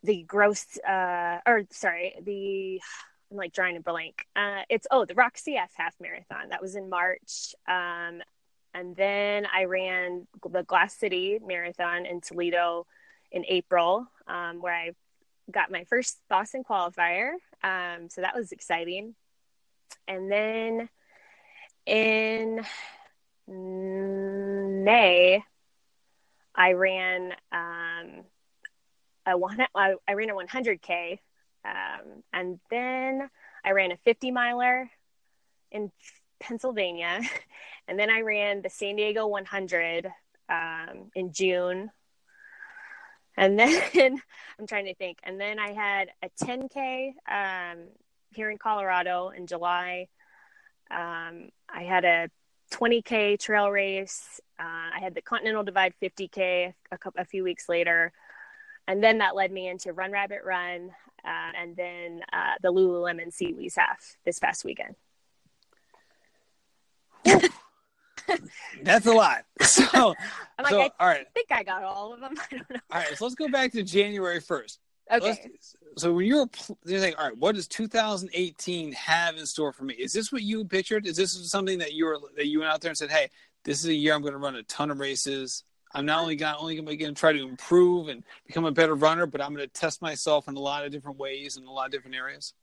the 0.03 0.23
gross, 0.23 0.77
uh, 0.87 1.39
or 1.45 1.63
sorry, 1.71 2.15
the 2.21 2.81
I'm 3.31 3.37
like 3.37 3.53
drawing 3.53 3.77
a 3.77 3.81
blank. 3.81 4.27
Uh, 4.35 4.61
it's 4.69 4.87
oh 4.91 5.05
the 5.05 5.15
Rock 5.15 5.35
CF 5.35 5.69
half 5.75 5.95
marathon 5.99 6.49
that 6.49 6.61
was 6.61 6.75
in 6.75 6.89
March, 6.89 7.55
um, 7.67 8.21
and 8.73 8.95
then 8.95 9.47
I 9.51 9.65
ran 9.65 10.27
the 10.49 10.63
Glass 10.63 10.95
City 10.95 11.39
Marathon 11.45 12.05
in 12.05 12.21
Toledo 12.21 12.85
in 13.31 13.45
April, 13.47 14.07
um, 14.27 14.61
where 14.61 14.73
I 14.75 14.91
got 15.51 15.71
my 15.71 15.83
first 15.85 16.19
Boston 16.29 16.63
qualifier. 16.63 17.33
Um, 17.63 18.09
so 18.09 18.21
that 18.21 18.35
was 18.35 18.51
exciting. 18.51 19.15
And 20.07 20.31
then 20.31 20.89
in 21.85 22.65
May, 23.47 25.43
I 26.55 26.73
ran 26.73 27.33
um, 27.51 28.23
a 29.25 29.37
one. 29.37 29.59
I, 29.75 30.13
ran 30.13 30.29
a 30.29 30.33
100k, 30.33 31.19
um, 31.65 32.23
and 32.31 32.59
then 32.69 33.29
I 33.63 33.71
ran 33.71 33.91
a 33.91 33.97
50 33.97 34.31
miler 34.31 34.89
in 35.71 35.91
Pennsylvania, 36.39 37.21
and 37.87 37.99
then 37.99 38.09
I 38.09 38.21
ran 38.21 38.61
the 38.61 38.69
San 38.69 38.95
Diego 38.95 39.27
100 39.27 40.11
um, 40.49 41.11
in 41.15 41.33
June. 41.33 41.91
And 43.37 43.59
then 43.93 44.21
I'm 44.59 44.67
trying 44.67 44.85
to 44.85 44.95
think. 44.95 45.19
And 45.23 45.39
then 45.39 45.59
I 45.59 45.73
had 45.73 46.09
a 46.23 46.29
10K 46.43 47.13
um, 47.29 47.79
here 48.31 48.49
in 48.49 48.57
Colorado 48.57 49.29
in 49.29 49.47
July. 49.47 50.07
Um, 50.89 51.49
I 51.67 51.83
had 51.83 52.05
a 52.05 52.29
20K 52.73 53.39
trail 53.39 53.69
race. 53.69 54.39
Uh, 54.59 54.89
I 54.95 54.99
had 54.99 55.15
the 55.15 55.21
Continental 55.21 55.63
Divide 55.63 55.93
50K 56.01 56.73
a, 56.91 56.97
couple, 56.97 57.21
a 57.21 57.25
few 57.25 57.43
weeks 57.43 57.67
later. 57.67 58.11
And 58.87 59.03
then 59.03 59.17
that 59.17 59.35
led 59.35 59.51
me 59.51 59.67
into 59.67 59.93
Run 59.93 60.11
Rabbit 60.11 60.41
Run 60.45 60.91
uh, 61.25 61.51
and 61.59 61.75
then 61.75 62.21
uh, 62.31 62.53
the 62.61 62.71
Lululemon 62.71 63.33
SeaWheeze 63.33 63.75
half 63.75 64.17
this 64.25 64.39
past 64.39 64.63
weekend. 64.63 64.95
That's 68.83 69.05
a 69.05 69.13
lot. 69.13 69.45
So, 69.61 69.83
I'm 70.59 70.63
like, 70.63 70.69
so 70.69 70.81
I 70.81 70.89
all 70.99 71.07
right, 71.07 71.25
think 71.33 71.51
I 71.51 71.63
got 71.63 71.83
all 71.83 72.13
of 72.13 72.19
them. 72.19 72.35
I 72.51 72.55
don't 72.55 72.69
know. 72.69 72.79
all 72.91 72.99
right. 72.99 73.17
So 73.17 73.25
let's 73.25 73.35
go 73.35 73.47
back 73.47 73.71
to 73.73 73.83
January 73.83 74.39
1st. 74.39 74.77
Okay. 75.11 75.27
Let's- 75.27 75.75
so 75.97 76.13
when 76.13 76.25
you 76.25 76.37
were 76.37 76.49
you're 76.85 76.99
like, 76.99 77.17
all 77.17 77.29
right, 77.29 77.37
what 77.37 77.55
does 77.55 77.67
2018 77.69 78.91
have 78.93 79.37
in 79.37 79.45
store 79.45 79.71
for 79.71 79.85
me? 79.85 79.93
Is 79.93 80.11
this 80.11 80.31
what 80.31 80.41
you 80.41 80.65
pictured? 80.65 81.07
Is 81.07 81.15
this 81.15 81.49
something 81.49 81.79
that 81.79 81.93
you 81.93 82.05
were 82.05 82.19
that 82.35 82.47
you 82.47 82.59
went 82.59 82.71
out 82.71 82.81
there 82.81 82.89
and 82.89 82.97
said, 82.97 83.11
hey, 83.11 83.29
this 83.65 83.79
is 83.79 83.87
a 83.87 83.93
year 83.93 84.13
I'm 84.13 84.21
going 84.21 84.33
to 84.33 84.39
run 84.39 84.55
a 84.55 84.63
ton 84.63 84.91
of 84.91 84.99
races. 84.99 85.63
I'm 85.93 86.05
not 86.05 86.21
only 86.21 86.35
going 86.35 86.55
only 86.57 86.75
going 86.75 86.97
to 86.97 87.13
try 87.13 87.33
to 87.33 87.47
improve 87.47 88.07
and 88.07 88.23
become 88.45 88.65
a 88.65 88.71
better 88.71 88.95
runner, 88.95 89.25
but 89.25 89.41
I'm 89.41 89.53
going 89.53 89.67
to 89.67 89.73
test 89.73 90.01
myself 90.01 90.47
in 90.47 90.55
a 90.55 90.59
lot 90.59 90.85
of 90.85 90.91
different 90.91 91.17
ways 91.17 91.57
in 91.57 91.65
a 91.65 91.71
lot 91.71 91.87
of 91.87 91.91
different 91.91 92.15
areas. 92.15 92.53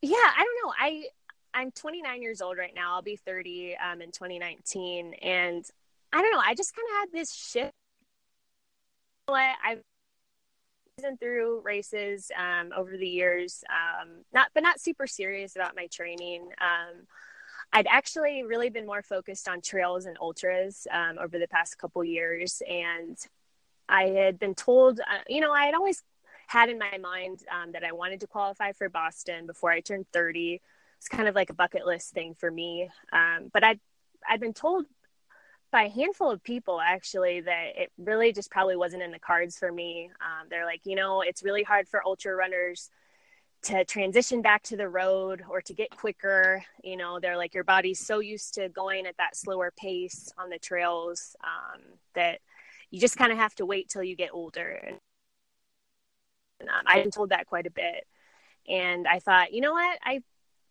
Yeah, 0.00 0.16
I 0.16 0.44
don't 0.44 0.66
know. 0.66 0.74
I 0.78 1.04
I'm 1.54 1.70
29 1.70 2.22
years 2.22 2.40
old 2.40 2.58
right 2.58 2.72
now. 2.74 2.94
I'll 2.94 3.02
be 3.02 3.16
30 3.16 3.76
um, 3.76 4.00
in 4.00 4.10
2019, 4.10 5.14
and 5.22 5.64
I 6.12 6.22
don't 6.22 6.32
know. 6.32 6.42
I 6.44 6.54
just 6.54 6.74
kind 6.74 6.86
of 6.88 7.00
had 7.00 7.18
this 7.18 7.34
shift. 7.34 7.72
I've 9.28 9.82
been 11.00 11.16
through 11.16 11.60
races 11.64 12.30
um, 12.36 12.70
over 12.76 12.96
the 12.96 13.06
years, 13.06 13.64
um, 13.70 14.08
not 14.32 14.48
but 14.54 14.62
not 14.62 14.80
super 14.80 15.06
serious 15.06 15.56
about 15.56 15.76
my 15.76 15.86
training. 15.86 16.48
I'd 17.72 17.86
actually 17.88 18.42
really 18.42 18.68
been 18.68 18.86
more 18.86 19.02
focused 19.02 19.48
on 19.48 19.60
trails 19.60 20.04
and 20.04 20.16
ultras 20.20 20.86
um, 20.90 21.18
over 21.18 21.38
the 21.38 21.48
past 21.48 21.78
couple 21.78 22.04
years, 22.04 22.62
and 22.68 23.16
I 23.88 24.04
had 24.04 24.38
been 24.38 24.54
told, 24.54 25.00
uh, 25.00 25.22
you 25.28 25.40
know, 25.40 25.52
I 25.52 25.66
had 25.66 25.74
always 25.74 26.02
had 26.46 26.68
in 26.68 26.78
my 26.78 26.98
mind 26.98 27.40
um, 27.50 27.72
that 27.72 27.84
I 27.84 27.92
wanted 27.92 28.20
to 28.20 28.26
qualify 28.26 28.72
for 28.72 28.88
Boston 28.88 29.46
before 29.46 29.70
I 29.70 29.80
turned 29.80 30.06
30. 30.12 30.60
It's 30.98 31.08
kind 31.08 31.28
of 31.28 31.34
like 31.34 31.50
a 31.50 31.54
bucket 31.54 31.86
list 31.86 32.12
thing 32.12 32.34
for 32.34 32.50
me. 32.50 32.90
Um, 33.12 33.50
but 33.52 33.64
I'd, 33.64 33.80
I'd 34.28 34.40
been 34.40 34.52
told 34.52 34.84
by 35.70 35.84
a 35.84 35.88
handful 35.88 36.30
of 36.30 36.44
people 36.44 36.80
actually 36.80 37.40
that 37.40 37.70
it 37.76 37.90
really 37.96 38.32
just 38.32 38.50
probably 38.50 38.76
wasn't 38.76 39.02
in 39.02 39.10
the 39.10 39.18
cards 39.18 39.58
for 39.58 39.72
me. 39.72 40.10
Um, 40.20 40.48
they're 40.50 40.66
like, 40.66 40.82
you 40.84 40.94
know, 40.94 41.22
it's 41.22 41.42
really 41.42 41.62
hard 41.62 41.88
for 41.88 42.02
ultra 42.04 42.34
runners 42.36 42.90
to 43.64 43.84
transition 43.84 44.42
back 44.42 44.62
to 44.64 44.76
the 44.76 44.88
road 44.88 45.42
or 45.48 45.60
to 45.62 45.74
get 45.74 45.90
quicker. 45.90 46.64
You 46.82 46.96
know, 46.96 47.20
they're 47.20 47.36
like, 47.36 47.54
your 47.54 47.64
body's 47.64 48.04
so 48.04 48.18
used 48.18 48.54
to 48.54 48.68
going 48.68 49.06
at 49.06 49.16
that 49.18 49.36
slower 49.36 49.72
pace 49.76 50.32
on 50.36 50.50
the 50.50 50.58
trails 50.58 51.36
um, 51.44 51.80
that 52.14 52.40
you 52.90 53.00
just 53.00 53.16
kind 53.16 53.32
of 53.32 53.38
have 53.38 53.54
to 53.56 53.66
wait 53.66 53.88
till 53.88 54.02
you 54.02 54.16
get 54.16 54.30
older. 54.32 54.80
And 54.86 54.96
um, 56.68 56.84
I've 56.86 57.04
been 57.04 57.12
told 57.12 57.30
that 57.30 57.46
quite 57.46 57.66
a 57.66 57.70
bit. 57.70 58.06
And 58.68 59.06
I 59.08 59.18
thought, 59.18 59.52
you 59.52 59.60
know 59.60 59.72
what? 59.72 59.98
I 60.04 60.22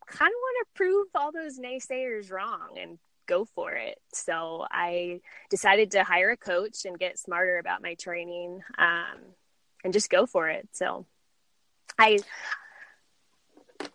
kind 0.08 0.32
of 0.32 0.36
want 0.36 0.68
to 0.68 0.74
prove 0.76 1.08
all 1.16 1.32
those 1.32 1.60
naysayers 1.60 2.32
wrong 2.32 2.78
and 2.80 3.00
go 3.28 3.46
for 3.46 3.72
it. 3.72 3.98
So 4.14 4.66
I 4.70 5.22
decided 5.50 5.92
to 5.92 6.04
hire 6.04 6.32
a 6.32 6.38
coach 6.38 6.86
and 6.86 7.00
get 7.00 7.20
smarter 7.20 7.58
about 7.58 7.82
my 7.82 7.96
training 7.96 8.62
um, 8.78 9.20
and 9.84 9.94
just 9.94 10.10
go 10.10 10.26
for 10.26 10.50
it. 10.50 10.68
So 10.74 11.06
I, 11.98 12.20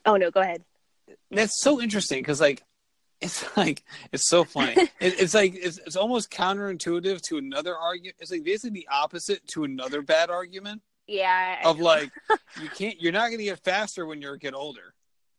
oh 0.07 0.17
no, 0.17 0.31
go 0.31 0.41
ahead. 0.41 0.63
That's 1.31 1.61
so 1.61 1.81
interesting 1.81 2.21
because 2.21 2.41
like 2.41 2.63
it's 3.21 3.45
like 3.57 3.83
it's 4.13 4.29
so 4.29 4.45
funny. 4.45 4.73
it, 4.77 4.91
it's 5.21 5.35
like 5.35 5.55
it's, 5.55 5.79
it's 5.79 5.97
almost 5.97 6.31
counterintuitive 6.31 7.21
to 7.23 7.39
another 7.39 7.77
argument. 7.77 8.17
It's 8.21 8.31
like 8.31 8.45
basically 8.45 8.81
the 8.81 8.89
opposite 8.91 9.47
to 9.49 9.65
another 9.65 10.03
bad 10.03 10.31
argument 10.31 10.83
Yeah. 11.07 11.57
I 11.63 11.69
of 11.69 11.79
know. 11.79 11.85
like 11.85 12.11
you 12.61 12.69
can't 12.69 13.01
you're 13.01 13.13
not 13.13 13.27
going 13.29 13.39
to 13.39 13.45
get 13.45 13.63
faster 13.65 14.07
when 14.07 14.21
you 14.21 14.37
get 14.39 14.55
older, 14.55 14.95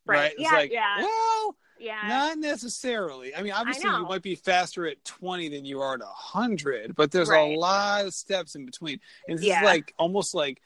right? 0.06 0.18
Right. 0.18 0.32
It's 0.34 0.42
Yeah, 0.42 0.52
like 0.58 0.72
yeah. 0.72 0.98
well, 1.02 1.56
yeah. 1.80 2.02
not 2.08 2.38
necessarily. 2.40 3.36
I 3.36 3.42
mean, 3.44 3.54
obviously 3.54 3.90
you 3.90 4.06
might 4.08 4.24
be 4.24 4.36
faster 4.36 4.88
at 4.88 5.04
20 5.06 5.50
than 5.50 5.64
you 5.66 5.80
are 5.82 5.94
at 5.94 6.00
100, 6.00 6.96
but 6.96 7.12
there's 7.12 7.30
Right. 7.30 7.56
a 7.56 7.60
lot 7.60 8.06
of 8.06 8.14
steps 8.14 8.56
in 8.56 8.66
between. 8.66 9.00
And 9.28 9.38
this 9.38 9.46
Yeah. 9.46 9.60
is 9.62 9.66
like 9.66 9.94
almost 10.00 10.34
like 10.34 10.62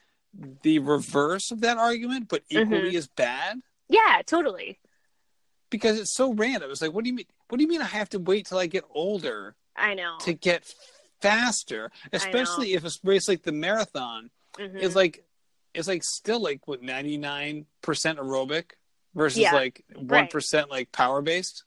the 0.61 0.79
reverse 0.79 1.51
of 1.51 1.59
that 1.61 1.77
argument, 1.77 2.29
but 2.29 2.47
Mm-hmm. 2.49 2.73
equally 2.73 2.95
as 2.95 3.07
bad 3.07 3.61
yeah, 3.91 4.21
totally. 4.25 4.79
because 5.69 5.99
it's 5.99 6.13
so 6.15 6.33
random. 6.33 6.69
It's 6.71 6.81
like, 6.81 6.93
what 6.93 7.03
do 7.03 7.09
you 7.09 7.15
mean? 7.15 7.25
What 7.49 7.57
do 7.57 7.63
you 7.63 7.69
mean 7.69 7.81
I 7.81 7.85
have 7.85 8.09
to 8.09 8.19
wait 8.19 8.45
till 8.47 8.57
I 8.57 8.65
get 8.67 8.83
older 8.93 9.55
I 9.75 9.93
know. 9.93 10.17
to 10.21 10.33
get 10.33 10.73
faster? 11.21 11.91
Especially 12.11 12.73
if 12.73 12.83
a 12.85 12.91
race 13.03 13.27
like 13.27 13.43
the 13.43 13.51
marathon 13.51 14.29
Mhm. 14.57 14.81
is 14.81 14.95
like, 14.95 15.23
it's 15.73 15.87
like 15.87 16.03
still 16.03 16.41
like 16.41 16.67
what 16.67 16.81
99% 16.81 17.65
aerobic 18.17 18.71
versus 19.15 19.39
Yeah, 19.39 19.53
like 19.53 19.83
1% 19.95 20.69
like 20.69 20.91
power 20.91 21.21
based. 21.21 21.63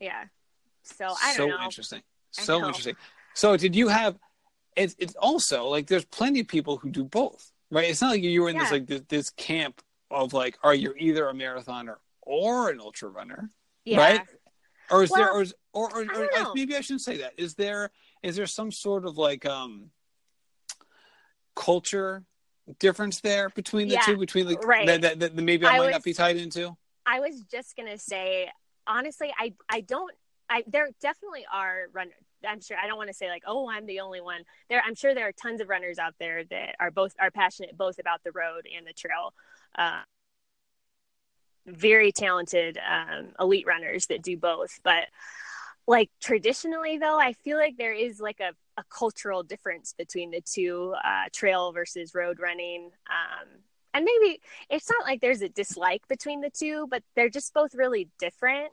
yeah. 0.00 0.24
So 0.82 1.06
I 1.22 1.32
so 1.34 1.38
don't 1.46 1.50
know. 1.50 1.56
So 1.58 1.64
interesting. 1.64 2.02
I 2.38 2.42
So 2.42 2.58
know. 2.60 2.66
interesting. 2.68 2.96
So 3.34 3.56
did 3.56 3.76
you 3.76 3.88
have? 3.88 4.18
It's 4.76 4.94
it's 4.98 5.14
also 5.16 5.66
like 5.66 5.86
there's 5.88 6.04
plenty 6.06 6.40
of 6.40 6.48
people 6.48 6.76
who 6.76 6.88
do 6.90 7.04
both, 7.04 7.52
right? 7.70 7.88
It's 7.90 8.00
not 8.00 8.10
like 8.10 8.22
you 8.22 8.42
were 8.42 8.48
in 8.48 8.58
this 8.58 8.70
like 8.70 8.86
this, 8.86 9.02
this 9.08 9.30
camp 9.30 9.82
of 10.10 10.32
like, 10.32 10.58
are 10.62 10.74
you 10.74 10.94
either 10.98 11.28
a 11.28 11.32
marathoner 11.32 11.96
or 12.22 12.70
an 12.70 12.80
ultra 12.80 13.08
runner, 13.08 13.50
Yeah. 13.84 13.98
right? 13.98 14.20
Or 14.90 15.02
is 15.02 15.10
there, 15.10 15.30
or, 15.30 15.42
is, 15.42 15.54
or, 15.72 15.90
or, 15.94 15.98
I 16.10 16.16
or 16.22 16.28
don't 16.32 16.54
maybe 16.54 16.74
I 16.74 16.80
shouldn't 16.80 17.02
say 17.02 17.18
that. 17.18 17.34
Is 17.36 17.54
there 17.54 17.90
is 18.22 18.36
there 18.36 18.46
some 18.46 18.72
sort 18.72 19.04
of 19.04 19.18
like 19.18 19.44
um 19.44 19.90
culture 21.54 22.24
difference 22.78 23.20
there 23.20 23.50
between 23.50 23.88
the 23.88 23.94
Yeah, 23.94 24.00
two? 24.00 24.16
Between 24.16 24.46
like 24.46 24.64
right. 24.64 24.86
that, 24.86 25.02
that, 25.02 25.20
that 25.20 25.34
maybe 25.34 25.66
I, 25.66 25.74
I 25.74 25.78
might 25.78 25.84
was- 25.86 25.92
not 25.92 26.02
be 26.04 26.14
tied 26.14 26.36
into. 26.36 26.76
I 27.04 27.20
was 27.20 27.40
just 27.50 27.74
gonna 27.76 27.98
say, 27.98 28.50
honestly, 28.86 29.32
I 29.38 29.54
I 29.68 29.80
don't. 29.80 30.12
I 30.50 30.62
there 30.66 30.88
definitely 31.00 31.46
are 31.52 31.88
runners. 31.92 32.14
I'm 32.46 32.60
sure. 32.60 32.76
I 32.82 32.86
don't 32.86 32.96
want 32.98 33.08
to 33.08 33.14
say 33.14 33.28
like, 33.28 33.42
oh, 33.46 33.68
I'm 33.68 33.86
the 33.86 34.00
only 34.00 34.20
one. 34.20 34.42
There, 34.70 34.82
I'm 34.86 34.94
sure 34.94 35.14
there 35.14 35.26
are 35.26 35.32
tons 35.32 35.60
of 35.60 35.68
runners 35.68 35.98
out 35.98 36.14
there 36.20 36.44
that 36.44 36.76
are 36.78 36.90
both 36.90 37.14
are 37.18 37.30
passionate 37.30 37.76
both 37.76 37.98
about 37.98 38.22
the 38.24 38.32
road 38.32 38.66
and 38.74 38.86
the 38.86 38.92
trail. 38.92 39.32
Uh, 39.76 40.02
very 41.66 42.12
talented 42.12 42.78
um, 42.78 43.28
elite 43.38 43.66
runners 43.66 44.06
that 44.06 44.22
do 44.22 44.36
both. 44.36 44.80
But 44.82 45.04
like 45.88 46.10
traditionally 46.20 46.98
though 46.98 47.18
i 47.18 47.32
feel 47.32 47.56
like 47.56 47.76
there 47.78 47.94
is 47.94 48.20
like 48.20 48.38
a, 48.40 48.52
a 48.78 48.84
cultural 48.90 49.42
difference 49.42 49.94
between 49.96 50.30
the 50.30 50.42
two 50.42 50.94
uh, 51.02 51.24
trail 51.32 51.72
versus 51.72 52.14
road 52.14 52.38
running 52.38 52.90
um, 53.08 53.48
and 53.94 54.04
maybe 54.04 54.40
it's 54.68 54.88
not 54.90 55.04
like 55.04 55.20
there's 55.20 55.42
a 55.42 55.48
dislike 55.48 56.06
between 56.06 56.40
the 56.42 56.50
two 56.50 56.86
but 56.90 57.02
they're 57.16 57.30
just 57.30 57.54
both 57.54 57.74
really 57.74 58.08
different 58.20 58.70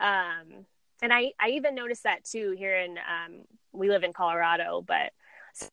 um, 0.00 0.66
and 1.00 1.12
i 1.12 1.30
i 1.40 1.50
even 1.50 1.74
noticed 1.74 2.02
that 2.02 2.24
too 2.24 2.54
here 2.58 2.76
in 2.76 2.98
um, 2.98 3.42
we 3.72 3.88
live 3.88 4.02
in 4.02 4.12
colorado 4.12 4.84
but 4.86 5.12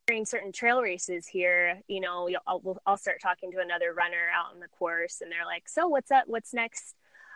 during 0.06 0.24
certain 0.24 0.52
trail 0.52 0.80
races 0.82 1.26
here 1.26 1.80
you 1.88 2.00
know 2.00 2.28
I'll, 2.46 2.80
I'll 2.86 2.96
start 2.96 3.20
talking 3.22 3.50
to 3.52 3.60
another 3.60 3.92
runner 3.94 4.28
out 4.34 4.52
on 4.52 4.60
the 4.60 4.68
course 4.78 5.20
and 5.20 5.30
they're 5.30 5.46
like 5.46 5.68
so 5.68 5.88
what's 5.88 6.10
up 6.10 6.24
what's 6.26 6.52
next 6.52 6.94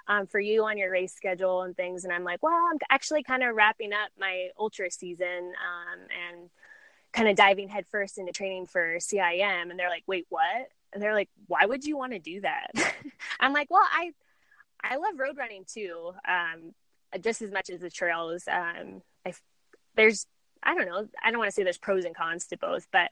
um, 0.09 0.27
for 0.27 0.41
you 0.41 0.65
on 0.65 0.79
your 0.79 0.91
race 0.91 1.15
schedule 1.15 1.63
and 1.63 1.77
things. 1.77 2.05
And 2.05 2.13
I'm 2.13 2.25
like, 2.25 2.43
well, 2.43 2.69
I'm 2.71 2.79
actually 2.91 3.23
kind 3.23 3.43
of 3.43 3.55
wrapping 3.55 3.93
up 3.93 4.11
my 4.19 4.49
ultra 4.59 4.91
season 4.91 5.53
um, 5.63 6.01
and 6.29 6.51
kind 7.13 7.29
of 7.29 7.37
diving 7.37 7.69
headfirst 7.69 8.19
into 8.19 8.33
training 8.33 8.67
for 8.67 8.97
CIM. 8.97 9.71
And 9.71 9.79
they're 9.79 9.91
like, 9.91 10.05
wait, 10.07 10.27
what? 10.29 10.69
And 10.93 11.03
they're 11.03 11.15
like, 11.15 11.31
why 11.47 11.65
would 11.65 11.85
you 11.85 11.97
want 11.97 12.13
to 12.13 12.19
do 12.19 12.41
that? 12.43 12.71
I'm 13.41 13.53
like, 13.53 13.71
well, 13.71 13.87
I, 13.91 14.13
I 14.83 14.97
love 14.97 15.19
road 15.19 15.37
running 15.37 15.65
too, 15.67 16.13
um, 16.29 16.75
just 17.21 17.43
as 17.43 17.51
much 17.51 17.71
as 17.71 17.81
the 17.81 17.91
trails. 17.91 18.45
Um, 18.51 19.03
I, 19.25 19.33
there's, 19.95 20.27
I 20.63 20.75
don't 20.75 20.87
know, 20.87 21.09
I 21.23 21.31
don't 21.31 21.39
want 21.39 21.49
to 21.49 21.55
say 21.55 21.63
there's 21.63 21.79
pros 21.79 22.05
and 22.05 22.15
cons 22.15 22.47
to 22.49 22.57
both, 22.57 22.87
but 22.93 23.11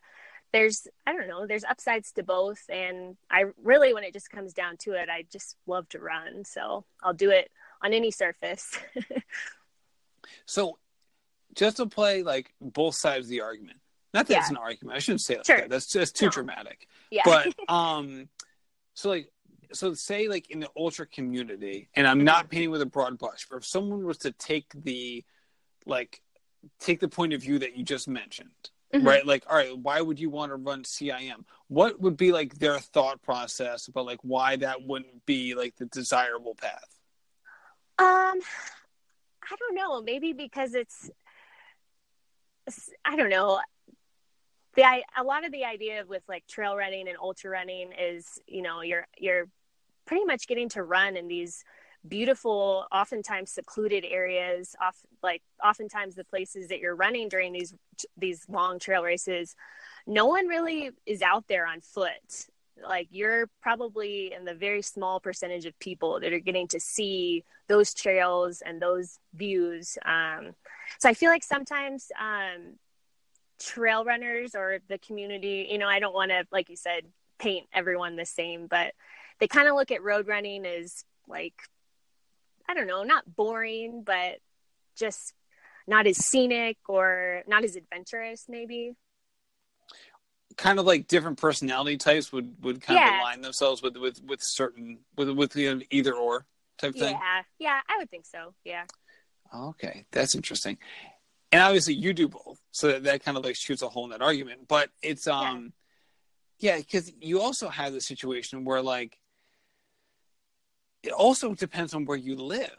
there's 0.52 0.86
i 1.06 1.12
don't 1.12 1.28
know 1.28 1.46
there's 1.46 1.64
upsides 1.64 2.12
to 2.12 2.22
both 2.22 2.60
and 2.68 3.16
i 3.30 3.44
really 3.62 3.94
when 3.94 4.04
it 4.04 4.12
just 4.12 4.30
comes 4.30 4.52
down 4.52 4.76
to 4.76 4.92
it 4.92 5.08
i 5.08 5.24
just 5.30 5.56
love 5.66 5.88
to 5.88 5.98
run 5.98 6.44
so 6.44 6.84
i'll 7.02 7.14
do 7.14 7.30
it 7.30 7.50
on 7.82 7.92
any 7.92 8.10
surface 8.10 8.78
so 10.46 10.78
just 11.54 11.76
to 11.76 11.86
play 11.86 12.22
like 12.22 12.52
both 12.60 12.94
sides 12.94 13.26
of 13.26 13.30
the 13.30 13.40
argument 13.40 13.78
not 14.12 14.26
that 14.26 14.34
yeah. 14.34 14.40
it's 14.40 14.50
an 14.50 14.56
argument 14.56 14.96
i 14.96 14.98
shouldn't 14.98 15.20
say 15.20 15.38
sure. 15.44 15.58
that 15.58 15.70
that's 15.70 15.86
just 15.86 16.16
too 16.16 16.26
no. 16.26 16.30
dramatic 16.30 16.88
yeah 17.10 17.22
but 17.24 17.54
um 17.68 18.28
so 18.94 19.08
like 19.08 19.30
so 19.72 19.94
say 19.94 20.26
like 20.26 20.50
in 20.50 20.58
the 20.60 20.68
ultra 20.76 21.06
community 21.06 21.88
and 21.94 22.06
i'm 22.06 22.24
not 22.24 22.44
mm-hmm. 22.44 22.50
painting 22.50 22.70
with 22.70 22.82
a 22.82 22.86
broad 22.86 23.18
brush 23.18 23.46
but 23.48 23.58
if 23.58 23.64
someone 23.64 24.04
was 24.04 24.18
to 24.18 24.32
take 24.32 24.66
the 24.74 25.24
like 25.86 26.20
take 26.78 27.00
the 27.00 27.08
point 27.08 27.32
of 27.32 27.40
view 27.42 27.58
that 27.58 27.76
you 27.76 27.84
just 27.84 28.08
mentioned 28.08 28.70
Mm-hmm. 28.92 29.06
right? 29.06 29.24
Like 29.24 29.44
all 29.48 29.56
right 29.56 29.76
why 29.78 30.00
would 30.00 30.18
you 30.18 30.30
want 30.30 30.50
to 30.50 30.56
run 30.56 30.82
cim 30.84 31.44
what 31.68 32.00
would 32.00 32.16
be 32.16 32.32
like 32.32 32.54
their 32.54 32.80
thought 32.80 33.22
process 33.22 33.86
about 33.86 34.04
like 34.04 34.18
why 34.22 34.56
that 34.56 34.82
wouldn't 34.82 35.24
be 35.26 35.54
like 35.54 35.76
the 35.76 35.86
desirable 35.86 36.56
path? 36.56 36.98
Um 37.98 38.40
i 39.42 39.56
don't 39.58 39.76
know. 39.76 40.02
Maybe 40.02 40.32
because 40.32 40.74
it's 40.74 41.10
i 43.04 43.14
don't 43.14 43.30
know. 43.30 43.60
The 44.74 44.82
a 45.16 45.22
lot 45.22 45.44
of 45.44 45.52
the 45.52 45.64
idea 45.64 46.04
with 46.08 46.22
like 46.28 46.46
trail 46.48 46.74
running 46.76 47.06
and 47.06 47.16
ultra 47.16 47.50
running 47.50 47.92
is 47.92 48.40
you 48.48 48.62
know 48.62 48.82
you're 48.82 49.06
you're 49.18 49.46
pretty 50.04 50.24
much 50.24 50.48
getting 50.48 50.68
to 50.70 50.82
run 50.82 51.16
in 51.16 51.28
these 51.28 51.62
beautiful, 52.08 52.86
oftentimes 52.92 53.50
secluded 53.50 54.04
areas. 54.08 54.74
Off 54.80 54.96
like 55.22 55.42
oftentimes 55.64 56.14
the 56.14 56.24
places 56.24 56.68
that 56.68 56.80
you're 56.80 56.96
running 56.96 57.28
during 57.28 57.52
these 57.52 57.74
these 58.16 58.44
long 58.48 58.78
trail 58.78 59.02
races, 59.02 59.54
no 60.06 60.26
one 60.26 60.46
really 60.46 60.90
is 61.06 61.22
out 61.22 61.46
there 61.48 61.66
on 61.66 61.80
foot. 61.80 62.46
Like 62.82 63.08
you're 63.10 63.48
probably 63.60 64.32
in 64.32 64.44
the 64.44 64.54
very 64.54 64.82
small 64.82 65.20
percentage 65.20 65.66
of 65.66 65.78
people 65.78 66.20
that 66.20 66.32
are 66.32 66.38
getting 66.38 66.68
to 66.68 66.80
see 66.80 67.44
those 67.68 67.92
trails 67.92 68.62
and 68.62 68.80
those 68.80 69.18
views. 69.34 69.98
Um, 70.04 70.54
so 70.98 71.08
I 71.08 71.14
feel 71.14 71.30
like 71.30 71.44
sometimes 71.44 72.10
um, 72.18 72.78
trail 73.60 74.04
runners 74.04 74.54
or 74.54 74.78
the 74.88 74.98
community, 74.98 75.68
you 75.70 75.78
know, 75.78 75.88
I 75.88 76.00
don't 76.00 76.14
want 76.14 76.30
to, 76.30 76.46
like 76.50 76.70
you 76.70 76.76
said, 76.76 77.04
paint 77.38 77.66
everyone 77.72 78.16
the 78.16 78.26
same, 78.26 78.66
but 78.66 78.94
they 79.38 79.46
kind 79.46 79.68
of 79.68 79.74
look 79.74 79.90
at 79.90 80.02
road 80.02 80.26
running 80.26 80.66
as 80.66 81.04
like 81.28 81.54
I 82.70 82.74
don't 82.74 82.86
know, 82.86 83.02
not 83.02 83.24
boring, 83.26 84.04
but 84.06 84.38
just 84.96 85.34
not 85.88 86.06
as 86.06 86.18
scenic 86.18 86.76
or 86.88 87.42
not 87.48 87.64
as 87.64 87.74
adventurous, 87.74 88.44
maybe. 88.48 88.92
Kind 90.56 90.78
of 90.78 90.86
like 90.86 91.08
different 91.08 91.38
personality 91.38 91.96
types 91.96 92.32
would 92.32 92.54
would 92.62 92.80
kind 92.80 93.00
yeah. 93.00 93.16
of 93.16 93.20
align 93.20 93.40
themselves 93.40 93.82
with 93.82 93.96
with 93.96 94.22
with 94.22 94.40
certain 94.40 94.98
with 95.16 95.30
with 95.30 95.56
you 95.56 95.74
know, 95.74 95.82
either 95.90 96.14
or 96.14 96.46
type 96.78 96.94
thing. 96.94 97.18
Yeah, 97.20 97.42
yeah, 97.58 97.80
I 97.88 97.98
would 97.98 98.08
think 98.08 98.24
so. 98.24 98.54
Yeah. 98.64 98.84
Okay, 99.52 100.04
that's 100.12 100.36
interesting. 100.36 100.78
And 101.50 101.62
obviously, 101.62 101.94
you 101.94 102.12
do 102.12 102.28
both, 102.28 102.60
so 102.70 102.86
that, 102.86 103.02
that 103.02 103.24
kind 103.24 103.36
of 103.36 103.44
like 103.44 103.56
shoots 103.56 103.82
a 103.82 103.88
hole 103.88 104.04
in 104.04 104.10
that 104.10 104.22
argument. 104.22 104.68
But 104.68 104.90
it's 105.02 105.26
um, 105.26 105.72
yeah, 106.60 106.76
because 106.76 107.08
yeah, 107.08 107.16
you 107.20 107.40
also 107.40 107.68
have 107.68 107.92
the 107.92 108.00
situation 108.00 108.64
where 108.64 108.80
like 108.80 109.18
it 111.02 111.12
also 111.12 111.54
depends 111.54 111.94
on 111.94 112.04
where 112.04 112.16
you 112.16 112.36
live. 112.36 112.70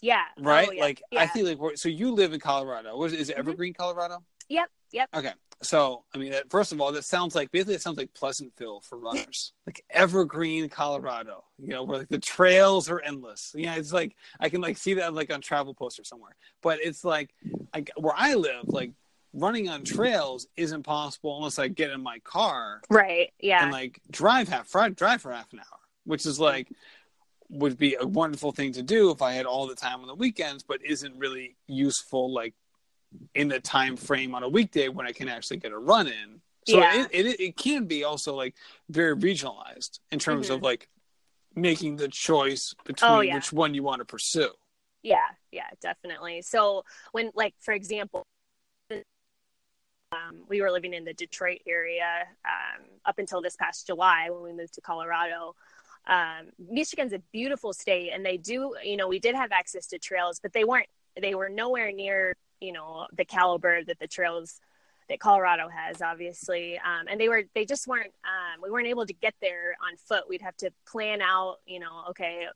Yeah. 0.00 0.22
Right. 0.38 0.68
Oh, 0.68 0.72
yeah. 0.72 0.82
Like 0.82 1.02
yeah. 1.10 1.20
I 1.22 1.26
feel 1.26 1.46
like 1.46 1.76
so 1.76 1.88
you 1.88 2.12
live 2.12 2.32
in 2.32 2.40
Colorado. 2.40 3.02
Is 3.04 3.12
it 3.12 3.20
mm-hmm. 3.20 3.38
Evergreen, 3.38 3.72
mm-hmm. 3.72 3.82
Colorado? 3.82 4.22
Yep. 4.48 4.68
Yep. 4.92 5.08
Okay. 5.14 5.32
So 5.60 6.04
I 6.14 6.18
mean, 6.18 6.32
first 6.50 6.72
of 6.72 6.80
all, 6.80 6.92
that 6.92 7.04
sounds 7.04 7.34
like 7.34 7.50
basically 7.50 7.74
it 7.74 7.82
sounds 7.82 7.98
like 7.98 8.14
Pleasantville 8.14 8.80
for 8.80 8.96
runners, 8.98 9.52
like 9.66 9.84
Evergreen, 9.90 10.68
Colorado. 10.68 11.44
You 11.58 11.68
know, 11.68 11.82
where 11.82 11.98
like 11.98 12.08
the 12.08 12.18
trails 12.18 12.88
are 12.88 13.00
endless. 13.00 13.52
Yeah, 13.56 13.74
it's 13.74 13.92
like 13.92 14.14
I 14.38 14.48
can 14.48 14.60
like 14.60 14.78
see 14.78 14.94
that 14.94 15.14
like 15.14 15.32
on 15.32 15.40
travel 15.40 15.74
poster 15.74 16.04
somewhere. 16.04 16.36
But 16.62 16.78
it's 16.82 17.04
like, 17.04 17.34
like 17.74 17.90
where 17.96 18.14
I 18.16 18.34
live, 18.34 18.68
like 18.68 18.92
running 19.32 19.68
on 19.68 19.84
trails 19.84 20.46
isn't 20.56 20.84
possible 20.84 21.36
unless 21.36 21.58
I 21.58 21.68
get 21.68 21.90
in 21.90 22.02
my 22.02 22.18
car. 22.20 22.80
Right. 22.88 23.32
Yeah. 23.40 23.62
And 23.64 23.72
like 23.72 24.00
drive 24.10 24.48
half 24.48 24.70
drive 24.94 25.22
for 25.22 25.32
half 25.32 25.52
an 25.52 25.58
hour, 25.58 25.80
which 26.04 26.24
is 26.24 26.38
like 26.38 26.68
would 27.50 27.78
be 27.78 27.96
a 27.98 28.06
wonderful 28.06 28.52
thing 28.52 28.72
to 28.72 28.82
do 28.82 29.10
if 29.10 29.22
I 29.22 29.32
had 29.32 29.46
all 29.46 29.66
the 29.66 29.74
time 29.74 30.00
on 30.00 30.06
the 30.06 30.14
weekends, 30.14 30.62
but 30.62 30.84
isn't 30.84 31.16
really 31.18 31.56
useful 31.66 32.32
like 32.32 32.54
in 33.34 33.48
the 33.48 33.60
time 33.60 33.96
frame 33.96 34.34
on 34.34 34.42
a 34.42 34.48
weekday 34.48 34.88
when 34.88 35.06
I 35.06 35.12
can 35.12 35.28
actually 35.28 35.58
get 35.58 35.72
a 35.72 35.78
run 35.78 36.06
in. 36.06 36.40
So 36.66 36.78
yeah. 36.78 37.06
it, 37.10 37.26
it, 37.26 37.40
it 37.40 37.56
can 37.56 37.86
be 37.86 38.04
also 38.04 38.34
like 38.34 38.54
very 38.90 39.16
regionalized 39.16 40.00
in 40.10 40.18
terms 40.18 40.46
mm-hmm. 40.46 40.56
of 40.56 40.62
like 40.62 40.88
making 41.54 41.96
the 41.96 42.08
choice 42.08 42.74
between 42.84 43.10
oh, 43.10 43.20
yeah. 43.20 43.34
which 43.34 43.52
one 43.52 43.72
you 43.74 43.82
want 43.82 44.00
to 44.00 44.04
pursue. 44.04 44.50
Yeah, 45.02 45.16
yeah, 45.50 45.68
definitely. 45.80 46.42
So 46.42 46.84
when 47.12 47.30
like 47.34 47.54
for 47.60 47.72
example, 47.72 48.24
um, 50.12 50.42
we 50.48 50.60
were 50.60 50.70
living 50.70 50.94
in 50.94 51.04
the 51.04 51.14
Detroit 51.14 51.60
area 51.66 52.24
um, 52.44 52.84
up 53.04 53.18
until 53.18 53.40
this 53.40 53.56
past 53.56 53.86
July 53.86 54.28
when 54.30 54.42
we 54.42 54.52
moved 54.52 54.74
to 54.74 54.80
Colorado 54.80 55.54
um, 56.08 56.48
Michigan's 56.58 57.12
a 57.12 57.20
beautiful 57.32 57.72
state, 57.72 58.10
and 58.12 58.24
they 58.24 58.38
do, 58.38 58.74
you 58.82 58.96
know, 58.96 59.06
we 59.06 59.18
did 59.18 59.34
have 59.34 59.52
access 59.52 59.86
to 59.88 59.98
trails, 59.98 60.40
but 60.40 60.52
they 60.52 60.64
weren't, 60.64 60.88
they 61.20 61.34
were 61.34 61.48
nowhere 61.48 61.92
near, 61.92 62.34
you 62.60 62.72
know, 62.72 63.06
the 63.16 63.24
caliber 63.24 63.84
that 63.84 63.98
the 63.98 64.06
trails 64.06 64.60
that 65.08 65.20
Colorado 65.20 65.68
has, 65.68 66.02
obviously. 66.02 66.78
Um, 66.78 67.06
and 67.08 67.20
they 67.20 67.28
were, 67.28 67.44
they 67.54 67.64
just 67.64 67.86
weren't, 67.86 68.12
um, 68.24 68.62
we 68.62 68.70
weren't 68.70 68.88
able 68.88 69.06
to 69.06 69.12
get 69.12 69.34
there 69.40 69.76
on 69.86 69.96
foot. 69.96 70.24
We'd 70.28 70.42
have 70.42 70.56
to 70.58 70.70
plan 70.86 71.22
out, 71.22 71.56
you 71.66 71.78
know, 71.78 72.04
okay, 72.10 72.46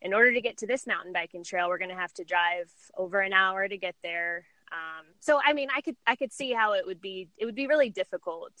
in 0.00 0.14
order 0.14 0.32
to 0.32 0.40
get 0.40 0.58
to 0.58 0.66
this 0.66 0.86
mountain 0.86 1.12
biking 1.12 1.44
trail, 1.44 1.68
we're 1.68 1.78
going 1.78 1.90
to 1.90 1.96
have 1.96 2.12
to 2.14 2.24
drive 2.24 2.70
over 2.96 3.20
an 3.20 3.32
hour 3.32 3.68
to 3.68 3.76
get 3.76 3.94
there. 4.02 4.46
Um, 4.70 5.06
so, 5.20 5.40
I 5.44 5.52
mean, 5.54 5.68
I 5.74 5.80
could, 5.80 5.96
I 6.06 6.14
could 6.14 6.32
see 6.32 6.52
how 6.52 6.74
it 6.74 6.86
would 6.86 7.00
be, 7.00 7.28
it 7.36 7.46
would 7.46 7.54
be 7.54 7.66
really 7.66 7.90
difficult. 7.90 8.52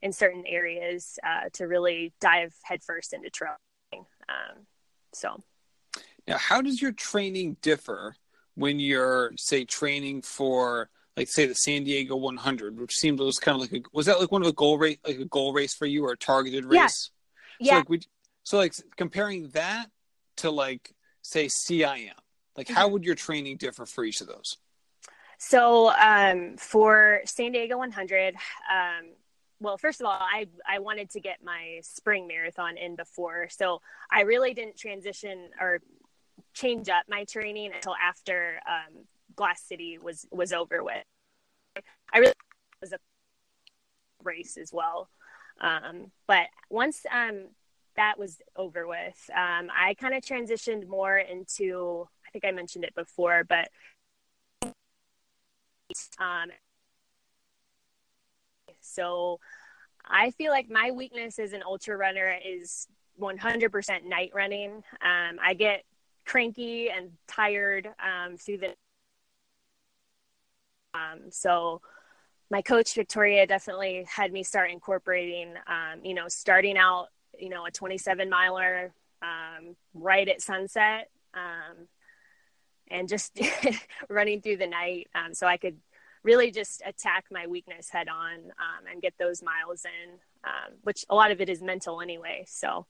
In 0.00 0.12
certain 0.12 0.44
areas 0.46 1.18
uh, 1.26 1.48
to 1.54 1.64
really 1.64 2.12
dive 2.20 2.54
headfirst 2.62 3.12
into 3.12 3.30
trailing. 3.30 3.56
Um, 3.92 4.66
so, 5.12 5.42
now, 6.28 6.38
how 6.38 6.62
does 6.62 6.80
your 6.80 6.92
training 6.92 7.56
differ 7.62 8.14
when 8.54 8.78
you're, 8.78 9.32
say, 9.36 9.64
training 9.64 10.22
for, 10.22 10.90
like, 11.16 11.28
say, 11.28 11.46
the 11.46 11.54
San 11.54 11.84
Diego 11.84 12.14
100, 12.16 12.78
which 12.78 12.94
seemed 12.94 13.18
was 13.18 13.38
kind 13.38 13.56
of 13.56 13.60
like 13.62 13.72
a, 13.72 13.88
was 13.92 14.06
that 14.06 14.20
like 14.20 14.30
one 14.30 14.42
of 14.42 14.48
a 14.48 14.52
goal 14.52 14.78
race, 14.78 14.98
like 15.06 15.18
a 15.18 15.24
goal 15.24 15.52
race 15.52 15.74
for 15.74 15.86
you 15.86 16.04
or 16.04 16.12
a 16.12 16.16
targeted 16.16 16.64
race? 16.64 17.10
Yeah. 17.58 17.72
So, 17.72 17.76
like, 17.78 17.88
we, 17.88 18.00
so 18.44 18.56
like 18.56 18.74
comparing 18.96 19.48
that 19.48 19.90
to 20.38 20.50
like 20.50 20.94
say 21.22 21.46
CIM, 21.46 22.12
like 22.56 22.66
mm-hmm. 22.66 22.76
how 22.76 22.88
would 22.88 23.04
your 23.04 23.14
training 23.14 23.56
differ 23.56 23.84
for 23.84 24.04
each 24.04 24.20
of 24.20 24.26
those? 24.26 24.56
So 25.38 25.92
um, 25.94 26.56
for 26.56 27.20
San 27.24 27.52
Diego 27.52 27.78
100, 27.78 28.34
um, 28.34 29.10
well 29.60 29.78
first 29.78 30.00
of 30.00 30.06
all 30.06 30.18
i 30.20 30.46
i 30.66 30.78
wanted 30.78 31.10
to 31.10 31.20
get 31.20 31.38
my 31.42 31.78
spring 31.82 32.26
marathon 32.26 32.76
in 32.76 32.96
before 32.96 33.48
so 33.50 33.80
i 34.10 34.22
really 34.22 34.54
didn't 34.54 34.76
transition 34.76 35.48
or 35.60 35.80
change 36.54 36.88
up 36.88 37.04
my 37.08 37.24
training 37.24 37.72
until 37.74 37.94
after 37.94 38.60
um, 38.66 39.04
glass 39.36 39.62
city 39.62 39.98
was 39.98 40.26
was 40.30 40.52
over 40.52 40.82
with. 40.82 41.04
I 42.12 42.18
really 42.18 42.34
was 42.80 42.92
a 42.92 42.98
race 44.22 44.56
as 44.56 44.72
well 44.72 45.08
um, 45.60 46.10
but 46.26 46.46
once 46.70 47.04
um, 47.10 47.48
that 47.96 48.18
was 48.18 48.38
over 48.56 48.86
with 48.86 49.30
um, 49.34 49.68
i 49.76 49.94
kind 49.94 50.14
of 50.14 50.22
transitioned 50.22 50.86
more 50.86 51.18
into 51.18 52.08
I 52.28 52.30
think 52.30 52.44
I 52.44 52.50
mentioned 52.50 52.84
it 52.84 52.94
before, 52.94 53.42
but 53.44 53.70
um, 56.18 56.50
so 58.98 59.38
I 60.04 60.32
feel 60.32 60.50
like 60.50 60.68
my 60.68 60.90
weakness 60.90 61.38
as 61.38 61.52
an 61.52 61.62
ultra 61.64 61.96
runner 61.96 62.34
is 62.44 62.88
100% 63.20 64.04
night 64.04 64.32
running. 64.34 64.82
Um, 65.02 65.38
I 65.40 65.54
get 65.54 65.84
cranky 66.26 66.90
and 66.90 67.12
tired 67.28 67.86
um, 68.02 68.36
through 68.36 68.58
the. 68.58 68.74
Um, 70.94 71.30
so 71.30 71.80
my 72.50 72.60
coach 72.60 72.94
Victoria 72.94 73.46
definitely 73.46 74.04
had 74.08 74.32
me 74.32 74.42
start 74.42 74.70
incorporating, 74.70 75.54
um, 75.66 76.04
you 76.04 76.14
know, 76.14 76.26
starting 76.28 76.76
out, 76.76 77.08
you 77.38 77.50
know, 77.50 77.66
a 77.66 77.70
27 77.70 78.28
miler 78.28 78.92
um, 79.22 79.76
right 79.94 80.28
at 80.28 80.40
sunset, 80.40 81.10
um, 81.34 81.86
and 82.90 83.08
just 83.08 83.38
running 84.08 84.40
through 84.40 84.56
the 84.56 84.66
night, 84.66 85.08
so 85.32 85.46
I 85.46 85.58
could 85.58 85.76
really 86.22 86.50
just 86.50 86.82
attack 86.86 87.26
my 87.30 87.46
weakness 87.46 87.88
head 87.90 88.08
on 88.08 88.34
um, 88.34 88.86
and 88.90 89.00
get 89.02 89.14
those 89.18 89.42
miles 89.42 89.84
in, 89.84 90.14
um, 90.44 90.74
which 90.82 91.04
a 91.10 91.14
lot 91.14 91.30
of 91.30 91.40
it 91.40 91.48
is 91.48 91.62
mental 91.62 92.00
anyway. 92.00 92.44
So. 92.46 92.86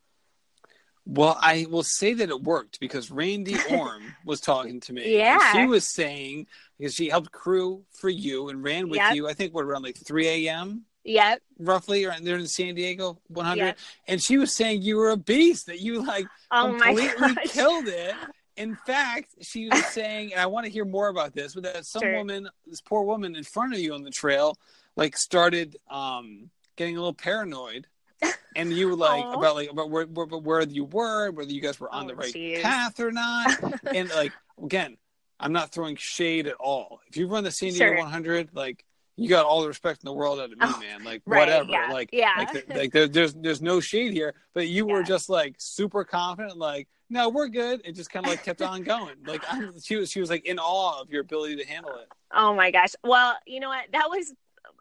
Well, 1.11 1.39
I 1.41 1.67
will 1.71 1.83
say 1.83 2.13
that 2.13 2.29
it 2.29 2.43
worked 2.43 2.81
because 2.81 3.11
Randy 3.11 3.57
Orm 3.71 4.03
was 4.27 4.41
talking 4.43 4.79
to 4.81 4.93
me. 4.93 5.17
Yeah. 5.17 5.53
She 5.53 5.65
was 5.65 5.89
saying 5.89 6.47
because 6.79 6.95
she 6.95 7.09
helped 7.09 7.33
crew 7.33 7.85
for 7.93 8.11
you 8.11 8.51
and 8.51 8.63
ran 8.63 8.91
with 8.91 8.99
Yep. 8.99 9.15
you. 9.15 9.29
I 9.29 9.33
think 9.33 9.55
what 9.55 9.65
around 9.65 9.83
like 9.83 9.97
3 9.97 10.47
a.m. 10.47 10.85
Yep. 11.05 11.41
roughly, 11.59 12.05
or 12.05 12.13
there 12.21 12.37
in 12.37 12.47
San 12.47 12.75
Diego 12.75 13.19
100. 13.29 13.65
Yep. 13.65 13.79
And 14.09 14.23
she 14.23 14.37
was 14.37 14.55
saying 14.55 14.83
you 14.83 14.99
were 14.99 15.09
a 15.09 15.17
beast. 15.17 15.67
That 15.67 15.81
you 15.81 16.05
like 16.05 16.27
Oh 16.51 16.77
completely 16.79 17.35
killed 17.47 17.89
it. 17.89 18.15
In 18.59 18.75
fact, 18.75 19.37
she 19.41 19.69
was 19.69 19.87
saying, 19.87 20.33
and 20.33 20.41
I 20.43 20.47
want 20.47 20.67
to 20.67 20.73
hear 20.73 20.85
more 20.85 21.09
about 21.09 21.33
this, 21.33 21.55
but 21.55 21.63
that 21.63 21.87
some 21.87 22.03
Sure. 22.03 22.17
woman, 22.17 22.49
this 22.67 22.81
poor 22.81 23.03
woman 23.05 23.37
in 23.37 23.45
front 23.45 23.73
of 23.73 23.79
you 23.79 23.95
on 23.95 24.03
the 24.03 24.11
trail, 24.11 24.57
like 24.97 25.17
started 25.17 25.77
um, 25.89 26.51
getting 26.77 26.97
a 26.97 26.99
little 26.99 27.15
paranoid. 27.15 27.87
And 28.57 28.73
you 28.73 28.89
were 28.89 28.97
like 28.97 29.25
about 29.33 29.55
like 29.55 29.71
about 29.71 29.89
where, 29.91 30.05
where 30.07 30.27
where 30.27 30.63
you 30.63 30.83
were, 30.85 31.31
whether 31.31 31.53
you 31.53 31.61
guys 31.61 31.79
were 31.79 31.93
on 31.95 32.07
Oh, 32.07 32.09
the 32.09 32.17
right 32.17 32.35
jeez. 32.35 32.61
path 32.61 32.99
or 32.99 33.13
not. 33.13 33.57
and 33.95 34.09
like 34.09 34.33
again, 34.61 34.97
I'm 35.39 35.53
not 35.53 35.71
throwing 35.71 35.95
shade 35.95 36.49
at 36.49 36.55
all. 36.57 36.99
If 37.09 37.17
you 37.17 37.29
run 37.29 37.45
the 37.45 37.53
San 37.53 37.69
Diego 37.71 37.85
Sure. 37.93 37.97
100, 37.99 38.49
like 38.55 38.85
you 39.15 39.29
got 39.29 39.45
all 39.47 39.63
the 39.63 39.69
respect 39.69 40.03
in 40.03 40.07
the 40.09 40.13
world 40.13 40.41
out 40.41 40.47
of 40.51 40.59
me, 40.59 40.67
Oh, 40.67 40.81
man. 40.81 41.05
Like 41.05 41.23
right, 41.25 41.41
whatever, 41.41 41.71
yeah, 41.71 41.93
like 41.93 42.09
yeah. 42.13 42.33
like, 42.53 42.69
like 42.75 42.93
there, 42.93 43.07
there's 43.07 43.35
there's 43.35 43.63
no 43.63 43.79
shade 43.79 44.13
here, 44.13 44.35
but 44.55 44.67
you 44.67 44.87
were 44.87 45.05
just 45.05 45.29
like 45.29 45.55
super 45.59 46.03
confident, 46.03 46.57
like 46.57 46.89
no, 47.11 47.29
we're 47.29 47.49
good. 47.49 47.81
It 47.85 47.93
just 47.93 48.11
kind 48.11 48.27
of 48.27 48.31
like 48.31 48.43
kept 48.43 48.63
on 48.63 48.83
going. 48.83 49.17
Like 49.27 49.43
I'm, 49.51 49.79
she 49.81 49.97
was 49.97 50.11
she 50.11 50.21
was 50.21 50.31
like 50.31 50.47
in 50.47 50.59
awe 50.59 51.01
of 51.01 51.11
your 51.11 51.23
ability 51.23 51.57
to 51.57 51.67
handle 51.67 51.95
it. 51.97 52.09
Oh 52.35 52.55
my 52.55 52.71
gosh. 52.71 52.95
Well, 53.03 53.37
you 53.47 53.61
know 53.61 53.69
what? 53.69 53.87
That 53.93 54.09
was, 54.09 54.35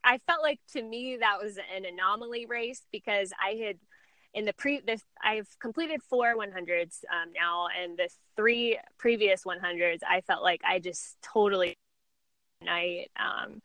I 0.03 0.19
felt 0.27 0.41
like 0.41 0.59
to 0.73 0.81
me 0.81 1.17
that 1.17 1.37
was 1.41 1.57
an 1.57 1.85
anomaly 1.85 2.45
race 2.45 2.81
because 2.91 3.31
I 3.41 3.51
had, 3.65 3.77
in 4.33 4.45
the 4.45 4.53
pre, 4.53 4.81
this 4.81 5.01
I've 5.23 5.47
completed 5.59 6.01
four 6.03 6.35
100s 6.35 7.03
um, 7.11 7.31
now, 7.33 7.67
and 7.81 7.97
the 7.97 8.09
three 8.35 8.77
previous 8.97 9.43
100s, 9.43 9.99
I 10.07 10.21
felt 10.21 10.43
like 10.43 10.61
I 10.67 10.79
just 10.79 11.17
totally 11.21 11.77
night. 12.61 13.09
Um, 13.17 13.61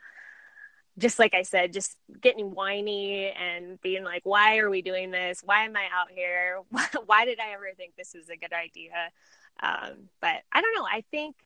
just 0.98 1.18
like 1.18 1.34
I 1.34 1.42
said, 1.42 1.72
just 1.72 1.96
getting 2.20 2.54
whiny 2.54 3.30
and 3.30 3.80
being 3.80 4.04
like, 4.04 4.22
why 4.24 4.58
are 4.58 4.68
we 4.68 4.82
doing 4.82 5.10
this? 5.10 5.40
Why 5.42 5.64
am 5.64 5.76
I 5.76 5.86
out 5.92 6.10
here? 6.10 6.60
why 7.06 7.24
did 7.24 7.40
I 7.40 7.52
ever 7.54 7.70
think 7.76 7.96
this 7.96 8.14
was 8.14 8.28
a 8.28 8.36
good 8.36 8.52
idea? 8.52 8.92
Um, 9.62 10.08
but 10.20 10.42
I 10.52 10.60
don't 10.60 10.74
know. 10.74 10.86
I 10.90 11.04
think 11.10 11.36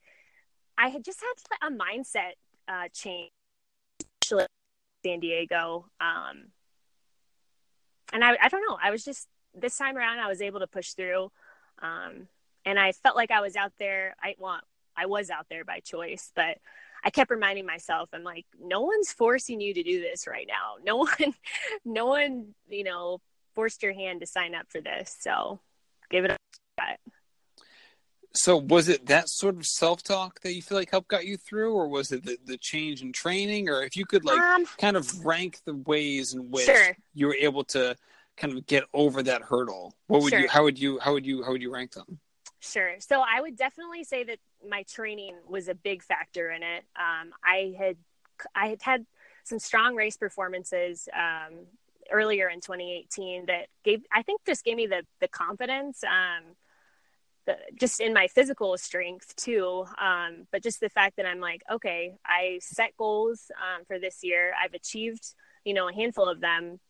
I 0.77 0.89
had 0.89 1.05
just 1.05 1.21
had 1.21 1.69
a 1.69 1.73
mindset 1.73 2.33
uh, 2.69 2.89
change, 2.93 3.31
in 4.33 4.47
San 5.05 5.21
Diego. 5.21 5.87
Um, 6.01 6.47
and 8.13 8.25
I, 8.25 8.37
I 8.41 8.49
don't 8.49 8.65
know. 8.69 8.79
I 8.83 8.91
was 8.91 9.05
just 9.05 9.29
this 9.55 9.77
time 9.77 9.97
around, 9.97 10.19
I 10.19 10.29
was 10.29 10.43
able 10.43 10.61
to 10.61 10.67
push 10.67 10.91
through, 10.91 11.31
um, 11.81 12.29
and 12.65 12.79
I 12.79 12.93
felt 12.93 13.17
like 13.17 13.31
I 13.31 13.41
was 13.41 13.57
out 13.57 13.73
there. 13.79 14.17
I 14.23 14.35
well, 14.39 14.61
I 14.97 15.07
was 15.07 15.31
out 15.31 15.47
there 15.49 15.65
by 15.65 15.81
choice, 15.81 16.33
but 16.35 16.59
I 17.07 17.11
kept 17.11 17.31
reminding 17.31 17.67
myself, 17.67 18.09
I'm 18.13 18.25
like, 18.25 18.47
no 18.61 18.81
one's 18.81 19.13
forcing 19.13 19.61
you 19.61 19.73
to 19.73 19.83
do 19.85 20.01
this 20.01 20.27
right 20.27 20.47
now. 20.49 20.75
No 20.85 20.97
one, 20.97 21.35
no 21.85 22.07
one, 22.07 22.49
you 22.69 22.83
know, 22.83 23.21
forced 23.55 23.85
your 23.85 23.93
hand 23.93 24.21
to 24.21 24.27
sign 24.27 24.57
up 24.57 24.67
for 24.69 24.81
this. 24.81 25.17
So 25.21 25.61
give 26.11 26.25
it 26.25 26.33
a 26.33 26.37
shot. 26.81 26.99
So 28.33 28.57
was 28.57 28.89
it 28.89 29.07
that 29.07 29.29
sort 29.29 29.55
of 29.55 29.65
self 29.65 30.03
talk 30.03 30.41
that 30.41 30.53
you 30.55 30.63
feel 30.63 30.77
like 30.77 30.91
helped 30.91 31.07
got 31.07 31.25
you 31.25 31.37
through, 31.37 31.75
or 31.75 31.87
was 31.87 32.11
it 32.11 32.25
the, 32.25 32.39
the 32.45 32.59
change 32.59 33.03
in 33.03 33.13
training, 33.13 33.69
or 33.69 33.85
if 33.85 33.97
you 33.97 34.05
could 34.05 34.25
like 34.25 34.41
um, 34.41 34.67
kind 34.77 34.97
of 34.97 35.25
rank 35.25 35.61
the 35.65 35.75
ways 35.75 36.35
in 36.35 36.51
which 36.51 36.67
Sure. 36.67 36.97
you 37.15 37.29
were 37.29 37.37
able 37.37 37.63
to 37.67 37.95
kind 38.37 38.53
of 38.53 38.67
get 38.67 38.83
over 38.93 39.23
that 39.23 39.43
hurdle, 39.43 39.95
what 40.09 40.23
would 40.23 40.33
you? 40.33 40.49
How 40.49 40.65
would 40.65 40.79
you? 40.79 40.99
How 40.99 41.13
would 41.13 41.25
you? 41.25 41.45
How 41.45 41.53
would 41.53 41.63
you 41.63 41.73
rank 41.73 41.93
them? 41.93 42.19
Sure. 42.61 42.97
So 42.99 43.23
I 43.23 43.41
would 43.41 43.57
definitely 43.57 44.05
say 44.05 44.25
that 44.25 44.39
my 44.69 44.83
training 44.85 45.37
was 45.49 45.69
a 45.69 45.75
big 45.75 46.03
factor 46.03 46.51
in 46.51 46.63
it. 46.63 46.85
Um, 46.97 47.33
I 47.45 47.75
had 47.79 47.97
I 48.55 48.69
had 48.69 48.83
had 48.83 49.07
some 49.45 49.59
strong 49.59 49.95
race 49.95 50.17
performances 50.17 51.09
um, 51.15 51.67
earlier 52.11 52.49
in 52.49 52.61
2018 52.61 53.47
that 53.47 53.69
gave 53.85 54.03
I 54.13 54.23
think 54.23 54.43
just 54.47 54.65
gave 54.65 54.77
me 54.77 54.87
the 54.87 55.03
the 55.21 55.29
confidence. 55.29 56.03
Um, 56.05 56.55
the, 57.47 57.57
just 57.79 58.01
in 58.01 58.13
my 58.13 58.27
physical 58.27 58.77
strength 58.77 59.35
too, 59.37 59.87
um, 60.01 60.49
but 60.51 60.65
just 60.65 60.81
the 60.81 60.89
fact 60.89 61.17
that 61.17 61.27
I'm 61.27 61.39
like, 61.39 61.63
okay, 61.71 62.17
I 62.27 62.59
set 62.61 62.97
goals 62.97 63.53
um, 63.57 63.85
for 63.87 64.01
this 64.01 64.25
year. 64.25 64.53
I've 64.61 64.75
achieved, 64.75 65.33
you 65.65 65.73
know, 65.73 65.89
a 65.89 65.95
handful 65.95 66.29
of 66.29 66.41
them. 66.41 66.81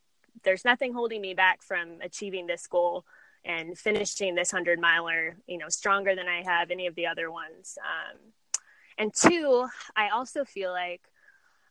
There's 0.44 0.64
nothing 0.64 0.94
holding 0.94 1.20
me 1.20 1.34
back 1.34 1.62
from 1.62 1.98
achieving 2.02 2.46
this 2.46 2.66
goal 2.66 3.04
and 3.46 3.78
finishing 3.78 4.34
this 4.34 4.52
100 4.52 4.80
miler, 4.80 5.36
you 5.46 5.56
know, 5.56 5.68
stronger 5.68 6.14
than 6.16 6.26
I 6.26 6.42
have 6.42 6.70
any 6.70 6.88
of 6.88 6.96
the 6.96 7.06
other 7.06 7.30
ones. 7.30 7.78
Um, 7.80 8.18
and 8.98 9.14
two, 9.14 9.68
I 9.96 10.08
also 10.08 10.44
feel 10.44 10.72
like 10.72 11.02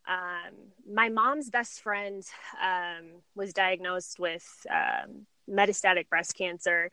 um, 0.08 0.54
my 0.90 1.10
mom's 1.10 1.50
best 1.50 1.82
friend 1.82 2.24
um, 2.64 3.06
was 3.36 3.52
diagnosed 3.52 4.20
with 4.20 4.46
um, 4.70 5.26
metastatic 5.50 6.08
breast 6.08 6.38
cancer 6.38 6.92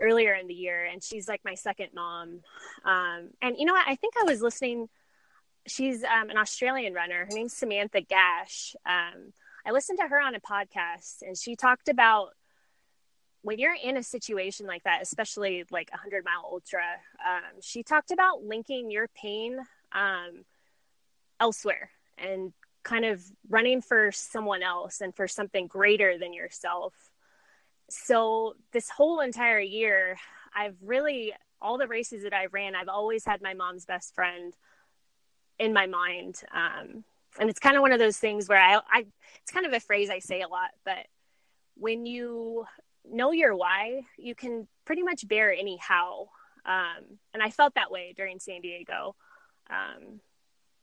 earlier 0.00 0.34
in 0.34 0.46
the 0.46 0.54
year, 0.54 0.84
and 0.84 1.02
she's 1.02 1.26
like 1.26 1.40
my 1.44 1.54
second 1.54 1.88
mom. 1.94 2.40
Um, 2.84 3.30
and 3.42 3.56
you 3.58 3.64
know 3.64 3.72
what? 3.72 3.88
I 3.88 3.96
think 3.96 4.14
I 4.20 4.24
was 4.24 4.42
listening. 4.42 4.88
She's 5.66 6.04
um, 6.04 6.30
an 6.30 6.36
Australian 6.36 6.94
runner. 6.94 7.24
Her 7.24 7.34
name's 7.34 7.54
Samantha 7.54 8.02
Gash. 8.02 8.76
I 8.86 9.70
listened 9.72 9.98
to 9.98 10.06
her 10.06 10.20
on 10.20 10.34
a 10.34 10.40
podcast, 10.40 11.22
and 11.22 11.38
she 11.38 11.56
talked 11.56 11.88
about 11.88 12.34
when 13.44 13.58
you're 13.58 13.76
in 13.76 13.98
a 13.98 14.02
situation 14.02 14.66
like 14.66 14.82
that, 14.84 15.02
especially 15.02 15.64
like 15.70 15.90
a 15.92 15.98
hundred 15.98 16.24
mile 16.24 16.48
ultra, 16.50 16.82
um, 17.24 17.60
she 17.60 17.82
talked 17.82 18.10
about 18.10 18.42
linking 18.42 18.90
your 18.90 19.06
pain 19.08 19.58
um, 19.92 20.46
elsewhere 21.38 21.90
and 22.16 22.54
kind 22.84 23.04
of 23.04 23.22
running 23.50 23.82
for 23.82 24.10
someone 24.12 24.62
else 24.62 25.02
and 25.02 25.14
for 25.14 25.28
something 25.28 25.66
greater 25.66 26.16
than 26.16 26.32
yourself. 26.32 26.94
So 27.90 28.56
this 28.72 28.88
whole 28.88 29.20
entire 29.20 29.60
year, 29.60 30.16
I've 30.56 30.76
really 30.82 31.34
all 31.60 31.76
the 31.76 31.86
races 31.86 32.22
that 32.22 32.32
I 32.32 32.46
ran, 32.46 32.74
I've 32.74 32.88
always 32.88 33.26
had 33.26 33.42
my 33.42 33.52
mom's 33.52 33.84
best 33.84 34.14
friend 34.14 34.54
in 35.58 35.74
my 35.74 35.86
mind. 35.86 36.40
Um, 36.50 37.04
and 37.38 37.50
it's 37.50 37.60
kind 37.60 37.76
of 37.76 37.82
one 37.82 37.92
of 37.92 37.98
those 37.98 38.16
things 38.16 38.48
where 38.48 38.60
I, 38.60 38.76
I, 38.90 39.04
it's 39.42 39.52
kind 39.52 39.66
of 39.66 39.74
a 39.74 39.80
phrase 39.80 40.08
I 40.08 40.20
say 40.20 40.40
a 40.40 40.48
lot, 40.48 40.70
but 40.86 41.06
when 41.76 42.06
you 42.06 42.64
know 43.10 43.32
your 43.32 43.54
why, 43.54 44.02
you 44.16 44.34
can 44.34 44.68
pretty 44.84 45.02
much 45.02 45.26
bear 45.26 45.52
any 45.52 45.76
how. 45.76 46.28
Um, 46.64 47.18
and 47.32 47.42
I 47.42 47.50
felt 47.50 47.74
that 47.74 47.90
way 47.90 48.14
during 48.16 48.40
San 48.40 48.60
Diego. 48.60 49.14
Um, 49.68 50.20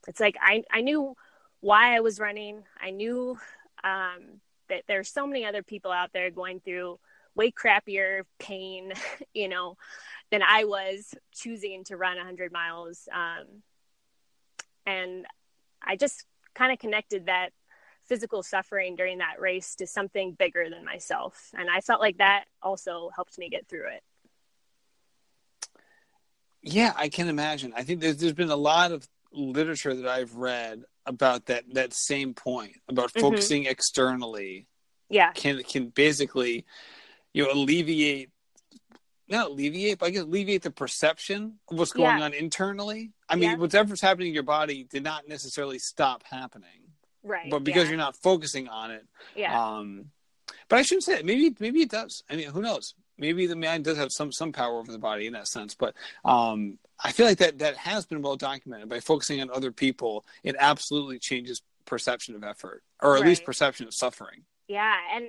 it's 0.08 0.20
like 0.20 0.36
I, 0.42 0.64
I 0.72 0.82
knew 0.82 1.16
why 1.60 1.96
I 1.96 2.02
was 2.02 2.20
running. 2.20 2.64
I 2.80 2.92
knew 2.92 3.38
um, 3.84 4.42
that 4.70 4.84
there's 4.88 5.10
so 5.10 5.26
many 5.26 5.46
other 5.46 5.64
people 5.64 5.92
out 5.92 6.12
there 6.14 6.30
going 6.32 6.60
through 6.60 7.00
way 7.36 7.52
crappier 7.52 8.24
pain, 8.40 8.94
you 9.34 9.48
know, 9.48 9.78
than 10.32 10.42
I 10.42 10.66
was 10.66 11.14
choosing 11.34 11.84
to 11.86 11.98
run 11.98 12.18
100 12.18 12.52
miles. 12.52 13.08
Um, 13.12 13.64
and 14.86 15.26
I 15.82 15.96
just 15.96 16.26
kind 16.54 16.72
of 16.72 16.80
connected 16.80 17.28
that 17.28 17.52
physical 18.12 18.44
suffering 18.44 18.98
during 18.98 19.20
that 19.20 19.40
race 19.40 19.74
to 19.76 19.88
something 19.88 20.34
bigger 20.34 20.70
than 20.70 20.84
myself. 20.84 21.50
And 21.58 21.70
I 21.70 21.80
felt 21.80 22.02
like 22.02 22.18
that 22.18 22.44
also 22.62 23.10
helped 23.16 23.40
me 23.40 23.48
get 23.48 23.70
through 23.70 23.88
it. 23.88 24.04
Yeah, 26.62 26.92
I 26.98 27.08
can 27.08 27.30
imagine. 27.30 27.72
I 27.74 27.84
think 27.84 28.02
there's 28.02 28.18
there's 28.18 28.34
been 28.34 28.50
a 28.50 28.56
lot 28.58 28.92
of 28.92 29.08
literature 29.32 29.96
that 29.96 30.06
I've 30.06 30.36
read 30.36 30.84
about 31.06 31.46
that 31.46 31.64
that 31.74 31.94
same 31.94 32.34
point 32.34 32.76
about 32.90 33.14
Mhm. 33.14 33.22
focusing 33.22 33.66
externally 33.66 34.68
Yeah. 35.10 35.32
can 35.32 35.64
can 35.64 35.88
basically 35.88 36.66
you 37.32 37.46
know 37.46 37.54
alleviate 37.54 38.30
not 39.30 39.52
alleviate, 39.52 40.00
but 40.00 40.08
I 40.08 40.10
guess 40.10 40.24
alleviate 40.24 40.64
the 40.64 40.72
perception 40.72 41.62
of 41.70 41.80
what's 41.80 41.94
going 41.94 42.18
Yeah. 42.18 42.26
on 42.26 42.34
internally. 42.34 43.14
I 43.30 43.36
mean, 43.36 43.52
Yeah. 43.52 43.56
whatever's 43.56 44.02
happening 44.02 44.28
in 44.28 44.34
your 44.34 44.44
body 44.44 44.84
did 44.84 45.04
not 45.04 45.30
necessarily 45.30 45.80
stop 45.80 46.24
happening, 46.24 46.91
right. 47.24 47.50
but 47.50 47.64
because 47.64 47.84
yeah. 47.84 47.90
you're 47.90 47.98
not 47.98 48.16
focusing 48.18 48.68
on 48.68 48.92
it. 48.92 49.06
yeah, 49.36 49.60
Um, 49.60 50.06
but 50.68 50.80
I 50.80 50.82
shouldn't 50.84 51.04
say 51.04 51.20
it. 51.20 51.26
Maybe 51.26 51.56
maybe 51.60 51.82
it 51.82 51.90
does. 51.90 52.24
I 52.30 52.36
mean, 52.36 52.50
who 52.50 52.62
knows? 52.62 52.96
Maybe 53.18 53.46
the 53.46 53.56
mind 53.56 53.84
does 53.84 53.98
have 53.98 54.12
some 54.12 54.32
some 54.32 54.52
power 54.52 54.80
over 54.80 54.92
the 54.92 55.00
body 55.00 55.28
in 55.28 55.34
that 55.34 55.48
sense. 55.48 55.76
But 55.76 55.96
um, 56.26 56.80
I 57.04 57.12
feel 57.12 57.26
like 57.26 57.40
that 57.40 57.60
that 57.60 57.78
has 57.78 58.06
been 58.06 58.22
well 58.22 58.36
documented. 58.36 58.90
By 58.90 59.00
focusing 59.00 59.42
on 59.42 59.50
other 59.52 59.72
people, 59.72 60.26
it 60.44 60.56
absolutely 60.58 61.20
changes 61.20 61.62
perception 61.86 62.36
of 62.36 62.44
effort, 62.44 62.84
or 63.02 63.18
at 63.18 63.26
least 63.26 63.44
perception 63.44 63.88
of 63.88 63.94
suffering. 63.94 64.44
yeah, 64.68 64.96
and 65.14 65.26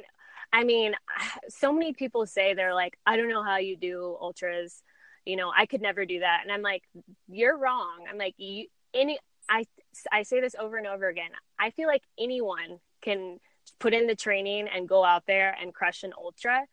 I 0.53 0.65
mean, 0.65 0.95
so 1.49 1.73
many 1.73 1.93
people 1.93 2.27
say 2.27 2.55
they're 2.55 2.75
like, 2.75 2.99
I 3.07 3.17
don't 3.17 3.29
know 3.29 3.43
how 3.43 3.57
you 3.57 3.77
do 3.77 4.17
ultras. 4.21 4.83
You 5.25 5.37
know, 5.37 5.53
I 5.57 5.67
could 5.67 5.83
never 5.83 6.05
do 6.05 6.21
that, 6.21 6.41
and 6.43 6.53
I'm 6.53 6.63
like, 6.63 6.83
you're 7.29 7.57
wrong. 7.57 8.07
I'm 8.09 8.19
like, 8.19 8.35
you 8.39 8.67
any. 8.95 9.19
I 9.49 9.65
I 10.11 10.23
say 10.23 10.41
this 10.41 10.55
over 10.59 10.77
and 10.77 10.87
over 10.87 11.09
again. 11.09 11.31
I 11.59 11.71
feel 11.71 11.89
like 11.89 12.03
anyone 12.19 12.81
can 13.03 13.39
put 13.79 13.95
in 13.95 14.07
the 14.07 14.15
training 14.15 14.69
and 14.69 14.89
go 14.89 15.05
out 15.05 15.25
there 15.27 15.57
and 15.61 15.75
crush 15.75 16.03
an 16.03 16.13
ultra. 16.17 16.67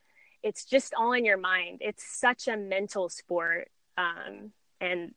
It's 0.43 0.65
just 0.65 0.93
all 0.93 1.13
in 1.13 1.25
your 1.25 1.37
mind. 1.37 1.79
It's 1.81 2.03
such 2.19 2.47
a 2.47 2.55
mental 2.55 3.09
sport, 3.09 3.69
um, 3.97 4.51
and 4.79 5.13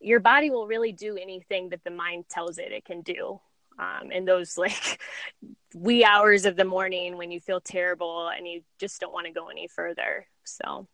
your 0.00 0.20
body 0.20 0.50
will 0.50 0.66
really 0.66 0.92
do 0.92 1.16
anything 1.16 1.70
that 1.70 1.84
the 1.84 1.90
mind 1.90 2.28
tells 2.28 2.58
it 2.58 2.72
it 2.72 2.84
can 2.84 3.02
do. 3.02 3.40
Um, 3.76 4.12
in 4.12 4.24
those 4.24 4.56
like 4.64 5.00
wee 5.74 6.04
hours 6.04 6.44
of 6.46 6.54
the 6.54 6.64
morning 6.64 7.16
when 7.16 7.32
you 7.32 7.40
feel 7.40 7.60
terrible 7.60 8.28
and 8.28 8.46
you 8.46 8.62
just 8.78 9.00
don't 9.00 9.12
want 9.12 9.26
to 9.26 9.32
go 9.32 9.48
any 9.48 9.66
further. 9.66 10.26
So 10.44 10.86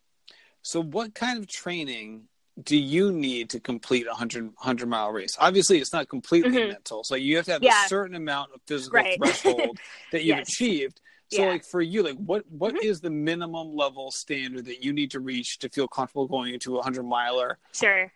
So, 0.63 0.83
what 0.83 1.15
kind 1.15 1.39
of 1.39 1.47
training 1.47 2.30
do 2.63 2.77
you 2.77 3.13
need 3.13 3.51
to 3.51 3.61
complete 3.61 4.07
a 4.07 4.11
100, 4.11 4.45
100 4.45 4.87
mile 4.89 5.11
race? 5.11 5.37
Obviously, 5.39 5.79
it's 5.79 5.93
not 5.93 6.09
completely 6.09 6.59
Mhm. 6.59 6.69
mental. 6.69 7.05
So, 7.05 7.15
you 7.15 7.37
have 7.37 7.47
to 7.47 7.53
have 7.53 7.63
Yeah. 7.63 7.85
a 7.85 7.89
certain 7.89 8.15
amount 8.17 8.53
of 8.55 8.61
physical 8.67 8.97
Right. 8.99 9.17
threshold 9.19 9.79
that 10.11 10.25
you've 10.25 10.39
Yes. 10.39 10.49
achieved. 10.49 11.01
So, 11.29 11.43
Yeah. 11.43 11.49
like 11.51 11.65
for 11.65 11.81
you, 11.81 12.03
like 12.03 12.17
what 12.17 12.45
what 12.51 12.75
Mhm. 12.75 12.83
is 12.85 13.01
the 13.01 13.11
minimum 13.11 13.75
level 13.77 14.11
standard 14.11 14.65
that 14.65 14.83
you 14.83 14.93
need 14.93 15.13
to 15.13 15.21
reach 15.21 15.59
to 15.61 15.69
feel 15.69 15.87
comfortable 15.87 16.27
going 16.27 16.55
into 16.55 16.75
a 16.75 16.79
100 16.81 17.05
miler? 17.05 17.59
sure. 17.73 18.13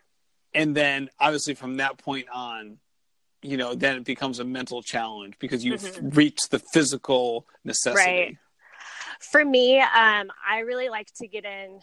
And 0.53 0.77
then, 0.77 1.11
obviously, 1.19 1.55
from 1.55 1.77
that 1.79 1.99
point 1.99 2.29
on, 2.33 2.79
you 3.43 3.57
know, 3.57 3.75
then 3.75 3.97
it 3.97 4.05
becomes 4.05 4.39
a 4.39 4.45
mental 4.45 4.83
challenge 4.83 5.35
because 5.39 5.65
you've 5.65 5.81
Mhm. 5.81 6.17
reached 6.17 6.51
the 6.51 6.59
physical 6.59 7.47
necessity. 7.65 8.11
Right. 8.11 8.37
For 9.21 9.45
me, 9.45 9.81
um, 9.81 10.31
I 10.47 10.61
really 10.61 10.89
like 10.89 11.13
to 11.15 11.27
get 11.29 11.45
in 11.45 11.81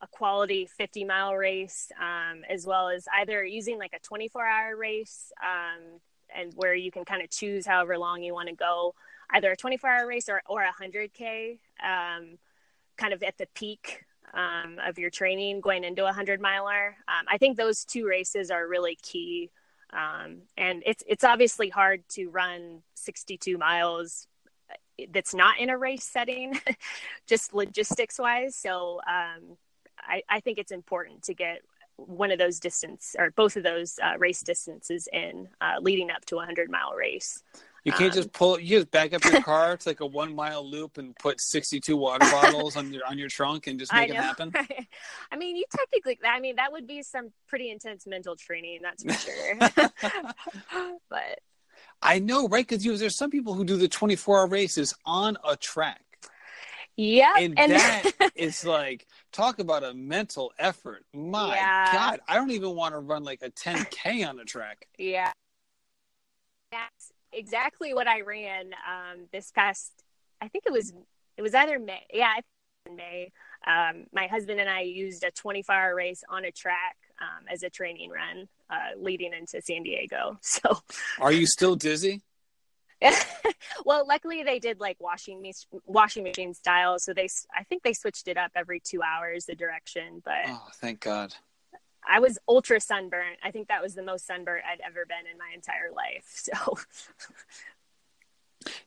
a 0.00 0.06
quality 0.06 0.66
50 0.66 1.04
mile 1.04 1.34
race, 1.34 1.90
um, 2.00 2.42
as 2.48 2.66
well 2.66 2.88
as 2.88 3.06
either 3.18 3.44
using 3.44 3.78
like 3.78 3.92
a 3.94 3.98
24 4.00 4.46
hour 4.46 4.76
race, 4.76 5.32
um, 5.42 6.00
and 6.34 6.52
where 6.54 6.74
you 6.74 6.90
can 6.90 7.04
kind 7.04 7.22
of 7.22 7.30
choose 7.30 7.66
however 7.66 7.98
long 7.98 8.22
you 8.22 8.34
want 8.34 8.48
to 8.48 8.54
go, 8.54 8.94
either 9.30 9.50
a 9.50 9.56
24 9.56 9.90
hour 9.90 10.06
race 10.06 10.28
or, 10.28 10.42
or 10.46 10.62
a 10.62 10.72
100K, 10.72 11.58
um, 11.82 12.38
kind 12.96 13.12
of 13.12 13.22
at 13.22 13.38
the 13.38 13.46
peak 13.54 14.04
um, 14.34 14.78
of 14.84 14.98
your 14.98 15.10
training 15.10 15.60
going 15.60 15.84
into 15.84 16.02
a 16.02 16.06
100 16.06 16.40
miler. 16.40 16.96
Um, 17.08 17.24
I 17.28 17.38
think 17.38 17.56
those 17.56 17.84
two 17.84 18.06
races 18.06 18.50
are 18.50 18.66
really 18.66 18.98
key. 19.02 19.50
Um, 19.90 20.42
and 20.56 20.82
it's 20.84 21.02
it's 21.06 21.24
obviously 21.24 21.70
hard 21.70 22.06
to 22.10 22.28
run 22.28 22.82
62 22.94 23.56
miles 23.56 24.26
that's 25.12 25.34
not 25.34 25.58
in 25.58 25.70
a 25.70 25.78
race 25.78 26.04
setting, 26.04 26.58
just 27.26 27.54
logistics 27.54 28.18
wise. 28.18 28.54
So 28.54 29.00
um, 29.08 29.56
I, 30.08 30.22
I 30.28 30.40
think 30.40 30.58
it's 30.58 30.72
important 30.72 31.22
to 31.24 31.34
get 31.34 31.62
one 31.96 32.30
of 32.30 32.38
those 32.38 32.60
distance 32.60 33.16
or 33.18 33.30
both 33.32 33.56
of 33.56 33.64
those 33.64 33.98
uh, 34.02 34.16
race 34.18 34.42
distances 34.42 35.08
in 35.12 35.48
uh, 35.60 35.74
leading 35.80 36.10
up 36.10 36.24
to 36.26 36.36
a 36.36 36.38
100 36.38 36.70
mile 36.70 36.94
race. 36.94 37.42
You 37.84 37.92
can't 37.92 38.12
Um, 38.12 38.16
just 38.16 38.32
pull. 38.32 38.58
You 38.60 38.78
just 38.78 38.90
back 38.90 39.14
up 39.14 39.24
your 39.24 39.42
car. 39.42 39.72
It's 39.72 39.86
like 39.86 40.00
a 40.00 40.06
one 40.06 40.34
mile 40.34 40.68
loop 40.68 40.98
and 40.98 41.16
put 41.16 41.40
sixty 41.40 41.80
two 41.80 41.96
water 41.96 42.26
bottles 42.30 42.76
on 42.76 42.92
your 42.92 43.06
on 43.06 43.16
your 43.16 43.28
trunk 43.28 43.66
and 43.66 43.78
just 43.78 43.92
make 43.94 44.10
it 44.10 44.16
happen. 44.16 44.52
I 45.32 45.36
mean, 45.36 45.56
you 45.56 45.64
technically, 45.74 46.18
I 46.24 46.40
mean, 46.40 46.56
that 46.56 46.72
would 46.72 46.86
be 46.86 47.02
some 47.02 47.30
pretty 47.46 47.70
intense 47.70 48.06
mental 48.06 48.36
training, 48.36 48.80
that's 48.82 49.04
for 49.04 49.12
sure. 49.12 49.58
but 51.08 51.40
I 52.02 52.18
know, 52.18 52.48
right? 52.48 52.66
Because 52.66 52.84
you 52.84 52.96
there's 52.96 53.16
some 53.16 53.30
people 53.30 53.54
who 53.54 53.64
do 53.64 53.76
the 53.76 53.88
twenty 53.88 54.16
four 54.16 54.40
hour 54.40 54.48
races 54.48 54.94
on 55.06 55.38
a 55.48 55.56
track, 55.56 56.02
yeah, 56.96 57.34
and, 57.38 57.56
that 57.56 58.32
is 58.34 58.64
like 58.66 59.06
talk 59.32 59.58
about 59.58 59.84
a 59.84 59.94
mental 59.94 60.52
effort. 60.58 61.04
My 61.12 61.56
Yeah. 61.56 61.92
God, 61.92 62.20
I 62.28 62.34
don't 62.34 62.50
even 62.50 62.74
want 62.74 62.94
to 62.94 62.98
run 62.98 63.24
like 63.24 63.42
a 63.42 63.50
ten 63.50 63.86
k 63.90 64.22
on 64.22 64.38
a 64.38 64.44
track. 64.44 64.86
Yeah. 64.98 65.32
That's 66.70 67.12
exactly 67.32 67.94
what 67.94 68.06
I 68.06 68.20
ran 68.20 68.70
um, 68.86 69.26
this 69.32 69.50
past, 69.50 69.92
I 70.40 70.48
think 70.48 70.64
it 70.66 70.72
was, 70.72 70.92
it 71.36 71.42
was 71.42 71.54
either 71.54 71.78
May. 71.78 72.04
Yeah, 72.12 72.28
I 72.36 72.42
think 72.84 72.96
May. 72.96 73.32
Um, 73.66 74.04
my 74.12 74.26
husband 74.26 74.60
and 74.60 74.68
I 74.68 74.82
used 74.82 75.24
a 75.24 75.30
24 75.30 75.74
hour 75.74 75.94
race 75.94 76.22
on 76.28 76.44
a 76.44 76.50
track 76.50 76.96
um, 77.20 77.46
as 77.50 77.62
a 77.62 77.70
training 77.70 78.10
run 78.10 78.48
uh, 78.70 78.98
leading 79.00 79.32
into 79.32 79.60
San 79.62 79.82
Diego. 79.82 80.38
So, 80.42 80.78
Are 81.20 81.32
you 81.32 81.46
still 81.46 81.74
dizzy? 81.74 82.22
well, 83.84 84.06
luckily 84.06 84.42
they 84.42 84.58
did 84.58 84.80
like 84.80 84.96
washing 85.00 85.40
me 85.40 85.52
washing 85.86 86.24
machine 86.24 86.54
style. 86.54 86.98
So 86.98 87.12
they, 87.14 87.28
I 87.56 87.64
think 87.64 87.82
they 87.82 87.92
switched 87.92 88.28
it 88.28 88.36
up 88.36 88.50
every 88.54 88.80
two 88.80 89.00
hours, 89.02 89.46
the 89.46 89.54
direction, 89.54 90.22
but 90.24 90.44
Oh, 90.46 90.68
thank 90.74 91.00
God. 91.00 91.34
I 92.08 92.20
was 92.20 92.38
ultra 92.48 92.80
sunburnt. 92.80 93.36
I 93.42 93.50
think 93.50 93.68
that 93.68 93.82
was 93.82 93.94
the 93.94 94.02
most 94.02 94.26
sunburnt 94.26 94.64
I'd 94.70 94.80
ever 94.80 95.04
been 95.06 95.30
in 95.30 95.38
my 95.38 95.50
entire 95.54 95.90
life. 95.94 96.24
So 96.34 96.78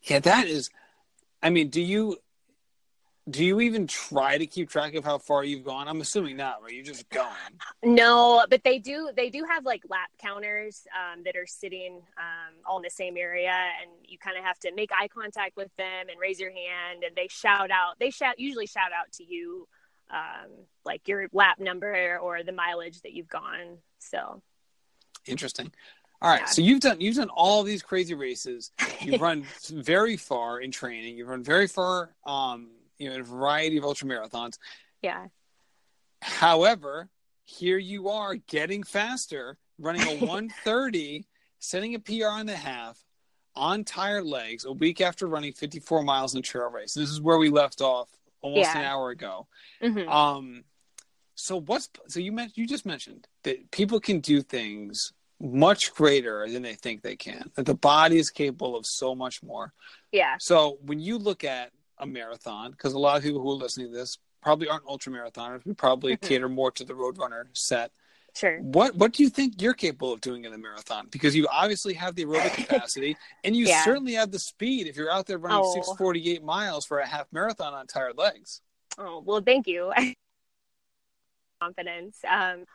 Yeah, 0.03 0.19
that 0.19 0.47
is. 0.47 0.69
I 1.41 1.49
mean, 1.49 1.69
do 1.69 1.81
you 1.81 2.17
do 3.31 3.43
you 3.45 3.61
even 3.61 3.87
try 3.87 4.37
to 4.37 4.45
keep 4.45 4.69
track 4.69 4.93
of 4.95 5.03
how 5.03 5.17
far 5.17 5.43
you've 5.43 5.63
gone? 5.63 5.87
I'm 5.87 6.01
assuming 6.01 6.37
not, 6.37 6.61
right? 6.61 6.73
You're 6.73 6.83
just 6.83 7.09
going. 7.09 7.27
No, 7.83 8.45
but 8.49 8.63
they 8.63 8.77
do. 8.79 9.09
They 9.15 9.29
do 9.29 9.43
have 9.49 9.65
like 9.65 9.81
lap 9.89 10.09
counters 10.21 10.83
um, 10.95 11.23
that 11.23 11.35
are 11.35 11.47
sitting 11.47 12.01
um, 12.17 12.53
all 12.65 12.77
in 12.77 12.83
the 12.83 12.89
same 12.89 13.17
area, 13.17 13.49
and 13.81 13.89
you 14.07 14.17
kind 14.17 14.37
of 14.37 14.43
have 14.43 14.59
to 14.59 14.73
make 14.75 14.91
eye 14.91 15.07
contact 15.07 15.57
with 15.57 15.75
them 15.77 16.09
and 16.09 16.19
raise 16.19 16.39
your 16.39 16.51
hand, 16.51 17.03
and 17.05 17.15
they 17.15 17.27
shout 17.29 17.71
out. 17.71 17.97
They 17.99 18.09
shout 18.11 18.39
usually 18.39 18.67
shout 18.67 18.91
out 18.91 19.11
to 19.13 19.23
you, 19.23 19.67
um, 20.11 20.49
like 20.85 21.07
your 21.07 21.27
lap 21.33 21.59
number 21.59 22.17
or 22.19 22.43
the 22.43 22.51
mileage 22.51 23.01
that 23.01 23.13
you've 23.13 23.29
gone. 23.29 23.77
So 23.99 24.41
Interesting. 25.25 25.71
All 26.21 26.29
right, 26.29 26.41
Yeah. 26.41 26.45
so 26.45 26.61
you've 26.61 26.81
done 26.81 27.01
you've 27.01 27.15
done 27.15 27.29
all 27.29 27.63
these 27.63 27.81
crazy 27.81 28.13
races. 28.13 28.71
You've 28.99 29.21
run 29.29 29.45
very 29.69 30.17
far 30.17 30.59
in 30.59 30.71
training. 30.71 31.17
You've 31.17 31.29
run 31.29 31.43
very 31.43 31.67
far, 31.67 32.11
um, 32.25 32.69
you 33.01 33.09
know, 33.09 33.15
in 33.15 33.21
a 33.21 33.23
variety 33.23 33.77
of 33.77 33.83
ultra 33.83 34.07
marathons. 34.07 34.53
yeah, 35.01 35.25
However, 36.21 37.09
here 37.45 37.77
you 37.79 38.09
are 38.09 38.35
getting 38.35 38.83
faster, 38.83 39.57
running 39.79 40.03
a 40.03 40.19
130, 40.25 41.25
setting 41.59 41.95
a 41.95 41.99
PR 41.99 42.27
on 42.27 42.45
the 42.45 42.55
half 42.55 43.03
on 43.55 43.83
tired 43.83 44.25
legs 44.25 44.63
a 44.65 44.71
week 44.71 45.01
after 45.01 45.27
running 45.27 45.51
54 45.51 46.03
miles 46.03 46.33
in 46.33 46.39
a 46.39 46.43
trail 46.43 46.69
race. 46.69 46.93
This 46.93 47.09
is 47.09 47.19
where 47.19 47.37
we 47.37 47.49
left 47.49 47.81
off 47.81 48.07
almost 48.41 48.69
Yeah. 48.73 48.79
an 48.79 48.85
hour 48.85 49.09
ago. 49.09 49.47
Mhm. 49.81 50.07
Um, 50.07 50.63
so 51.35 51.59
what's 51.59 51.89
so 52.07 52.19
you 52.19 52.31
mentioned 52.31 52.57
you 52.57 52.67
just 52.67 52.85
mentioned 52.85 53.27
that 53.43 53.71
people 53.71 53.99
can 53.99 54.19
do 54.19 54.41
things 54.41 55.11
much 55.39 55.91
greater 55.95 56.47
than 56.47 56.61
they 56.61 56.75
think 56.75 57.01
they 57.01 57.15
can. 57.15 57.51
That 57.55 57.65
the 57.65 57.73
body 57.73 58.17
is 58.19 58.29
capable 58.29 58.75
of 58.75 58.85
so 58.85 59.15
much 59.15 59.41
more. 59.41 59.73
yeah, 60.11 60.35
So 60.39 60.77
when 60.83 60.99
you 60.99 61.17
look 61.17 61.43
at 61.43 61.71
a 62.01 62.05
marathon, 62.07 62.71
because 62.71 62.93
a 62.93 62.99
lot 62.99 63.15
of 63.17 63.23
people 63.23 63.39
who 63.41 63.51
are 63.51 63.55
listening 63.55 63.87
to 63.87 63.93
this 63.97 64.17
probably 64.41 64.67
aren't 64.67 64.85
ultra 64.87 65.13
marathoners, 65.13 65.63
we 65.65 65.73
probably 65.73 66.17
Mhm. 66.17 66.21
cater 66.21 66.49
more 66.49 66.71
to 66.71 66.83
the 66.83 66.93
roadrunner 66.93 67.45
set. 67.53 67.91
sure. 68.33 68.59
What 68.61 68.95
what 68.95 69.11
do 69.11 69.23
you 69.23 69.29
think 69.29 69.61
you're 69.61 69.73
capable 69.73 70.13
of 70.13 70.21
doing 70.21 70.45
in 70.45 70.53
a 70.53 70.57
marathon? 70.57 71.07
Because 71.11 71.35
you 71.35 71.47
obviously 71.51 71.93
have 71.95 72.15
the 72.15 72.23
aerobic 72.25 72.53
capacity, 72.65 73.17
and 73.43 73.55
you 73.57 73.65
Yeah. 73.65 73.83
certainly 73.83 74.13
have 74.13 74.31
the 74.31 74.39
speed. 74.39 74.87
If 74.87 74.95
you're 74.95 75.11
out 75.11 75.25
there 75.27 75.37
running 75.37 75.59
Oh. 75.61 75.73
648 75.73 76.41
miles 76.41 76.85
for 76.85 76.99
a 76.99 77.05
half 77.05 77.27
marathon 77.33 77.73
on 77.73 77.87
tired 77.87 78.17
legs, 78.17 78.61
Oh 78.97 79.19
well, 79.19 79.41
thank 79.41 79.67
you. 79.67 79.91
Confidence. 81.61 82.17
Um, 82.27 82.65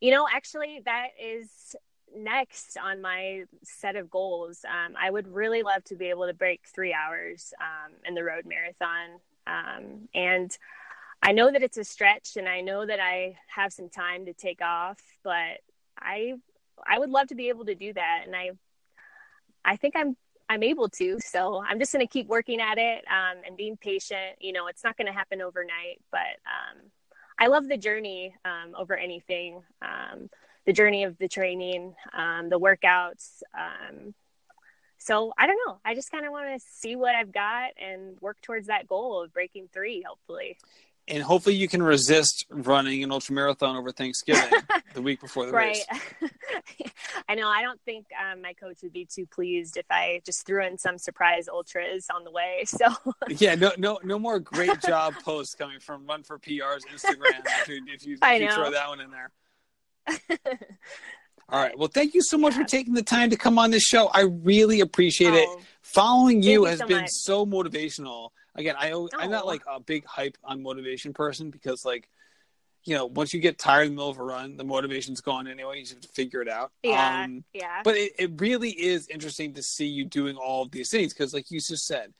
you 0.00 0.10
know, 0.10 0.26
actually, 0.30 0.80
that 0.84 1.08
is 1.20 1.74
next 2.16 2.76
on 2.76 3.00
my 3.00 3.44
set 3.62 3.96
of 3.96 4.10
goals. 4.10 4.64
Um, 4.64 4.94
I 5.00 5.10
would 5.10 5.28
really 5.28 5.62
love 5.62 5.84
to 5.84 5.96
be 5.96 6.06
able 6.06 6.26
to 6.26 6.34
break 6.34 6.62
three 6.66 6.92
hours 6.92 7.52
um, 7.60 7.92
in 8.06 8.14
the 8.14 8.24
road 8.24 8.46
marathon, 8.46 9.20
um, 9.46 10.08
and 10.14 10.56
I 11.22 11.32
know 11.32 11.50
that 11.50 11.62
it's 11.62 11.76
a 11.76 11.84
stretch, 11.84 12.36
and 12.36 12.48
I 12.48 12.62
know 12.62 12.86
that 12.86 13.00
I 13.00 13.36
have 13.48 13.72
some 13.72 13.88
time 13.88 14.26
to 14.26 14.32
take 14.32 14.62
off, 14.62 15.00
but 15.22 15.58
I 15.98 16.34
I 16.86 16.98
would 16.98 17.10
love 17.10 17.28
to 17.28 17.34
be 17.34 17.48
able 17.48 17.66
to 17.66 17.74
do 17.74 17.92
that, 17.92 18.22
and 18.24 18.34
I 18.34 18.50
I 19.64 19.76
think 19.76 19.94
I'm 19.96 20.16
I'm 20.48 20.62
able 20.62 20.88
to. 20.88 21.18
So 21.20 21.62
I'm 21.62 21.78
just 21.78 21.92
going 21.92 22.04
to 22.04 22.12
keep 22.12 22.26
working 22.26 22.60
at 22.60 22.78
it 22.78 23.04
um, 23.08 23.42
and 23.46 23.56
being 23.56 23.76
patient. 23.76 24.36
You 24.40 24.52
know, 24.52 24.66
it's 24.66 24.82
not 24.82 24.96
going 24.96 25.06
to 25.06 25.12
happen 25.12 25.40
overnight, 25.40 26.00
but 26.10 26.18
um, 26.44 26.90
I 27.38 27.46
love 27.46 27.68
the 27.68 27.76
journey 27.76 28.34
um, 28.44 28.74
over 28.76 28.96
anything. 28.96 29.62
The 30.66 30.72
journey 30.72 31.04
of 31.04 31.18
the 31.18 31.28
training, 31.28 31.94
um, 32.12 32.48
the 32.48 32.58
workouts. 32.58 33.42
Um, 33.54 34.14
so 34.98 35.32
I 35.38 35.46
don't 35.46 35.58
know. 35.66 35.78
I 35.84 35.94
just 35.94 36.10
kind 36.10 36.26
of 36.26 36.32
want 36.32 36.60
to 36.60 36.66
see 36.72 36.94
what 36.94 37.14
I've 37.14 37.32
got 37.32 37.70
and 37.80 38.20
work 38.20 38.36
towards 38.42 38.66
that 38.66 38.86
goal 38.86 39.22
of 39.22 39.32
breaking 39.32 39.68
three, 39.72 40.04
hopefully. 40.06 40.58
And 41.08 41.22
hopefully 41.22 41.56
you 41.56 41.66
can 41.66 41.82
resist 41.82 42.44
running 42.50 43.02
an 43.02 43.10
ultra 43.10 43.34
marathon 43.34 43.76
over 43.76 43.90
Thanksgiving, 43.90 44.60
the 44.94 45.02
week 45.02 45.20
before 45.20 45.46
the 45.46 45.52
race. 45.52 45.84
right. 45.90 46.00
race. 46.20 46.30
I 47.28 47.34
know. 47.34 47.48
I 47.48 47.62
don't 47.62 47.80
think 47.82 48.06
um, 48.20 48.42
my 48.42 48.52
coach 48.52 48.78
would 48.82 48.92
be 48.92 49.06
too 49.12 49.26
pleased 49.26 49.76
if 49.76 49.86
I 49.90 50.20
just 50.24 50.46
threw 50.46 50.64
in 50.64 50.78
some 50.78 50.98
surprise 50.98 51.48
ultras 51.48 52.06
on 52.14 52.24
the 52.24 52.30
way. 52.30 52.64
So 52.66 52.86
yeah, 53.28 53.56
no, 53.56 53.72
no, 53.78 53.98
no 54.04 54.18
more 54.18 54.38
great 54.38 54.80
job 54.82 55.14
posts 55.24 55.54
coming 55.54 55.80
from 55.80 56.06
Run 56.06 56.22
for 56.22 56.38
PR's 56.38 56.84
Instagram 56.84 57.40
if 57.44 57.68
you, 57.68 57.82
if 57.88 58.06
you, 58.06 58.18
if 58.22 58.40
you 58.40 58.52
throw 58.52 58.70
that 58.70 58.88
one 58.88 59.00
in 59.00 59.10
there. 59.10 59.30
All 61.52 61.60
right. 61.60 61.76
Well, 61.76 61.88
thank 61.88 62.14
you 62.14 62.22
so 62.22 62.38
much 62.38 62.54
for 62.54 62.62
taking 62.64 62.94
the 62.94 63.02
time 63.02 63.30
to 63.30 63.36
come 63.36 63.58
on 63.58 63.70
this 63.72 63.82
show. 63.82 64.06
I 64.06 64.20
really 64.22 64.80
appreciate 64.80 65.34
it. 65.34 65.46
Oh, 65.48 65.60
Following 65.82 66.42
you 66.44 66.64
has 66.64 66.78
so 66.78 66.86
been 66.86 67.00
much. 67.02 67.10
so 67.10 67.44
motivational. 67.46 68.30
Again, 68.54 68.76
I 68.78 68.90
al- 68.90 69.08
I'm 69.18 69.30
not 69.30 69.44
Oh. 69.44 69.48
like 69.48 69.62
a 69.68 69.80
big 69.80 70.04
hype 70.04 70.38
on 70.44 70.62
motivation 70.62 71.12
person 71.12 71.50
because 71.50 71.84
like 71.84 72.08
you 72.84 72.94
know, 72.96 73.04
once 73.04 73.34
you 73.34 73.40
get 73.40 73.58
tired 73.58 73.82
in 73.82 73.88
the 73.88 73.96
middle 73.96 74.08
of 74.08 74.16
a 74.18 74.22
run, 74.24 74.56
the 74.56 74.64
motivation's 74.64 75.20
gone 75.20 75.46
anyway. 75.46 75.76
You 75.76 75.82
just 75.82 75.92
have 75.94 76.00
to 76.00 76.08
figure 76.08 76.40
it 76.40 76.48
out. 76.48 76.72
Yeah. 76.82 77.24
Um, 77.24 77.44
yeah. 77.52 77.82
but 77.84 77.94
it, 77.94 78.12
it 78.18 78.40
really 78.40 78.70
is 78.70 79.06
interesting 79.08 79.52
to 79.54 79.62
see 79.62 79.86
you 79.86 80.06
doing 80.06 80.36
all 80.36 80.62
of 80.62 80.70
these 80.70 80.88
things 80.90 81.12
because, 81.12 81.34
like 81.34 81.50
you 81.50 81.58
just 81.60 81.84
said, 81.84 82.14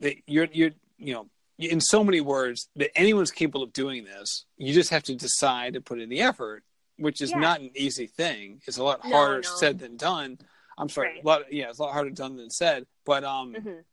that 0.00 0.14
you're 0.26 0.46
you're 0.52 0.70
you 0.98 1.14
know 1.14 1.28
in 1.58 1.80
so 1.80 2.04
many 2.04 2.20
words 2.20 2.68
that 2.76 2.96
anyone's 2.96 3.30
capable 3.32 3.62
of 3.64 3.72
doing 3.72 4.04
this. 4.04 4.44
You 4.58 4.72
just 4.74 4.90
have 4.90 5.02
to 5.04 5.14
decide 5.16 5.72
to 5.72 5.80
put 5.80 6.00
in 6.00 6.10
the 6.10 6.20
effort, 6.20 6.62
which 6.98 7.20
is 7.20 7.30
Yeah. 7.30 7.38
not 7.38 7.60
an 7.60 7.70
easy 7.74 8.06
thing. 8.06 8.62
It's 8.66 8.78
a 8.78 8.82
lot 8.84 9.04
No, 9.04 9.10
harder 9.10 9.40
no. 9.42 9.56
said 9.56 9.78
than 9.78 9.96
done. 9.96 10.38
I'm 10.78 10.88
sorry, 10.88 11.14
Right. 11.14 11.22
a 11.24 11.26
lot 11.26 11.52
yeah, 11.52 11.70
it's 11.70 11.78
a 11.78 11.82
lot 11.82 11.92
harder 11.92 12.10
done 12.10 12.36
than 12.36 12.50
said. 12.50 12.86
But 13.04 13.24
um, 13.24 13.54
Mhm. 13.54 13.84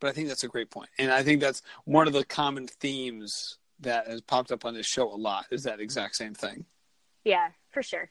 but 0.00 0.08
I 0.08 0.12
think 0.12 0.28
that's 0.28 0.44
a 0.44 0.48
great 0.48 0.70
point, 0.70 0.90
and 0.98 1.10
I 1.10 1.22
think 1.22 1.40
that's 1.40 1.62
one 1.84 2.06
of 2.06 2.12
the 2.12 2.24
common 2.24 2.66
themes 2.66 3.58
that 3.80 4.06
has 4.06 4.20
popped 4.22 4.50
up 4.50 4.64
on 4.64 4.74
this 4.74 4.86
show 4.86 5.12
a 5.12 5.16
lot 5.16 5.46
is 5.50 5.62
that 5.64 5.80
exact 5.80 6.16
same 6.16 6.34
thing. 6.34 6.66
Yeah, 7.24 7.50
for 7.70 7.82
sure. 7.82 8.10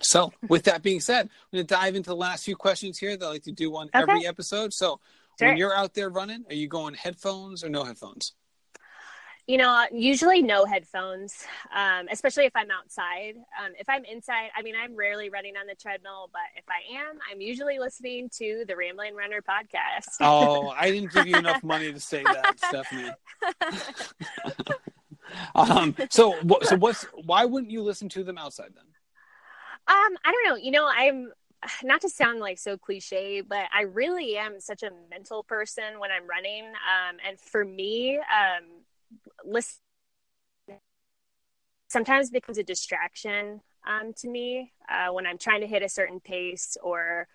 So, 0.00 0.32
with 0.48 0.64
that 0.64 0.82
being 0.82 1.00
said, 1.00 1.26
I'm 1.26 1.56
going 1.58 1.66
to 1.66 1.74
dive 1.74 1.94
into 1.94 2.10
the 2.10 2.16
last 2.16 2.44
few 2.44 2.56
questions 2.56 2.98
here 2.98 3.16
that 3.16 3.24
I 3.24 3.28
like 3.28 3.42
to 3.44 3.52
do 3.52 3.76
on 3.76 3.88
every 3.92 4.26
episode. 4.26 4.72
So, 4.72 5.00
Sure. 5.38 5.48
when 5.48 5.56
you're 5.56 5.74
out 5.76 5.94
there 5.94 6.08
running, 6.08 6.44
are 6.48 6.54
you 6.54 6.66
going 6.68 6.94
headphones 6.94 7.62
or 7.62 7.68
no 7.68 7.84
headphones? 7.84 8.32
You 9.46 9.58
know, 9.58 9.86
usually 9.92 10.40
no 10.40 10.64
headphones, 10.64 11.44
um, 11.74 12.06
especially 12.12 12.44
if 12.44 12.52
I'm 12.54 12.70
outside. 12.70 13.34
Um, 13.60 13.72
if 13.76 13.88
I'm 13.88 14.04
inside, 14.04 14.50
I 14.56 14.62
mean, 14.62 14.74
I'm 14.80 14.94
rarely 14.94 15.30
running 15.30 15.56
on 15.56 15.66
the 15.66 15.74
treadmill, 15.74 16.30
but 16.32 16.42
if 16.56 16.64
I 16.68 16.96
am, 16.96 17.18
I'm 17.30 17.40
usually 17.40 17.80
listening 17.80 18.30
to 18.38 18.64
the 18.68 18.76
Rambling 18.76 19.16
Runner 19.16 19.42
podcast. 19.42 20.16
Oh, 20.20 20.68
I 20.68 20.92
didn't 20.92 21.12
give 21.12 21.26
you 21.26 21.36
enough 21.36 21.62
money 21.64 21.92
to 21.92 21.98
say 21.98 22.22
that, 22.22 22.56
Stefanie. 22.58 23.14
um, 25.56 25.96
so, 26.08 26.40
what, 26.42 26.64
so 26.66 26.76
what's 26.76 27.02
why 27.24 27.44
wouldn't 27.44 27.72
you 27.72 27.82
listen 27.82 28.08
to 28.10 28.22
them 28.22 28.38
outside 28.38 28.70
then? 28.74 28.84
Um, 29.88 30.16
I 30.24 30.30
don't 30.32 30.44
know. 30.46 30.56
You 30.56 30.70
know, 30.70 30.88
I'm 30.88 31.32
not 31.82 32.00
to 32.02 32.08
sound 32.08 32.40
like 32.40 32.58
so 32.58 32.76
cliche, 32.76 33.40
but 33.40 33.66
I 33.74 33.82
really 33.82 34.36
am 34.36 34.60
such 34.60 34.82
a 34.82 34.90
mental 35.10 35.42
person 35.42 35.98
when 35.98 36.10
I'm 36.10 36.26
running. 36.26 36.66
Um, 36.66 37.16
and 37.26 37.38
for 37.38 37.64
me, 37.64 38.18
um, 38.18 38.64
listen 39.44 39.80
sometimes 41.88 42.30
becomes 42.30 42.56
a 42.58 42.62
distraction 42.62 43.60
um, 43.86 44.12
to 44.14 44.28
me 44.28 44.72
uh, 44.88 45.12
when 45.12 45.26
I'm 45.26 45.38
trying 45.38 45.60
to 45.60 45.66
hit 45.66 45.82
a 45.82 45.88
certain 45.88 46.20
pace 46.20 46.76
or 46.82 47.28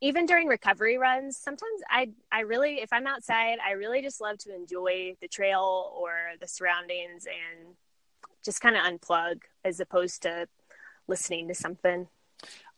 even 0.00 0.26
during 0.26 0.46
recovery 0.46 0.96
runs. 0.96 1.36
Sometimes 1.36 1.82
I, 1.90 2.10
I 2.32 2.40
really, 2.40 2.80
if 2.80 2.92
I'm 2.92 3.06
outside, 3.06 3.58
I 3.64 3.72
really 3.72 4.00
just 4.00 4.20
love 4.20 4.38
to 4.38 4.54
enjoy 4.54 5.14
the 5.20 5.28
trail 5.28 5.92
or 5.94 6.12
the 6.40 6.48
surroundings 6.48 7.26
and 7.26 7.74
just 8.44 8.60
kind 8.60 8.76
of 8.76 8.82
unplug 8.82 9.40
as 9.64 9.78
opposed 9.80 10.22
to 10.22 10.48
listening 11.06 11.48
to 11.48 11.54
something. 11.54 12.06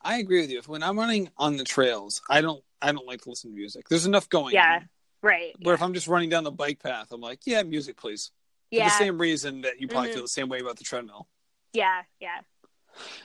I 0.03 0.19
agree 0.19 0.41
with 0.41 0.51
you. 0.51 0.63
When 0.67 0.83
I'm 0.83 0.99
running 0.99 1.31
on 1.37 1.57
the 1.57 1.65
trails, 1.65 2.23
I 2.31 2.41
don't 2.41 2.65
I 2.81 2.93
don't 2.93 3.07
like 3.07 3.21
to 3.23 3.29
listen 3.31 3.51
to 3.51 3.57
music. 3.57 3.89
There's 3.89 4.07
enough 4.07 4.29
going 4.31 4.55
Yeah, 4.55 4.77
on. 4.77 4.89
right. 5.23 5.55
But 5.63 5.75
if 5.75 5.83
I'm 5.83 5.93
just 5.93 6.09
running 6.09 6.31
down 6.31 6.45
the 6.45 6.51
bike 6.51 6.83
path, 6.83 7.13
I'm 7.13 7.21
like, 7.21 7.41
yeah, 7.45 7.63
music, 7.63 7.99
please. 7.99 8.31
For 8.71 8.77
yeah, 8.77 8.85
the 8.85 8.91
same 8.91 9.19
reason 9.19 9.63
that 9.63 9.81
you 9.81 9.89
probably 9.89 10.11
Mhm. 10.11 10.15
feel 10.15 10.23
the 10.23 10.29
same 10.29 10.49
way 10.49 10.61
about 10.61 10.77
the 10.79 10.85
treadmill. 10.85 11.27
yeah, 11.73 12.03
yeah. 12.21 12.41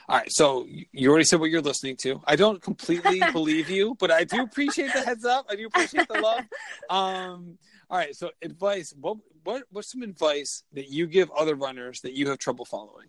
All 0.08 0.16
right, 0.16 0.30
so 0.30 0.66
you 0.92 1.10
already 1.10 1.24
said 1.24 1.40
what 1.40 1.50
you're 1.50 1.60
listening 1.60 1.96
to. 1.98 2.20
I 2.24 2.36
don't 2.36 2.62
completely 2.62 3.20
believe 3.32 3.68
you, 3.68 3.96
but 3.98 4.10
I 4.10 4.24
do 4.24 4.42
appreciate 4.42 4.92
the 4.92 5.02
heads 5.02 5.24
up. 5.24 5.46
I 5.50 5.56
do 5.56 5.66
appreciate 5.66 6.08
the 6.08 6.14
love. 6.20 6.44
Um, 6.88 7.58
all 7.90 7.98
right, 7.98 8.14
so 8.14 8.30
advice. 8.42 8.94
What 9.00 9.18
what 9.44 9.64
what's 9.70 9.90
some 9.90 10.02
advice 10.02 10.62
that 10.72 10.88
you 10.88 11.06
give 11.08 11.30
other 11.32 11.56
runners 11.56 12.00
that 12.02 12.12
you 12.12 12.28
have 12.28 12.38
trouble 12.38 12.64
following? 12.64 13.08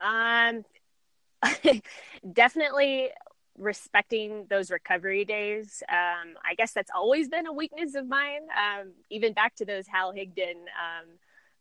Um, 0.00 0.64
definitely 2.32 3.10
respecting 3.60 4.46
those 4.48 4.70
recovery 4.70 5.24
days. 5.24 5.82
Um, 5.88 6.34
I 6.44 6.54
guess 6.56 6.72
that's 6.72 6.90
always 6.94 7.28
been 7.28 7.46
a 7.46 7.52
weakness 7.52 7.94
of 7.94 8.08
mine. 8.08 8.48
Um, 8.56 8.92
even 9.10 9.34
back 9.34 9.54
to 9.56 9.64
those 9.64 9.86
Hal 9.86 10.12
Higdon 10.12 10.56
um, 10.56 11.06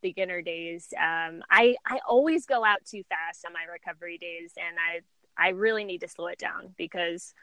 beginner 0.02 0.42
days. 0.42 0.88
Um, 0.98 1.44
I 1.50 1.76
I 1.86 2.00
always 2.08 2.46
go 2.46 2.64
out 2.64 2.80
too 2.86 3.04
fast 3.10 3.46
on 3.46 3.54
my 3.54 3.66
recovery 3.72 4.18
days, 4.18 4.54
and 4.58 4.78
I 4.80 5.02
I 5.38 5.50
really 5.50 5.84
need 5.84 6.02
to 6.02 6.08
slow 6.08 6.28
it 6.28 6.40
down 6.40 6.74
because 6.78 7.34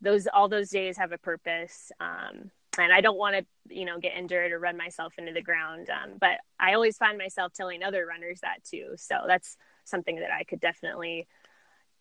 those 0.00 0.26
all 0.26 0.48
those 0.48 0.70
days 0.70 0.96
have 0.96 1.12
a 1.12 1.18
purpose. 1.18 1.92
Um, 2.00 2.50
and 2.78 2.92
I 2.92 3.00
don't 3.00 3.16
want 3.16 3.36
to, 3.36 3.74
you 3.74 3.86
know, 3.86 3.98
get 3.98 4.16
injured 4.16 4.52
or 4.52 4.58
run 4.58 4.76
myself 4.76 5.14
into 5.16 5.32
the 5.32 5.40
ground. 5.40 5.88
Um, 5.88 6.18
but 6.20 6.38
I 6.60 6.74
always 6.74 6.98
find 6.98 7.16
myself 7.16 7.54
telling 7.54 7.82
other 7.82 8.04
runners 8.04 8.40
that 8.40 8.64
too. 8.64 8.94
So 8.96 9.22
that's 9.26 9.56
something 9.84 10.16
that 10.16 10.30
I 10.30 10.44
could 10.44 10.60
definitely 10.60 11.26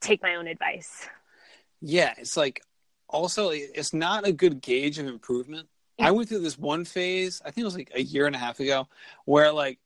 take 0.02 0.22
my 0.22 0.36
own 0.36 0.48
advice. 0.48 1.08
Yeah, 1.88 2.14
it's 2.18 2.36
like 2.36 2.64
also 3.08 3.50
it's 3.52 3.94
not 3.94 4.28
a 4.28 4.32
good 4.32 4.60
gauge 4.62 4.98
of 4.98 5.06
improvement. 5.06 5.68
I 6.00 6.12
went 6.12 6.28
through 6.28 6.40
this 6.40 6.58
one 6.58 6.84
phase, 6.84 7.42
I 7.46 7.52
think 7.52 7.64
it 7.64 7.66
was 7.66 7.76
like 7.76 7.92
a 7.94 8.02
year 8.02 8.26
and 8.26 8.36
a 8.36 8.40
half 8.40 8.60
ago, 8.60 8.88
where 9.26 9.52
like 9.52 9.80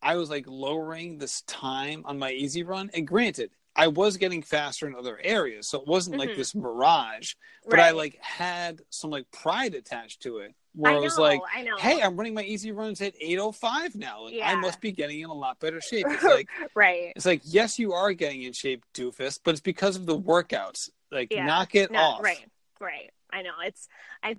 I 0.00 0.16
was 0.16 0.30
like 0.30 0.46
lowering 0.48 1.18
this 1.18 1.42
time 1.42 2.02
on 2.06 2.18
my 2.18 2.32
easy 2.32 2.62
run. 2.64 2.90
And 2.94 3.06
granted, 3.06 3.50
I 3.76 3.86
was 3.88 4.16
getting 4.16 4.42
faster 4.42 4.86
in 4.86 4.94
other 4.96 5.20
areas, 5.22 5.68
so 5.68 5.80
it 5.80 5.86
wasn't 5.86 6.18
like 6.18 6.30
Mhm. 6.30 6.36
this 6.36 6.54
mirage, 6.54 7.34
but 7.68 7.78
I 7.80 7.90
like 7.90 8.16
had 8.20 8.80
some 8.88 9.10
like 9.10 9.30
pride 9.30 9.74
attached 9.74 10.22
to 10.22 10.38
it 10.38 10.54
where 10.74 10.92
I 10.92 10.96
I 10.96 11.00
was 11.00 11.18
like, 11.18 11.40
I 11.54 11.62
know. 11.62 11.76
hey, 11.78 12.00
I'm 12.02 12.16
running 12.16 12.34
my 12.34 12.42
easy 12.42 12.72
runs 12.72 13.00
at 13.02 13.14
805 13.20 13.94
now. 13.94 14.22
Like 14.24 14.40
I 14.42 14.54
must 14.56 14.80
be 14.80 14.90
getting 14.90 15.20
in 15.20 15.28
a 15.28 15.34
lot 15.34 15.60
better 15.60 15.80
shape. 15.82 16.06
It's 16.08 16.22
like 16.38 16.48
right. 16.74 17.12
it's 17.14 17.26
like 17.26 17.42
yes, 17.44 17.78
you 17.78 17.92
are 17.92 18.12
getting 18.14 18.42
in 18.42 18.54
shape, 18.54 18.84
doofus, 18.94 19.38
but 19.44 19.52
it's 19.52 19.60
because 19.60 19.96
of 19.96 20.06
the 20.06 20.18
workouts. 20.18 20.90
Like 21.12 21.30
Yeah. 21.30 21.46
knock 21.46 21.74
it 21.74 21.90
No, 21.90 22.00
off. 22.00 22.22
right. 22.22 22.48
Right. 22.80 23.10
I 23.30 23.42
know. 23.42 23.52
It's 23.64 23.86
I 24.22 24.36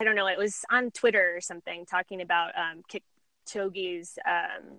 I 0.00 0.04
don't 0.04 0.16
know. 0.16 0.26
It 0.26 0.38
was 0.38 0.64
on 0.70 0.90
Twitter 0.90 1.34
or 1.36 1.40
something 1.40 1.84
talking 1.86 2.20
about 2.22 2.52
um 2.56 2.82
Kipchoge's 2.88 4.18
um 4.26 4.78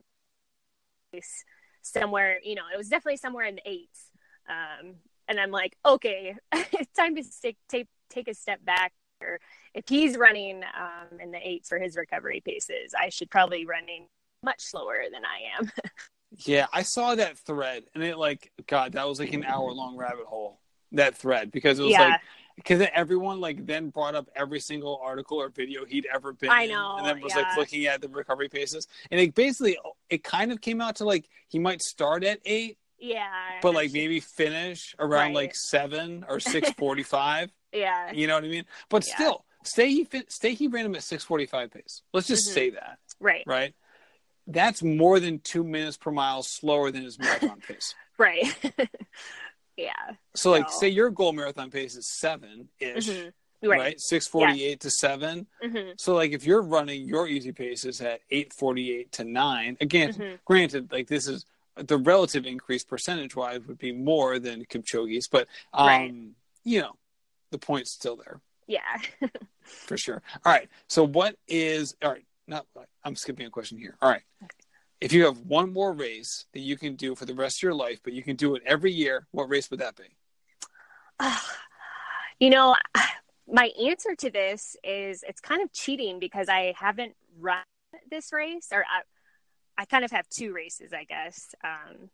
somewhere, 1.81 2.39
you 2.43 2.55
know, 2.55 2.63
it 2.73 2.77
was 2.77 2.89
definitely 2.89 3.17
somewhere 3.17 3.45
in 3.45 3.55
the 3.55 3.69
eights. 3.69 4.09
Um 4.49 4.95
and 5.27 5.39
I'm 5.39 5.51
like, 5.51 5.75
okay, 5.85 6.35
it's 6.53 6.93
time 6.93 7.15
to 7.15 7.23
take 7.41 7.57
take 7.69 7.87
take 8.09 8.27
a 8.27 8.33
step 8.33 8.63
back 8.63 8.93
or 9.21 9.39
if 9.73 9.85
he's 9.89 10.17
running 10.17 10.63
um 10.63 11.19
in 11.19 11.31
the 11.31 11.47
eights 11.47 11.69
for 11.69 11.79
his 11.79 11.95
recovery 11.97 12.41
paces, 12.45 12.93
I 12.97 13.09
should 13.09 13.29
probably 13.29 13.59
be 13.59 13.65
running 13.65 14.07
much 14.43 14.61
slower 14.61 15.03
than 15.11 15.23
I 15.25 15.57
am. 15.59 15.71
Yeah, 16.39 16.67
I 16.73 16.83
saw 16.83 17.15
that 17.15 17.37
thread, 17.37 17.83
and 17.93 18.03
it 18.03 18.17
like 18.17 18.51
God, 18.67 18.93
that 18.93 19.07
was 19.07 19.19
like 19.19 19.33
an 19.33 19.43
hour 19.45 19.71
long 19.71 19.95
rabbit 19.97 20.25
hole. 20.25 20.59
That 20.91 21.15
thread 21.17 21.51
because 21.51 21.79
it 21.79 21.83
was 21.83 21.91
Yeah. 21.91 22.07
like 22.09 22.21
because 22.55 22.87
everyone 22.93 23.41
like 23.41 23.65
then 23.65 23.89
brought 23.89 24.15
up 24.15 24.29
every 24.35 24.59
single 24.61 24.97
article 25.03 25.41
or 25.41 25.49
video 25.49 25.83
he'd 25.83 26.07
ever 26.13 26.31
been. 26.31 26.49
I 26.49 26.63
in, 26.63 26.69
know, 26.69 26.95
and 26.97 27.05
then 27.05 27.19
was 27.21 27.35
like 27.35 27.57
looking 27.57 27.85
at 27.85 28.01
the 28.01 28.07
recovery 28.07 28.47
paces, 28.47 28.87
and 29.11 29.19
it 29.19 29.35
basically 29.35 29.77
it 30.09 30.23
kind 30.23 30.51
of 30.51 30.61
came 30.61 30.79
out 30.79 30.95
to 30.97 31.05
like 31.05 31.27
he 31.49 31.59
might 31.59 31.81
start 31.81 32.23
at 32.23 32.39
eight, 32.45 32.77
yeah. 32.97 33.27
but 33.61 33.73
like 33.73 33.91
maybe 33.91 34.19
finish 34.21 34.95
around 34.99 35.27
Right. 35.29 35.35
like 35.35 35.55
seven 35.55 36.23
or 36.29 36.39
six 36.39 36.71
forty 36.73 37.03
five. 37.03 37.51
yeah. 37.73 38.11
you 38.13 38.27
know 38.27 38.35
what 38.35 38.45
I 38.45 38.47
mean? 38.47 38.65
But 38.89 39.05
Yeah. 39.05 39.15
still, 39.15 39.45
stay 39.63 39.89
he 39.89 40.05
fin- 40.05 40.29
stay 40.29 40.53
he 40.53 40.67
ran 40.67 40.85
him 40.85 40.95
at 40.95 41.03
six 41.03 41.25
forty 41.25 41.45
five 41.47 41.71
pace. 41.71 42.03
Let's 42.13 42.27
just 42.27 42.49
Mhm. 42.49 42.53
say 42.53 42.69
that, 42.69 42.99
Right. 43.19 43.43
right? 43.45 43.73
That's 44.47 44.83
more 44.83 45.19
than 45.19 45.39
two 45.39 45.63
minutes 45.63 45.97
per 45.97 46.11
mile 46.11 46.43
slower 46.43 46.91
than 46.91 47.03
his 47.03 47.17
marathon 47.19 47.59
pace. 47.67 47.95
Right. 48.17 48.43
yeah. 49.77 49.91
So, 50.35 50.51
like, 50.51 50.69
say 50.69 50.89
your 50.89 51.09
goal 51.09 51.33
marathon 51.33 51.71
pace 51.71 51.95
is 51.95 52.07
seven 52.07 52.69
ish. 52.79 53.09
Mhm. 53.09 53.31
right? 53.63 53.79
Right. 53.79 53.99
Six 53.99 54.27
forty 54.27 54.63
eight 54.63 54.81
to 54.81 54.91
seven. 54.91 55.47
hmm 55.61 55.91
So 55.97 56.13
like 56.13 56.31
if 56.31 56.45
you're 56.45 56.61
running 56.61 57.07
your 57.07 57.27
easy 57.27 57.51
paces 57.51 57.99
at 58.01 58.21
eight 58.29 58.53
forty 58.53 58.91
eight 58.95 59.11
to 59.13 59.23
nine, 59.23 59.77
again, 59.81 60.13
Mhm. 60.13 60.39
granted, 60.45 60.91
like 60.91 61.07
this 61.07 61.27
is 61.27 61.45
the 61.75 61.97
relative 61.97 62.45
increase 62.45 62.83
percentage 62.85 63.35
wise 63.35 63.61
would 63.67 63.77
be 63.79 63.91
more 63.91 64.39
than 64.39 64.63
Kipchoge's, 64.65 65.27
but 65.27 65.47
um, 65.73 65.87
Right. 65.87 66.13
you 66.63 66.81
know, 66.81 66.93
the 67.51 67.57
point's 67.57 67.91
still 67.91 68.15
there 68.15 68.39
Yeah. 68.67 68.97
for 69.61 69.97
sure. 69.97 70.21
All 70.45 70.51
right. 70.53 70.69
So 70.87 71.03
what 71.05 71.35
is 71.47 71.95
all 72.03 72.11
right? 72.11 72.25
Not 72.47 72.65
I'm 73.03 73.15
skipping 73.15 73.45
a 73.45 73.49
question 73.49 73.77
here. 73.77 73.97
All 74.01 74.09
right. 74.09 74.21
If 75.01 75.11
you 75.11 75.25
have 75.25 75.39
one 75.39 75.73
more 75.73 75.93
race 75.93 76.45
that 76.53 76.61
you 76.61 76.77
can 76.77 76.95
do 76.95 77.15
for 77.15 77.25
the 77.25 77.33
rest 77.33 77.59
of 77.59 77.63
your 77.63 77.73
life, 77.73 77.99
but 78.03 78.13
you 78.13 78.23
can 78.23 78.35
do 78.35 78.55
it 78.55 78.63
every 78.65 78.91
year, 78.91 79.27
what 79.31 79.49
race 79.49 79.69
would 79.69 79.79
that 79.79 79.95
be? 79.95 81.27
you 82.39 82.49
know, 82.49 82.75
my 83.47 83.71
answer 83.83 84.15
to 84.15 84.29
this 84.29 84.75
is 84.83 85.23
it's 85.27 85.41
kind 85.41 85.61
of 85.61 85.71
cheating 85.73 86.19
because 86.19 86.49
I 86.49 86.73
haven't 86.77 87.15
run 87.39 87.63
this 88.09 88.31
race, 88.31 88.69
or 88.71 88.83
I, 88.83 89.81
I 89.81 89.85
kind 89.85 90.05
of 90.05 90.11
have 90.11 90.27
two 90.29 90.53
races, 90.53 90.93
I 90.93 91.03
guess, 91.03 91.53
um, 91.63 92.09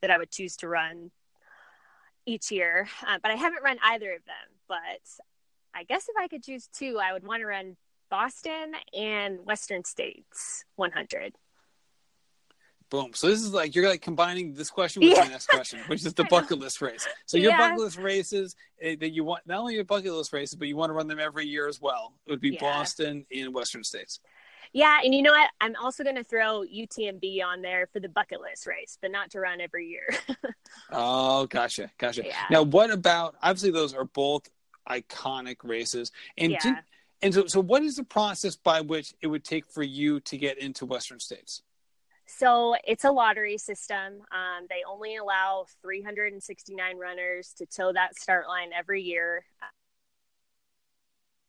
that 0.00 0.10
I 0.10 0.18
would 0.18 0.30
choose 0.30 0.56
to 0.58 0.68
run 0.68 1.10
each 2.26 2.50
year, 2.50 2.88
uh, 3.06 3.18
but 3.22 3.30
I 3.30 3.34
haven't 3.34 3.62
run 3.62 3.78
either 3.82 4.12
of 4.12 4.24
them. 4.24 4.34
But 4.68 4.78
I 5.74 5.84
guess 5.84 6.08
if 6.08 6.16
I 6.18 6.28
could 6.28 6.42
choose 6.42 6.68
two, 6.68 6.98
I 7.02 7.12
would 7.12 7.26
want 7.26 7.40
to 7.40 7.46
run 7.46 7.76
Boston 8.14 8.74
and 8.96 9.44
Western 9.44 9.82
States 9.82 10.64
100. 10.76 11.34
Boom. 12.88 13.10
So 13.12 13.26
this 13.26 13.42
is 13.42 13.52
like 13.52 13.74
you're 13.74 13.88
like 13.88 14.02
combining 14.02 14.54
this 14.54 14.70
question 14.70 15.02
with 15.02 15.18
my 15.18 15.24
Yeah. 15.24 15.30
next 15.30 15.48
question, 15.48 15.80
which 15.88 16.06
is 16.06 16.14
the 16.14 16.22
bucket 16.30 16.60
list 16.60 16.80
race. 16.80 17.08
So 17.26 17.38
your 17.38 17.50
Yeah. 17.50 17.58
bucket 17.58 17.80
list 17.80 17.98
races 17.98 18.54
eh, 18.80 18.94
that 19.00 19.10
you 19.10 19.24
want 19.24 19.44
not 19.48 19.58
only 19.58 19.74
your 19.74 19.82
bucket 19.82 20.12
list 20.12 20.32
races, 20.32 20.54
but 20.54 20.68
you 20.68 20.76
want 20.76 20.90
to 20.90 20.94
run 20.94 21.08
them 21.08 21.18
every 21.18 21.44
year 21.44 21.66
as 21.66 21.80
well. 21.80 22.14
It 22.26 22.30
would 22.30 22.40
be 22.40 22.50
Yeah. 22.50 22.60
Boston 22.60 23.26
and 23.34 23.52
Western 23.52 23.82
States. 23.82 24.20
Yeah, 24.72 25.00
and 25.02 25.12
you 25.12 25.22
know 25.22 25.32
what? 25.32 25.50
I'm 25.60 25.74
also 25.82 26.04
going 26.04 26.14
to 26.16 26.22
throw 26.24 26.62
UTMB 26.62 27.42
on 27.44 27.62
there 27.62 27.88
for 27.92 27.98
the 27.98 28.08
bucket 28.08 28.40
list 28.40 28.64
race, 28.64 28.96
but 29.02 29.10
not 29.10 29.32
to 29.32 29.40
run 29.40 29.60
every 29.60 29.88
year. 29.88 30.06
Oh, 30.90 31.46
gotcha, 31.46 31.90
gotcha. 31.98 32.24
Now, 32.50 32.62
what 32.62 32.90
about? 32.90 33.36
Obviously, 33.42 33.70
those 33.70 33.92
are 33.94 34.04
both 34.04 34.48
iconic 34.88 35.56
races, 35.64 36.10
and 36.38 36.56
did- 36.60 36.74
and 37.24 37.32
so, 37.32 37.46
so 37.46 37.60
what 37.60 37.82
is 37.82 37.96
the 37.96 38.04
process 38.04 38.54
by 38.54 38.82
which 38.82 39.14
it 39.22 39.28
would 39.28 39.44
take 39.44 39.66
for 39.66 39.82
you 39.82 40.20
to 40.20 40.36
get 40.36 40.58
into 40.58 40.84
Western 40.84 41.18
States? 41.18 41.62
So 42.26 42.76
it's 42.86 43.04
a 43.04 43.10
lottery 43.10 43.56
system. 43.56 44.20
Um, 44.30 44.66
they 44.68 44.82
only 44.86 45.16
allow 45.16 45.64
369 45.80 46.98
runners 46.98 47.54
to 47.56 47.64
toe 47.64 47.94
that 47.94 48.18
start 48.18 48.46
line 48.46 48.72
every 48.76 49.02
year. 49.02 49.46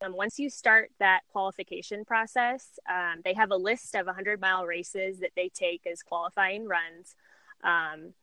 Um, 0.01 0.15
once 0.15 0.39
you 0.39 0.49
start 0.49 0.91
that 0.99 1.21
qualification 1.29 2.05
process, 2.05 2.79
um, 2.89 3.19
they 3.25 3.33
have 3.33 3.51
a 3.51 3.57
list 3.57 3.95
of 3.95 4.05
100 4.05 4.39
mile 4.39 4.65
races 4.65 5.19
that 5.19 5.31
they 5.35 5.49
take 5.49 5.85
as 5.85 6.01
qualifying 6.03 6.69
runs. 6.69 7.15
Um, 7.65 8.13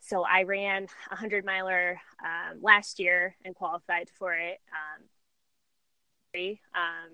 so 0.00 0.24
I 0.24 0.42
ran 0.42 0.84
a 1.10 1.14
100 1.14 1.44
miler 1.44 2.00
um, 2.24 2.60
last 2.60 2.98
year 2.98 3.36
and 3.44 3.54
qualified 3.54 4.10
for 4.18 4.34
it. 4.34 4.60
Um, 6.34 7.10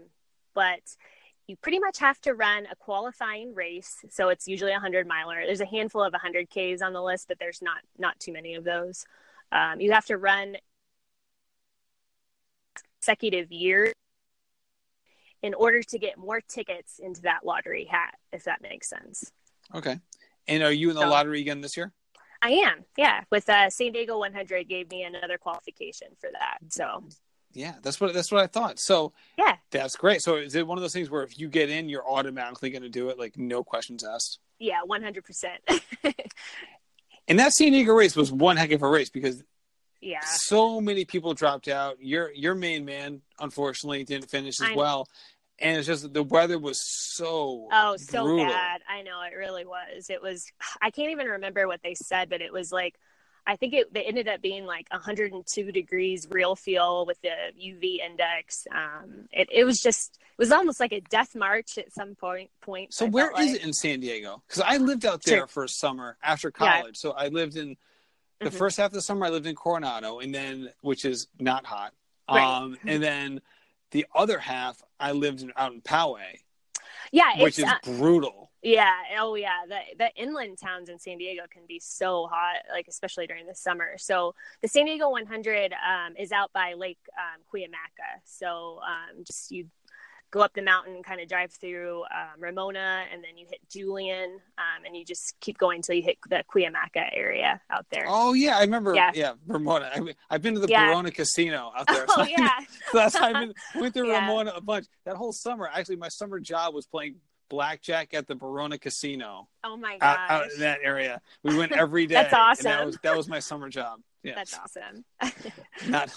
but 0.55 0.81
you 1.47 1.57
pretty 1.57 1.79
much 1.79 1.99
have 1.99 2.21
to 2.21 2.35
run 2.35 2.67
a 2.71 2.77
qualifying 2.77 3.55
race. 3.55 3.97
So 4.11 4.29
it's 4.29 4.47
usually 4.47 4.73
a 4.73 4.75
100 4.75 5.07
miler. 5.07 5.43
There's 5.47 5.61
a 5.61 5.67
handful 5.67 6.03
of 6.03 6.13
100 6.13 6.49
ks 6.49 6.83
on 6.83 6.93
the 6.93 7.03
list 7.03 7.29
but 7.29 7.39
there's 7.39 7.63
not 7.63 7.79
not 7.99 8.19
too 8.21 8.33
many 8.33 8.55
of 8.55 8.65
those. 8.65 9.05
Um, 9.51 9.81
you 9.81 9.93
have 9.93 10.05
to 10.07 10.19
run 10.19 10.57
consecutive 13.01 13.51
years 13.51 13.95
in 15.43 15.55
order 15.55 15.83
to 15.83 15.99
get 15.99 16.19
more 16.19 16.41
tickets 16.41 16.99
into 16.99 17.23
that 17.23 17.45
lottery 17.45 17.85
hat 17.85 18.15
if 18.33 18.45
that 18.45 18.61
makes 18.61 18.89
sense. 18.89 19.33
Okay. 19.75 19.99
And 20.47 20.63
are 20.63 20.73
you 20.73 20.91
in 20.91 20.97
the 20.97 21.03
So- 21.03 21.09
lottery 21.09 21.41
again 21.41 21.61
this 21.61 21.77
year? 21.77 21.93
i 22.41 22.51
am. 22.51 22.85
Yeah. 22.97 23.25
With 23.31 23.49
uh, 23.49 23.69
san 23.71 23.93
diego 23.93 24.19
100 24.19 24.69
gave 24.69 24.91
me 24.91 25.03
another 25.03 25.39
qualification 25.39 26.09
for 26.21 26.31
that. 26.33 26.59
So 26.69 27.09
Yeah, 27.53 27.75
that's 27.83 28.01
what 28.01 28.13
that's 28.15 28.31
what 28.31 28.43
I 28.43 28.47
thought. 28.47 28.79
So 28.79 29.13
yeah 29.37 29.57
that's 29.71 29.97
great. 29.97 30.23
So 30.23 30.37
is 30.37 30.55
it 30.55 30.67
one 30.67 30.79
of 30.79 30.83
those 30.83 30.93
things 30.93 31.11
where 31.11 31.23
if 31.23 31.39
you 31.39 31.49
get 31.49 31.69
in, 31.71 31.89
you're 31.89 32.09
automatically 32.09 32.71
going 32.71 32.83
to 32.83 32.89
do 32.89 33.09
it, 33.11 33.19
like 33.19 33.37
no 33.37 33.63
questions 33.65 34.05
asked? 34.05 34.39
yeah 34.59 34.81
100% 34.89 35.23
And 37.29 37.39
that 37.39 37.53
San 37.53 37.73
Diego 37.73 37.93
race 37.93 38.17
was 38.17 38.33
one 38.33 38.57
heck 38.57 38.73
of 38.73 38.83
a 38.83 38.89
race 38.89 39.11
because 39.11 39.43
yeah 40.01 40.21
so 40.25 40.81
many 40.81 41.05
people 41.05 41.35
dropped 41.35 41.69
out. 41.69 41.97
Your 42.01 42.31
your 42.33 42.55
main 42.55 42.85
man, 42.85 43.21
unfortunately, 43.41 44.05
didn't 44.05 44.31
finish 44.31 44.61
as 44.63 44.75
well, 44.75 45.09
and 45.59 45.77
it's 45.77 45.87
just 45.87 46.13
the 46.13 46.23
weather 46.23 46.59
was 46.59 46.81
so 47.15 47.69
Oh, 47.73 47.97
so 47.97 48.23
brutal. 48.25 48.47
bad. 48.47 48.81
I 48.89 49.03
know 49.03 49.21
it 49.23 49.37
really 49.37 49.65
was. 49.67 50.09
It 50.09 50.23
was 50.23 50.47
I 50.81 50.91
can't 50.91 51.11
even 51.11 51.27
remember 51.27 51.67
what 51.67 51.81
they 51.83 51.95
said, 51.95 52.31
but 52.31 52.41
it 52.41 52.53
was 52.53 52.73
like 52.73 52.95
I 53.49 53.57
think 53.57 53.73
it, 53.73 53.89
it 53.95 54.01
ended 54.07 54.29
up 54.29 54.43
being 54.43 54.67
like 54.67 54.87
102 54.91 55.73
degrees 55.73 56.29
real 56.31 56.55
feel 56.55 57.07
with 57.07 57.19
the 57.23 57.31
UV 57.59 58.01
index. 58.05 58.67
Um, 58.71 59.27
it, 59.33 59.49
it 59.51 59.65
was 59.65 59.81
just 59.81 60.19
it 60.21 60.39
was 60.39 60.53
almost 60.53 60.79
like 60.81 60.93
a 60.93 61.01
death 61.01 61.35
march 61.35 61.79
at 61.79 61.91
some 61.95 62.15
point. 62.15 62.51
Point. 62.61 62.93
So 62.93 63.07
I 63.07 63.09
where 63.09 63.29
felt 63.29 63.39
like. 63.39 63.49
it 63.57 63.65
in 63.65 63.73
San 63.73 64.01
Diego? 64.01 64.43
Because 64.47 64.63
I 64.67 64.77
lived 64.77 65.07
out 65.07 65.23
there 65.25 65.39
Sure. 65.39 65.47
for 65.47 65.65
a 65.65 65.69
summer 65.69 66.19
after 66.23 66.53
Yeah. 66.61 66.81
college. 66.83 66.99
So 66.99 67.13
I 67.13 67.29
lived 67.29 67.57
in 67.57 67.79
the 68.41 68.51
Mhm. 68.51 68.59
first 68.59 68.77
half 68.77 68.89
of 68.89 68.93
the 68.93 69.01
summer. 69.03 69.25
I 69.25 69.31
lived 69.31 69.47
in 69.47 69.55
Coronado, 69.57 70.19
and 70.19 70.35
then 70.35 70.71
which 70.83 71.07
is 71.07 71.27
not 71.41 71.65
hot. 71.65 71.95
Right. 72.31 72.45
Um, 72.45 72.77
and 72.87 73.03
then 73.03 73.41
the 73.93 74.05
other 74.15 74.39
half 74.39 74.83
I 75.01 75.13
lived 75.13 75.41
in, 75.41 75.55
out 75.57 75.73
in 75.73 75.81
Poway, 75.81 76.41
Yeah, 77.13 77.41
which 77.43 77.59
is 77.59 77.65
uh, 77.65 77.79
brutal. 77.83 78.48
Yeah. 78.69 78.93
Oh 79.21 79.35
yeah, 79.35 79.61
the 79.69 79.81
the 79.99 80.15
inland 80.23 80.59
towns 80.59 80.89
in 80.89 80.99
San 80.99 81.19
Diego 81.19 81.43
can 81.51 81.63
be 81.67 81.81
so 81.81 82.27
hot, 82.31 82.57
like 82.73 82.87
especially 82.89 83.27
during 83.27 83.47
the 83.47 83.55
summer. 83.55 83.97
So 83.99 84.35
the 84.63 84.69
San 84.69 84.87
Diego 84.87 85.11
100 85.11 85.73
um, 85.73 86.15
is 86.19 86.33
out 86.33 86.53
by 86.53 86.75
Lake 86.75 86.99
um, 87.19 87.43
Cuyamaca. 87.53 88.21
So 88.25 88.81
um, 88.87 89.25
just 89.25 89.51
you 89.51 89.67
go 90.31 90.41
up 90.41 90.53
the 90.53 90.61
mountain, 90.61 91.03
kind 91.03 91.23
of 91.23 91.29
drive 91.29 91.51
through 91.53 92.03
um, 92.03 92.39
Ramona, 92.39 93.05
and 93.11 93.25
then 93.25 93.39
you 93.39 93.47
hit 93.49 93.61
Julian, 93.71 94.39
um, 94.59 94.85
and 94.85 94.95
you 94.95 95.03
just 95.03 95.35
keep 95.41 95.57
going 95.57 95.77
until 95.77 95.95
you 95.95 96.03
hit 96.03 96.19
the 96.29 96.45
Cuyamaca 96.55 97.09
area 97.15 97.59
out 97.71 97.87
there. 97.91 98.05
Oh 98.07 98.35
yeah, 98.35 98.59
I 98.59 98.61
remember. 98.61 98.95
Yeah, 98.95 99.11
Yeah. 99.15 99.33
Ramona. 99.47 99.91
I, 99.95 100.01
mean, 100.01 100.15
I've 100.29 100.43
been 100.43 100.53
to 100.55 100.61
the 100.61 100.69
Yeah. 100.69 100.89
Barona 100.89 101.11
Casino 101.11 101.73
out 101.75 101.87
there. 101.87 102.05
Oh, 102.11 102.15
so 102.17 102.21
I- 102.23 102.27
yeah, 102.37 102.51
so 102.93 102.99
that's 102.99 103.17
I've 103.17 103.33
been, 103.35 103.55
went 103.81 103.95
through 103.95 104.09
Yeah. 104.13 104.21
Ramona 104.21 104.53
a 104.55 104.61
bunch. 104.61 104.85
That 105.07 105.17
whole 105.17 105.33
summer, 105.33 105.67
actually, 105.73 105.97
my 105.97 106.09
summer 106.09 106.39
job 106.41 106.75
was 106.75 106.87
playing 106.87 107.17
blackjack 107.49 108.15
at 108.15 108.27
the 108.27 108.35
Barona 108.35 108.79
Casino 108.79 109.49
oh 109.65 109.77
my 109.77 109.99
out, 110.01 110.31
out 110.31 110.53
in 110.53 110.61
that 110.61 110.81
area. 110.83 111.21
We 111.43 111.57
went 111.57 111.73
every 111.77 112.07
day. 112.07 112.15
That's 112.15 112.35
awesome. 112.35 112.65
that 112.65 112.87
was 112.87 112.99
that 113.03 113.17
was 113.17 113.29
my 113.29 113.39
summer 113.39 113.69
job. 113.69 114.01
Yeah, 114.23 114.35
that's 114.37 114.59
awesome. 114.59 115.05
not 115.89 116.13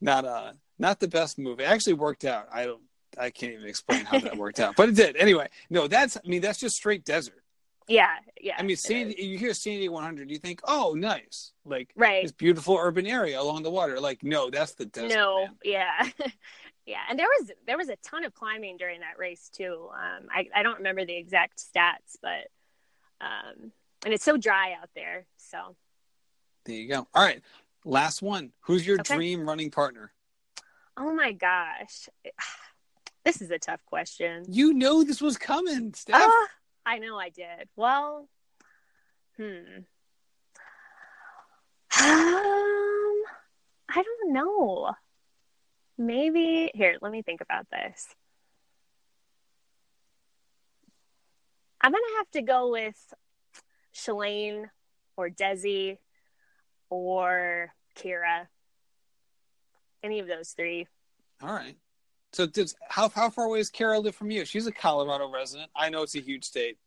not 0.00 0.24
uh 0.24 0.52
not 0.78 1.00
the 1.00 1.08
best 1.08 1.38
move. 1.38 1.60
It 1.60 1.64
actually 1.64 1.94
worked 1.94 2.24
out. 2.24 2.48
I 2.52 2.64
don't. 2.66 2.82
I 3.18 3.30
can't 3.30 3.52
even 3.52 3.66
explain 3.66 4.04
how 4.04 4.20
that 4.20 4.36
worked 4.36 4.60
out, 4.60 4.76
but 4.76 4.88
it 4.88 4.94
did. 4.94 5.16
Anyway, 5.16 5.48
no, 5.68 5.88
that's. 5.88 6.16
I 6.16 6.28
mean, 6.28 6.40
that's 6.40 6.60
just 6.60 6.76
straight 6.76 7.04
desert. 7.04 7.42
yeah, 7.88 8.16
yeah. 8.40 8.54
I 8.56 8.62
mean, 8.62 8.76
San, 8.76 9.10
you 9.10 9.36
hear 9.36 9.52
San 9.52 9.78
Diego 9.78 9.94
100, 9.94 10.30
you 10.30 10.38
think, 10.38 10.60
oh, 10.62 10.94
nice, 10.96 11.50
like 11.64 11.90
right. 11.96 12.22
this 12.22 12.30
beautiful 12.30 12.76
urban 12.76 13.06
area 13.06 13.40
along 13.40 13.64
the 13.64 13.70
water. 13.70 13.98
Like, 13.98 14.22
no, 14.22 14.48
that's 14.48 14.74
the 14.74 14.86
desert. 14.86 15.16
no 15.16 15.38
man. 15.40 15.56
yeah 15.64 16.08
yeah 16.90 16.98
and 17.08 17.18
there 17.18 17.26
was 17.38 17.50
there 17.66 17.76
was 17.78 17.88
a 17.88 17.96
ton 18.04 18.24
of 18.24 18.34
climbing 18.34 18.76
during 18.76 19.00
that 19.00 19.18
race 19.18 19.48
too 19.48 19.88
um 19.94 20.26
i, 20.34 20.46
I 20.54 20.62
don't 20.62 20.78
remember 20.78 21.04
the 21.04 21.16
exact 21.16 21.58
stats 21.58 22.16
but 22.20 22.48
um 23.20 23.72
and 24.04 24.12
it's 24.14 24.24
so 24.24 24.36
dry 24.36 24.72
out 24.80 24.90
there 24.94 25.26
so 25.36 25.76
There 26.64 26.74
you 26.76 26.88
go. 26.88 27.06
All 27.14 27.24
right, 27.24 27.40
last 27.84 28.20
one. 28.22 28.52
Who's 28.62 28.86
your 28.86 28.98
Okay. 29.00 29.14
dream 29.14 29.46
running 29.48 29.70
partner? 29.70 30.12
oh 30.96 31.14
my 31.14 31.32
gosh 31.32 32.08
this 33.24 33.40
is 33.40 33.50
a 33.50 33.58
tough 33.58 33.84
question 33.86 34.44
You 34.48 34.72
know 34.74 35.04
this 35.04 35.20
was 35.22 35.36
coming, 35.38 35.94
Steph. 35.94 36.20
Ah, 36.20 36.48
i 36.86 36.98
know 36.98 37.18
i 37.18 37.28
did 37.28 37.68
well 37.76 38.28
hmm 39.36 39.84
um 42.00 43.22
i 43.88 44.02
don't 44.02 44.32
know 44.32 44.92
maybe 46.00 46.70
here 46.74 46.96
let 47.02 47.12
me 47.12 47.20
think 47.20 47.42
about 47.42 47.66
this 47.70 48.08
i'm 51.80 51.92
gonna 51.92 52.04
have 52.18 52.30
to 52.30 52.40
go 52.42 52.70
with 52.70 52.96
shalane 53.94 54.64
or 55.16 55.28
desi 55.28 55.98
or 56.88 57.72
Kara 57.94 58.48
any 60.02 60.20
of 60.20 60.26
those 60.26 60.50
three 60.52 60.86
All 61.42 61.52
right. 61.52 61.76
So, 62.32 62.46
does, 62.46 62.74
how 62.88 63.08
how 63.10 63.28
far 63.28 63.44
away 63.46 63.58
does 63.58 63.70
Kara 63.70 63.98
live 63.98 64.14
from 64.14 64.30
you? 64.30 64.44
She's 64.44 64.66
a 64.66 64.72
Colorado 64.72 65.28
resident. 65.30 65.68
I 65.74 65.90
know 65.90 66.02
it's 66.02 66.14
a 66.14 66.20
huge 66.20 66.44
state. 66.44 66.78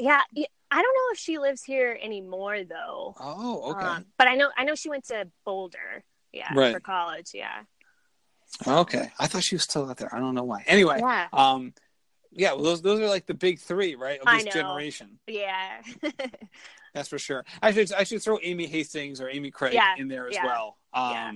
yeah 0.00 0.22
I 0.70 0.82
don't 0.82 0.94
know 0.94 1.12
if 1.12 1.18
she 1.18 1.38
lives 1.38 1.62
here 1.62 1.96
anymore 2.02 2.64
though 2.64 3.14
Oh, 3.20 3.70
okay. 3.72 3.86
Um, 3.86 4.06
but 4.18 4.26
i 4.26 4.34
know 4.34 4.50
i 4.56 4.64
know 4.64 4.74
she 4.74 4.88
went 4.90 5.04
to 5.06 5.28
boulder 5.44 6.02
yeah 6.32 6.52
Right. 6.54 6.72
for 6.72 6.80
college 6.80 7.30
yeah 7.34 7.62
Okay, 8.66 9.10
I 9.18 9.26
thought 9.26 9.42
she 9.44 9.54
was 9.54 9.64
still 9.64 9.88
out 9.88 9.96
there. 9.98 10.14
I 10.14 10.18
don't 10.18 10.34
know 10.34 10.44
why. 10.44 10.64
Anyway, 10.66 10.98
Yeah. 11.00 11.28
um, 11.32 11.74
yeah, 12.32 12.52
well, 12.52 12.62
those 12.64 12.82
those 12.82 13.00
are 13.00 13.08
like 13.08 13.26
the 13.26 13.34
big 13.34 13.58
three, 13.60 13.94
right, 13.94 14.20
of 14.20 14.26
I 14.26 14.36
this 14.36 14.46
know. 14.46 14.50
generation. 14.52 15.18
Yeah. 15.26 15.80
That's 16.94 17.08
for 17.08 17.18
sure. 17.18 17.44
I 17.60 17.72
should 17.72 17.92
I 17.92 18.04
should 18.04 18.22
throw 18.22 18.38
Amy 18.42 18.66
Hastings 18.66 19.20
or 19.20 19.28
Amy 19.28 19.50
Cragg 19.50 19.74
Yeah, 19.74 19.94
in 19.98 20.08
there 20.08 20.28
as 20.28 20.34
yeah, 20.34 20.44
well. 20.46 20.78
Um, 20.94 21.10
yeah. 21.12 21.32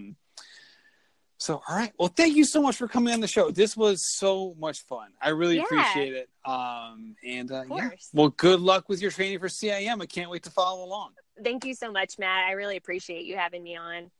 So, 1.36 1.62
all 1.66 1.74
right. 1.76 1.90
Well, 1.98 2.08
thank 2.14 2.36
you 2.36 2.44
so 2.44 2.60
much 2.60 2.76
for 2.76 2.86
coming 2.86 3.14
on 3.14 3.20
the 3.20 3.26
show. 3.26 3.50
This 3.50 3.74
was 3.74 4.04
so 4.18 4.54
much 4.58 4.80
fun. 4.84 5.08
I 5.22 5.30
really 5.30 5.56
Yeah. 5.56 5.62
appreciate 5.64 6.12
it. 6.12 6.28
Um, 6.44 7.16
and 7.26 7.50
uh, 7.50 7.64
yeah. 7.70 7.90
Well, 8.12 8.28
good 8.28 8.60
luck 8.60 8.90
with 8.90 9.00
your 9.00 9.10
training 9.10 9.38
for 9.38 9.48
CIM. 9.48 10.02
I 10.02 10.06
can't 10.06 10.30
wait 10.30 10.42
to 10.42 10.50
follow 10.50 10.84
along. 10.84 11.12
Thank 11.42 11.64
you 11.64 11.74
so 11.74 11.90
much, 11.90 12.18
Matt. 12.18 12.46
I 12.46 12.52
really 12.52 12.76
appreciate 12.76 13.24
you 13.24 13.36
having 13.38 13.62
me 13.62 13.74
on. 13.76 14.10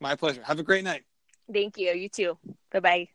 My 0.00 0.14
pleasure. 0.14 0.44
Have 0.44 0.60
a 0.60 0.62
great 0.62 0.84
night. 0.84 1.02
Thank 1.52 1.78
you. 1.78 1.92
You 1.92 2.08
too. 2.08 2.38
Bye 2.72 2.80
bye. 2.80 3.08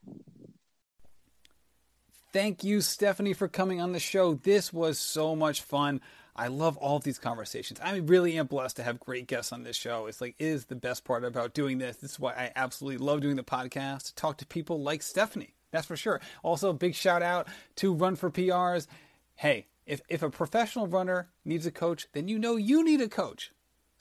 Thank 2.33 2.65
you, 2.65 2.79
Stefanie, 2.79 3.35
for 3.35 3.47
coming 3.47 3.79
on 3.79 3.93
the 3.93 3.99
show. 3.99 4.33
This 4.33 4.73
was 4.73 4.99
so 4.99 5.35
much 5.35 5.61
fun. 5.61 6.01
I 6.35 6.47
love 6.47 6.75
all 6.75 6.97
of 6.97 7.05
these 7.05 7.17
conversations. 7.17 7.79
I 7.81 7.95
really 7.95 8.37
am 8.37 8.47
blessed 8.47 8.75
to 8.75 8.83
have 8.83 8.99
great 8.99 9.27
guests 9.27 9.53
on 9.53 9.63
this 9.63 9.77
show. 9.77 10.07
It's 10.07 10.19
like 10.19 10.35
it 10.37 10.45
is 10.45 10.65
the 10.65 10.75
best 10.75 11.05
part 11.05 11.23
about 11.23 11.53
doing 11.53 11.77
this. 11.77 11.95
This 11.95 12.11
is 12.11 12.19
why 12.19 12.33
I 12.33 12.51
absolutely 12.57 12.97
love 13.05 13.21
doing 13.21 13.37
the 13.37 13.43
podcast. 13.43 14.15
Talk 14.15 14.37
to 14.39 14.45
people 14.45 14.81
like 14.81 14.99
Stefanie. 14.99 15.53
That's 15.71 15.87
for 15.87 15.95
sure. 15.95 16.19
Also, 16.43 16.71
a 16.71 16.73
big 16.73 16.93
shout 16.93 17.21
out 17.21 17.47
to 17.77 17.93
Run 17.93 18.17
for 18.17 18.29
PRs. 18.29 18.87
Hey, 19.35 19.67
if 19.85 20.01
if 20.09 20.21
a 20.21 20.29
professional 20.29 20.87
runner 20.87 21.29
needs 21.45 21.65
a 21.65 21.71
coach, 21.71 22.07
then 22.11 22.27
you 22.27 22.37
know 22.37 22.57
you 22.57 22.83
need 22.83 22.99
a 22.99 23.07
coach. 23.07 23.53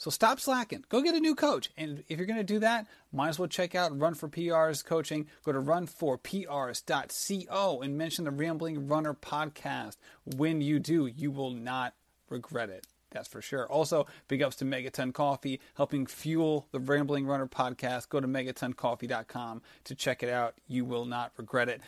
So 0.05 0.11
stop 0.11 0.39
slacking. 0.39 0.85
Go 0.91 1.01
get 1.01 1.15
a 1.15 1.19
new 1.19 1.35
coach. 1.35 1.71
And 1.79 2.05
if 2.11 2.19
you're 2.19 2.27
going 2.27 2.37
to 2.37 2.45
do 2.45 2.59
that, 2.59 2.87
might 3.11 3.31
as 3.31 3.39
well 3.39 3.49
check 3.49 3.75
out 3.75 3.99
Run 3.99 4.13
for 4.13 4.29
PR's 4.29 4.83
coaching. 4.83 5.29
Go 5.47 5.53
to 5.53 5.59
runforprs.co 5.59 7.81
and 7.81 7.97
mention 7.97 8.27
the 8.27 8.31
Rambling 8.31 8.87
Runner 8.87 9.15
podcast. 9.15 9.97
When 10.37 10.61
you 10.61 10.79
do, 10.79 11.07
you 11.07 11.31
will 11.31 11.53
not 11.53 11.95
regret 12.29 12.69
it. 12.69 12.87
That's 13.13 13.29
for 13.29 13.41
sure. 13.41 13.67
Also, 13.69 14.07
big 14.29 14.43
ups 14.43 14.57
to 14.57 14.67
Megaton 14.67 15.15
Coffee, 15.15 15.59
helping 15.73 16.05
fuel 16.05 16.69
the 16.71 16.81
Rambling 16.81 17.25
Runner 17.25 17.47
podcast. 17.47 18.11
Go 18.11 18.21
to 18.21 18.29
megatoncoffee.com 18.29 19.63
to 19.85 19.95
check 19.95 20.23
it 20.23 20.29
out. 20.29 20.53
You 20.69 20.85
will 20.85 21.07
not 21.07 21.33
regret 21.39 21.71
it. 21.71 21.81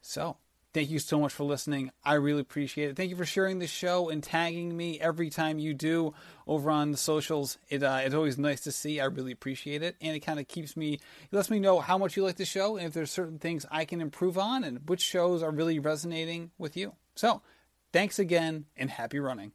So, 0.00 0.36
Thank 0.74 0.90
you 0.90 0.98
so 0.98 1.20
much 1.20 1.32
for 1.32 1.44
listening. 1.44 1.92
I 2.04 2.14
really 2.14 2.40
appreciate 2.40 2.90
it. 2.90 2.96
Thank 2.96 3.10
you 3.10 3.16
for 3.16 3.24
sharing 3.24 3.60
the 3.60 3.66
show 3.68 4.08
and 4.08 4.20
tagging 4.20 4.76
me 4.76 4.98
every 4.98 5.30
time 5.30 5.60
you 5.60 5.72
do 5.72 6.14
over 6.48 6.68
on 6.68 6.90
the 6.90 6.96
socials. 6.96 7.58
It 7.68 7.84
uh, 7.84 8.00
it's 8.02 8.14
always 8.14 8.38
nice 8.38 8.62
to 8.62 8.72
see. 8.72 8.98
I 8.98 9.04
really 9.04 9.30
appreciate 9.30 9.84
it, 9.84 9.94
and 10.00 10.16
it 10.16 10.20
kind 10.20 10.40
of 10.40 10.48
keeps 10.48 10.76
me, 10.76 10.98
lets 11.30 11.48
me 11.48 11.60
know 11.60 11.78
how 11.78 11.96
much 11.96 12.16
you 12.16 12.24
like 12.24 12.36
the 12.36 12.44
show, 12.44 12.76
and 12.76 12.88
if 12.88 12.92
there's 12.92 13.12
certain 13.12 13.38
things 13.38 13.64
I 13.70 13.84
can 13.84 14.00
improve 14.00 14.36
on, 14.36 14.64
and 14.64 14.80
which 14.88 15.00
shows 15.00 15.44
are 15.44 15.52
really 15.52 15.78
resonating 15.78 16.50
with 16.58 16.76
you. 16.76 16.94
So, 17.14 17.40
thanks 17.92 18.18
again, 18.18 18.64
and 18.76 18.90
happy 18.90 19.20
running. 19.20 19.52